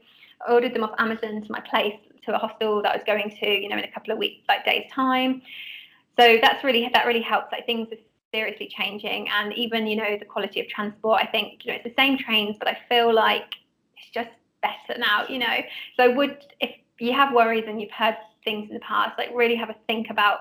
I 0.46 0.52
ordered 0.52 0.74
them 0.74 0.84
off 0.84 0.94
Amazon 0.98 1.42
to 1.42 1.52
my 1.52 1.60
place 1.60 1.98
to 2.24 2.34
a 2.34 2.38
hostel 2.38 2.82
that 2.82 2.92
I 2.92 2.96
was 2.96 3.04
going 3.06 3.34
to, 3.40 3.46
you 3.46 3.68
know, 3.68 3.76
in 3.76 3.84
a 3.84 3.90
couple 3.90 4.12
of 4.12 4.18
weeks, 4.18 4.42
like 4.48 4.64
days 4.64 4.90
time. 4.92 5.42
So 6.18 6.38
that's 6.42 6.64
really 6.64 6.88
that 6.92 7.06
really 7.06 7.22
helps. 7.22 7.52
Like 7.52 7.66
things 7.66 7.88
are 7.92 7.96
seriously 8.32 8.68
changing, 8.68 9.28
and 9.28 9.52
even 9.54 9.86
you 9.86 9.96
know 9.96 10.16
the 10.18 10.24
quality 10.24 10.60
of 10.60 10.68
transport. 10.68 11.20
I 11.22 11.26
think 11.26 11.64
you 11.64 11.72
know 11.72 11.78
it's 11.82 11.84
the 11.84 12.02
same 12.02 12.18
trains, 12.18 12.56
but 12.58 12.68
I 12.68 12.78
feel 12.88 13.12
like 13.12 13.54
it's 13.96 14.10
just 14.12 14.30
better 14.62 14.98
now. 14.98 15.26
You 15.28 15.38
know, 15.38 15.56
so 15.96 16.04
I 16.04 16.08
would 16.08 16.38
if 16.60 16.70
you 16.98 17.12
have 17.12 17.32
worries 17.32 17.64
and 17.66 17.80
you've 17.80 17.90
heard 17.90 18.16
things 18.44 18.68
in 18.68 18.74
the 18.74 18.80
past, 18.80 19.18
like 19.18 19.30
really 19.34 19.56
have 19.56 19.70
a 19.70 19.76
think 19.86 20.10
about, 20.10 20.40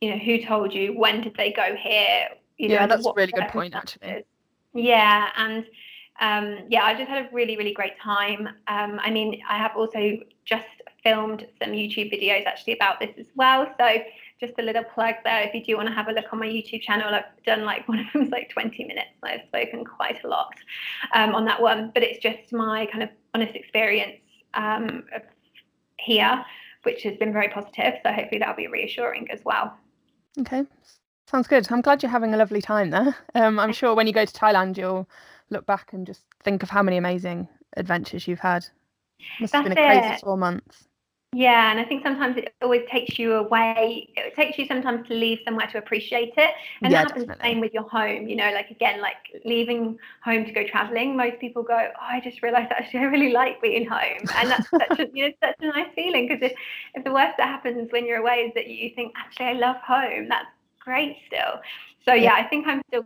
you 0.00 0.10
know, 0.10 0.18
who 0.18 0.42
told 0.42 0.72
you, 0.72 0.98
when 0.98 1.20
did 1.20 1.36
they 1.36 1.52
go 1.52 1.74
here. 1.76 2.28
You 2.58 2.70
yeah, 2.70 2.86
know, 2.86 2.96
that's 2.96 3.06
a 3.06 3.12
really 3.14 3.32
good 3.32 3.48
point, 3.48 3.74
actually. 3.74 4.24
Yeah, 4.74 5.28
and 5.36 5.66
um, 6.20 6.58
yeah, 6.68 6.84
I 6.84 6.94
just 6.94 7.08
had 7.08 7.26
a 7.26 7.28
really, 7.34 7.56
really 7.56 7.72
great 7.72 7.98
time. 8.00 8.48
Um, 8.68 9.00
I 9.02 9.10
mean, 9.10 9.40
I 9.48 9.58
have 9.58 9.72
also 9.76 10.18
just 10.44 10.64
filmed 11.02 11.46
some 11.62 11.72
YouTube 11.72 12.12
videos 12.12 12.46
actually 12.46 12.72
about 12.74 13.00
this 13.00 13.10
as 13.18 13.26
well. 13.36 13.66
So 13.78 13.98
just 14.40 14.54
a 14.58 14.62
little 14.62 14.84
plug 14.84 15.14
there. 15.24 15.42
If 15.42 15.54
you 15.54 15.64
do 15.64 15.76
want 15.76 15.88
to 15.88 15.94
have 15.94 16.08
a 16.08 16.12
look 16.12 16.26
on 16.32 16.38
my 16.38 16.46
YouTube 16.46 16.82
channel, 16.82 17.14
I've 17.14 17.24
done 17.44 17.64
like 17.64 17.86
one 17.88 18.00
of 18.00 18.06
them's 18.12 18.30
like 18.30 18.50
20 18.50 18.84
minutes. 18.84 19.10
I've 19.22 19.42
spoken 19.46 19.84
quite 19.84 20.22
a 20.24 20.28
lot 20.28 20.54
um, 21.14 21.34
on 21.34 21.44
that 21.46 21.60
one, 21.60 21.90
but 21.94 22.02
it's 22.02 22.18
just 22.18 22.52
my 22.52 22.86
kind 22.86 23.02
of 23.02 23.10
honest 23.34 23.54
experience 23.54 24.18
um, 24.54 25.04
here, 25.98 26.44
which 26.82 27.02
has 27.02 27.16
been 27.16 27.32
very 27.32 27.48
positive. 27.48 27.94
So 28.02 28.12
hopefully 28.12 28.38
that'll 28.38 28.56
be 28.56 28.68
reassuring 28.68 29.30
as 29.30 29.40
well. 29.44 29.76
Okay, 30.38 30.64
sounds 31.26 31.46
good. 31.46 31.70
I'm 31.70 31.80
glad 31.80 32.02
you're 32.02 32.10
having 32.10 32.34
a 32.34 32.36
lovely 32.36 32.60
time 32.60 32.90
there. 32.90 33.16
Um, 33.34 33.58
I'm 33.58 33.72
sure 33.72 33.94
when 33.94 34.06
you 34.06 34.12
go 34.12 34.24
to 34.24 34.32
Thailand, 34.32 34.76
you'll 34.78 35.08
look 35.50 35.66
back 35.66 35.92
and 35.92 36.06
just 36.06 36.24
think 36.44 36.62
of 36.62 36.70
how 36.70 36.82
many 36.82 36.96
amazing 36.96 37.48
adventures 37.76 38.26
you've 38.26 38.40
had. 38.40 38.66
Must 39.38 39.52
That's 39.52 39.52
have 39.52 39.62
been 39.62 39.72
a 39.72 39.76
crazy 39.76 40.14
it. 40.14 40.20
four 40.22 40.36
months. 40.36 40.88
Yeah, 41.32 41.70
and 41.70 41.78
I 41.78 41.84
think 41.84 42.02
sometimes 42.02 42.38
it 42.38 42.54
always 42.62 42.82
takes 42.90 43.18
you 43.18 43.34
away. 43.34 44.08
It 44.16 44.34
takes 44.36 44.56
you 44.58 44.66
sometimes 44.66 45.06
to 45.08 45.14
leave 45.14 45.40
somewhere 45.44 45.66
to 45.66 45.78
appreciate 45.78 46.32
it, 46.38 46.50
and 46.82 46.92
yeah, 46.92 47.02
that 47.04 47.08
happens 47.08 47.26
definitely. 47.26 47.44
the 47.44 47.48
same 47.48 47.60
with 47.60 47.74
your 47.74 47.82
home. 47.82 48.26
You 48.26 48.36
know, 48.36 48.50
like 48.52 48.70
again, 48.70 49.02
like 49.02 49.16
leaving 49.44 49.98
home 50.24 50.46
to 50.46 50.52
go 50.52 50.66
traveling. 50.66 51.14
Most 51.16 51.38
people 51.38 51.62
go, 51.62 51.76
"Oh, 51.76 51.98
I 52.00 52.20
just 52.20 52.42
realised 52.42 52.72
actually 52.72 53.00
I 53.00 53.04
really 53.04 53.32
like 53.32 53.60
being 53.60 53.86
home," 53.86 54.30
and 54.34 54.50
that's 54.50 54.70
such 54.80 54.98
a 54.98 55.08
you 55.12 55.24
know 55.28 55.32
such 55.42 55.56
a 55.60 55.66
nice 55.66 55.92
feeling 55.94 56.26
because 56.26 56.42
if 56.42 56.56
if 56.94 57.04
the 57.04 57.12
worst 57.12 57.36
that 57.36 57.48
happens 57.48 57.92
when 57.92 58.06
you're 58.06 58.18
away 58.20 58.36
is 58.46 58.54
that 58.54 58.68
you 58.68 58.90
think 58.94 59.12
actually 59.16 59.46
I 59.46 59.52
love 59.54 59.76
home, 59.86 60.28
that's 60.28 60.48
great 60.80 61.18
still. 61.26 61.60
So 62.06 62.14
yeah, 62.14 62.24
yeah 62.24 62.34
I 62.34 62.44
think 62.48 62.66
I'm 62.66 62.80
still 62.88 63.04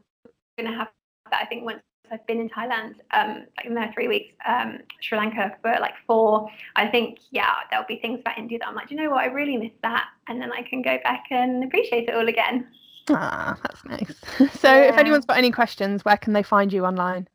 going 0.57 0.71
to 0.71 0.79
have 0.79 0.89
that. 1.33 1.43
I 1.43 1.47
think 1.47 1.65
once 1.65 1.83
I've 2.13 2.27
been 2.27 2.41
in 2.41 2.49
Thailand, 2.49 2.95
um, 3.13 3.47
like 3.57 3.67
in 3.67 3.75
there 3.75 3.91
three 3.95 4.09
weeks, 4.09 4.35
um, 4.47 4.79
Sri 5.01 5.17
Lanka 5.17 5.57
for 5.63 5.77
like 5.81 5.95
four. 6.07 6.49
I 6.75 6.89
think, 6.89 7.21
yeah, 7.31 7.55
there'll 7.71 7.87
be 7.87 7.97
things 7.97 8.21
about 8.21 8.37
India 8.37 8.59
that 8.59 8.69
I'm 8.69 8.75
like, 8.75 8.91
you 8.91 8.97
know 8.97 9.11
what, 9.11 9.21
I 9.21 9.27
really 9.27 9.57
miss 9.57 9.73
that. 9.83 10.07
And 10.29 10.41
then 10.41 10.53
I 10.53 10.63
can 10.63 10.83
go 10.83 10.99
back 11.05 11.25
and 11.31 11.63
appreciate 11.63 12.09
it 12.09 12.15
all 12.15 12.29
again. 12.29 12.67
Ah, 13.11 13.57
that's 13.63 13.85
nice. 13.85 14.51
so 14.59 14.73
yeah. 14.73 14.89
if 14.89 14.97
anyone's 14.97 15.25
got 15.25 15.39
any 15.39 15.51
questions, 15.51 16.05
where 16.05 16.17
can 16.17 16.33
they 16.33 16.43
find 16.43 16.73
you 16.73 16.85
online? 16.85 17.29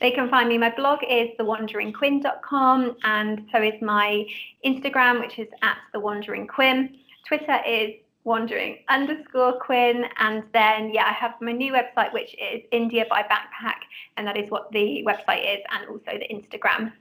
They 0.00 0.10
can 0.10 0.28
find 0.28 0.48
me. 0.48 0.58
My 0.58 0.74
blog 0.74 1.00
is 1.08 1.28
thewanderingquinn.com, 1.38 2.96
and 3.04 3.46
so 3.52 3.62
is 3.62 3.80
my 3.80 4.26
Instagram, 4.64 5.20
which 5.20 5.38
is 5.38 5.48
at 5.62 5.78
thewanderingquinn. 5.94 6.96
Twitter 7.26 7.58
is 7.66 7.94
wandering 8.24 8.78
underscore 8.88 9.58
Quinn. 9.60 10.04
And 10.18 10.44
then, 10.52 10.92
yeah, 10.92 11.04
I 11.06 11.12
have 11.12 11.34
my 11.40 11.52
new 11.52 11.72
website, 11.72 12.12
which 12.12 12.34
is 12.34 12.62
India 12.72 13.04
by 13.08 13.22
Backpack. 13.22 13.80
And 14.16 14.26
that 14.26 14.36
is 14.36 14.50
what 14.50 14.70
the 14.72 15.04
website 15.06 15.54
is, 15.54 15.60
and 15.70 15.88
also 15.88 16.18
the 16.18 16.28
Instagram. 16.32 16.92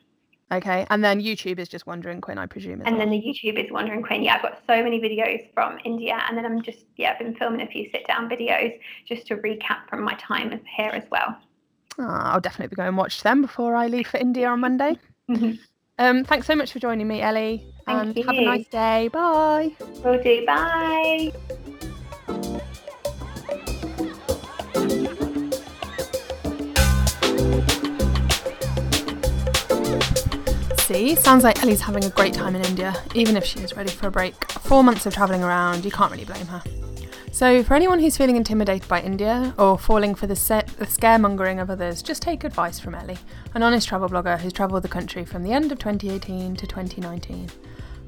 Okay. 0.52 0.88
And 0.90 1.04
then 1.04 1.22
YouTube 1.22 1.60
is 1.60 1.70
just 1.70 1.86
Wandering 1.86 2.22
Quinn, 2.22 2.38
I 2.38 2.48
presume. 2.48 2.82
and 2.82 2.98
well. 2.98 2.98
then 2.98 3.10
the 3.12 3.18
YouTube 3.18 3.64
is 3.64 3.72
Wandering 3.72 4.02
Quinn. 4.02 4.24
Yeah, 4.24 4.36
I've 4.36 4.42
got 4.42 4.62
so 4.68 4.82
many 4.84 5.00
videos 5.00 5.54
from 5.54 5.78
India. 5.86 6.20
And 6.28 6.38
then 6.38 6.46
I'm 6.46 6.62
just, 6.62 6.86
yeah, 6.98 7.12
I've 7.12 7.20
been 7.20 7.36
filming 7.36 7.62
a 7.62 7.68
few 7.68 7.90
sit 7.92 8.08
down 8.08 8.30
videos 8.30 8.80
just 9.08 9.28
to 9.28 9.36
recap 9.38 9.88
from 9.90 10.04
my 10.04 10.16
time 10.16 10.60
here 10.76 10.90
as 10.90 11.04
well. 11.12 11.38
Oh, 12.00 12.06
I'll 12.08 12.40
definitely 12.40 12.76
go 12.76 12.84
and 12.84 12.98
watch 12.98 13.22
them 13.22 13.42
before 13.42 13.76
I 13.76 13.88
leave 13.88 14.08
for 14.08 14.18
India 14.18 14.48
on 14.48 14.62
Monday. 14.62 14.98
Um, 16.00 16.24
thanks 16.24 16.48
so 16.48 16.56
much 16.56 16.72
for 16.72 16.80
joining 16.80 17.10
me, 17.10 17.22
Ellie. 17.22 17.66
Thank 17.86 18.02
and 18.02 18.16
you. 18.16 18.24
have 18.24 18.36
a 18.36 18.46
nice 18.46 18.68
day. 18.68 19.10
Bye. 19.10 19.76
Will 20.02 20.24
do. 20.24 20.46
Bye. 20.46 21.34
See, 30.78 31.16
Sounds 31.16 31.44
like 31.44 31.62
Ellie's 31.62 31.82
having 31.82 32.06
a 32.06 32.10
great 32.10 32.34
time 32.34 32.56
in 32.56 32.64
India, 32.64 32.96
even 33.14 33.36
if 33.36 33.44
she 33.44 33.60
is 33.60 33.76
ready 33.76 33.92
for 33.92 34.08
a 34.08 34.12
break. 34.12 34.50
Four 34.52 34.86
months 34.86 35.06
of 35.06 35.14
travelling 35.14 35.44
around, 35.44 35.84
you 35.84 35.92
can't 35.92 36.12
really 36.12 36.26
blame 36.26 36.48
her. 36.48 36.64
So, 37.32 37.64
for 37.64 37.76
anyone 37.76 38.00
who's 38.00 38.18
feeling 38.18 38.36
intimidated 38.36 38.88
by 38.90 39.02
India 39.02 39.54
or 39.58 39.78
falling 39.78 40.16
for 40.16 40.28
the, 40.28 40.36
se- 40.36 40.66
the 40.78 40.86
scaremongering 40.86 41.62
of 41.62 41.70
others, 41.70 42.02
just 42.02 42.22
take 42.22 42.44
advice 42.44 42.80
from 42.80 42.96
Ellie, 42.96 43.18
an 43.54 43.64
honest 43.64 43.88
travel 43.88 44.10
blogger 44.10 44.38
who's 44.40 44.52
travelled 44.52 44.84
the 44.84 44.90
country 44.90 45.24
from 45.24 45.44
the 45.44 45.54
end 45.54 45.72
of 45.72 45.80
2018 45.80 46.56
to 46.56 46.68
2019. 46.68 47.50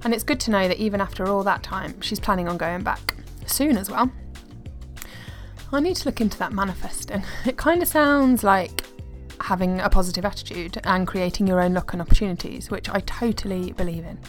And 0.03 0.13
it's 0.13 0.23
good 0.23 0.39
to 0.41 0.51
know 0.51 0.67
that 0.67 0.77
even 0.77 0.99
after 0.99 1.27
all 1.27 1.43
that 1.43 1.63
time, 1.63 2.01
she's 2.01 2.19
planning 2.19 2.49
on 2.49 2.57
going 2.57 2.83
back. 2.83 3.15
Soon 3.45 3.77
as 3.77 3.89
well. 3.89 4.11
I 5.71 5.79
need 5.79 5.95
to 5.97 6.05
look 6.05 6.19
into 6.19 6.37
that 6.39 6.51
manifesting. 6.51 7.23
It 7.45 7.57
kind 7.57 7.81
of 7.81 7.87
sounds 7.87 8.43
like 8.43 8.83
having 9.39 9.79
a 9.79 9.89
positive 9.89 10.25
attitude 10.25 10.79
and 10.83 11.07
creating 11.07 11.47
your 11.47 11.61
own 11.61 11.73
luck 11.73 11.93
and 11.93 12.01
opportunities, 12.01 12.69
which 12.69 12.89
I 12.89 12.99
totally 13.01 13.71
believe 13.71 14.03
in. 14.03 14.19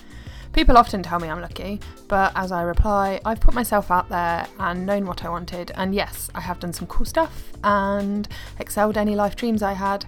People 0.53 0.77
often 0.77 1.03
tell 1.03 1.19
me 1.19 1.29
I'm 1.29 1.41
lucky, 1.41 1.81
but 2.09 2.31
as 2.37 2.53
I 2.53 2.63
reply, 2.63 3.21
I've 3.25 3.41
put 3.41 3.55
myself 3.55 3.91
out 3.91 4.11
there 4.11 4.47
and 4.59 4.85
known 4.85 5.07
what 5.07 5.25
I 5.25 5.31
wanted, 5.31 5.73
and 5.77 5.95
yes, 5.95 6.31
I 6.35 6.41
have 6.43 6.61
done 6.61 6.75
some 6.75 6.87
cool 6.89 7.07
stuff 7.07 7.53
and 7.65 8.29
excelled 8.59 8.99
any 8.99 9.15
life 9.15 9.35
dreams 9.35 9.63
I 9.63 9.73
had, 9.73 10.05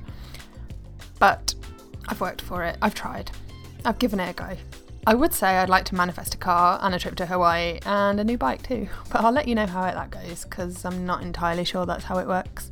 but 1.19 1.55
I've 2.09 2.21
worked 2.21 2.43
for 2.43 2.63
it, 2.63 2.77
I've 2.83 2.95
tried, 2.95 3.31
I've 3.87 3.99
given 3.99 4.21
it 4.21 4.31
a 4.31 4.33
go. 4.35 4.57
I 5.07 5.15
would 5.15 5.33
say 5.33 5.57
I'd 5.59 5.71
like 5.71 5.85
to 5.87 5.95
manifest 5.95 6.35
a 6.35 6.39
car 6.39 6.79
and 6.83 6.95
a 6.95 6.99
trip 6.99 7.15
to 7.17 7.27
Hawaii 7.27 7.79
and 7.87 8.21
a 8.21 8.25
new 8.25 8.37
bike 8.37 8.63
too, 8.63 8.89
but 9.11 9.23
I'll 9.23 9.33
let 9.33 9.49
you 9.49 9.55
know 9.55 9.67
how 9.67 9.83
that 9.83 10.11
goes 10.11 10.45
because 10.45 10.85
I'm 10.85 11.07
not 11.07 11.23
entirely 11.23 11.65
sure 11.65 11.87
that's 11.87 12.05
how 12.05 12.19
it 12.19 12.27
works. 12.27 12.71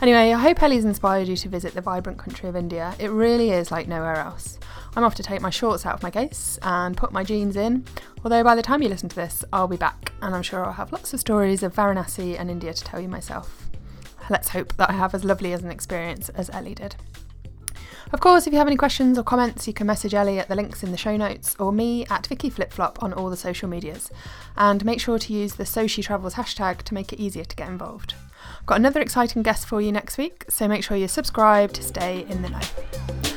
Anyway, 0.00 0.32
I 0.32 0.38
hope 0.38 0.62
Ellie's 0.62 0.84
inspired 0.84 1.26
you 1.26 1.36
to 1.36 1.48
visit 1.48 1.74
the 1.74 1.80
vibrant 1.80 2.18
country 2.18 2.48
of 2.48 2.54
India. 2.54 2.94
It 3.00 3.10
really 3.10 3.50
is 3.50 3.72
like 3.72 3.88
nowhere 3.88 4.14
else. 4.14 4.56
I'm 4.94 5.02
off 5.02 5.16
to 5.16 5.24
take 5.24 5.40
my 5.40 5.50
shorts 5.50 5.84
out 5.84 5.94
of 5.94 6.04
my 6.04 6.10
case 6.10 6.56
and 6.62 6.96
put 6.96 7.10
my 7.10 7.24
jeans 7.24 7.56
in, 7.56 7.84
although 8.22 8.44
by 8.44 8.54
the 8.54 8.62
time 8.62 8.80
you 8.80 8.88
listen 8.88 9.08
to 9.08 9.16
this, 9.16 9.44
I'll 9.52 9.66
be 9.66 9.76
back 9.76 10.12
and 10.22 10.36
I'm 10.36 10.42
sure 10.42 10.64
I'll 10.64 10.72
have 10.72 10.92
lots 10.92 11.12
of 11.12 11.18
stories 11.18 11.64
of 11.64 11.74
Varanasi 11.74 12.38
and 12.38 12.48
India 12.48 12.72
to 12.72 12.84
tell 12.84 13.00
you 13.00 13.08
myself. 13.08 13.68
Let's 14.30 14.50
hope 14.50 14.76
that 14.76 14.88
I 14.88 14.92
have 14.92 15.14
as 15.14 15.24
lovely 15.24 15.52
as 15.52 15.64
an 15.64 15.70
experience 15.70 16.28
as 16.28 16.48
Ellie 16.50 16.76
did. 16.76 16.94
Of 18.12 18.20
course, 18.20 18.46
if 18.46 18.52
you 18.52 18.58
have 18.58 18.68
any 18.68 18.76
questions 18.76 19.18
or 19.18 19.24
comments, 19.24 19.66
you 19.66 19.74
can 19.74 19.88
message 19.88 20.14
Ellie 20.14 20.38
at 20.38 20.48
the 20.48 20.54
links 20.54 20.84
in 20.84 20.92
the 20.92 20.96
show 20.96 21.16
notes 21.16 21.56
or 21.58 21.72
me 21.72 22.06
at 22.06 22.28
Vicky 22.28 22.52
on 23.00 23.12
all 23.12 23.30
the 23.30 23.36
social 23.36 23.68
medias. 23.68 24.12
And 24.56 24.84
make 24.84 25.00
sure 25.00 25.18
to 25.18 25.32
use 25.32 25.56
the 25.56 25.66
So 25.66 25.88
She 25.88 26.02
Travels 26.02 26.34
hashtag 26.34 26.82
to 26.82 26.94
make 26.94 27.12
it 27.12 27.18
easier 27.18 27.44
to 27.44 27.56
get 27.56 27.68
involved. 27.68 28.14
Got 28.68 28.80
another 28.80 29.00
exciting 29.00 29.42
guest 29.42 29.66
for 29.66 29.80
you 29.80 29.90
next 29.90 30.18
week, 30.18 30.44
so 30.50 30.68
make 30.68 30.84
sure 30.84 30.94
you 30.94 31.08
subscribe 31.08 31.72
to 31.72 31.82
stay 31.82 32.26
in 32.28 32.42
the 32.42 32.50
know. 32.50 33.27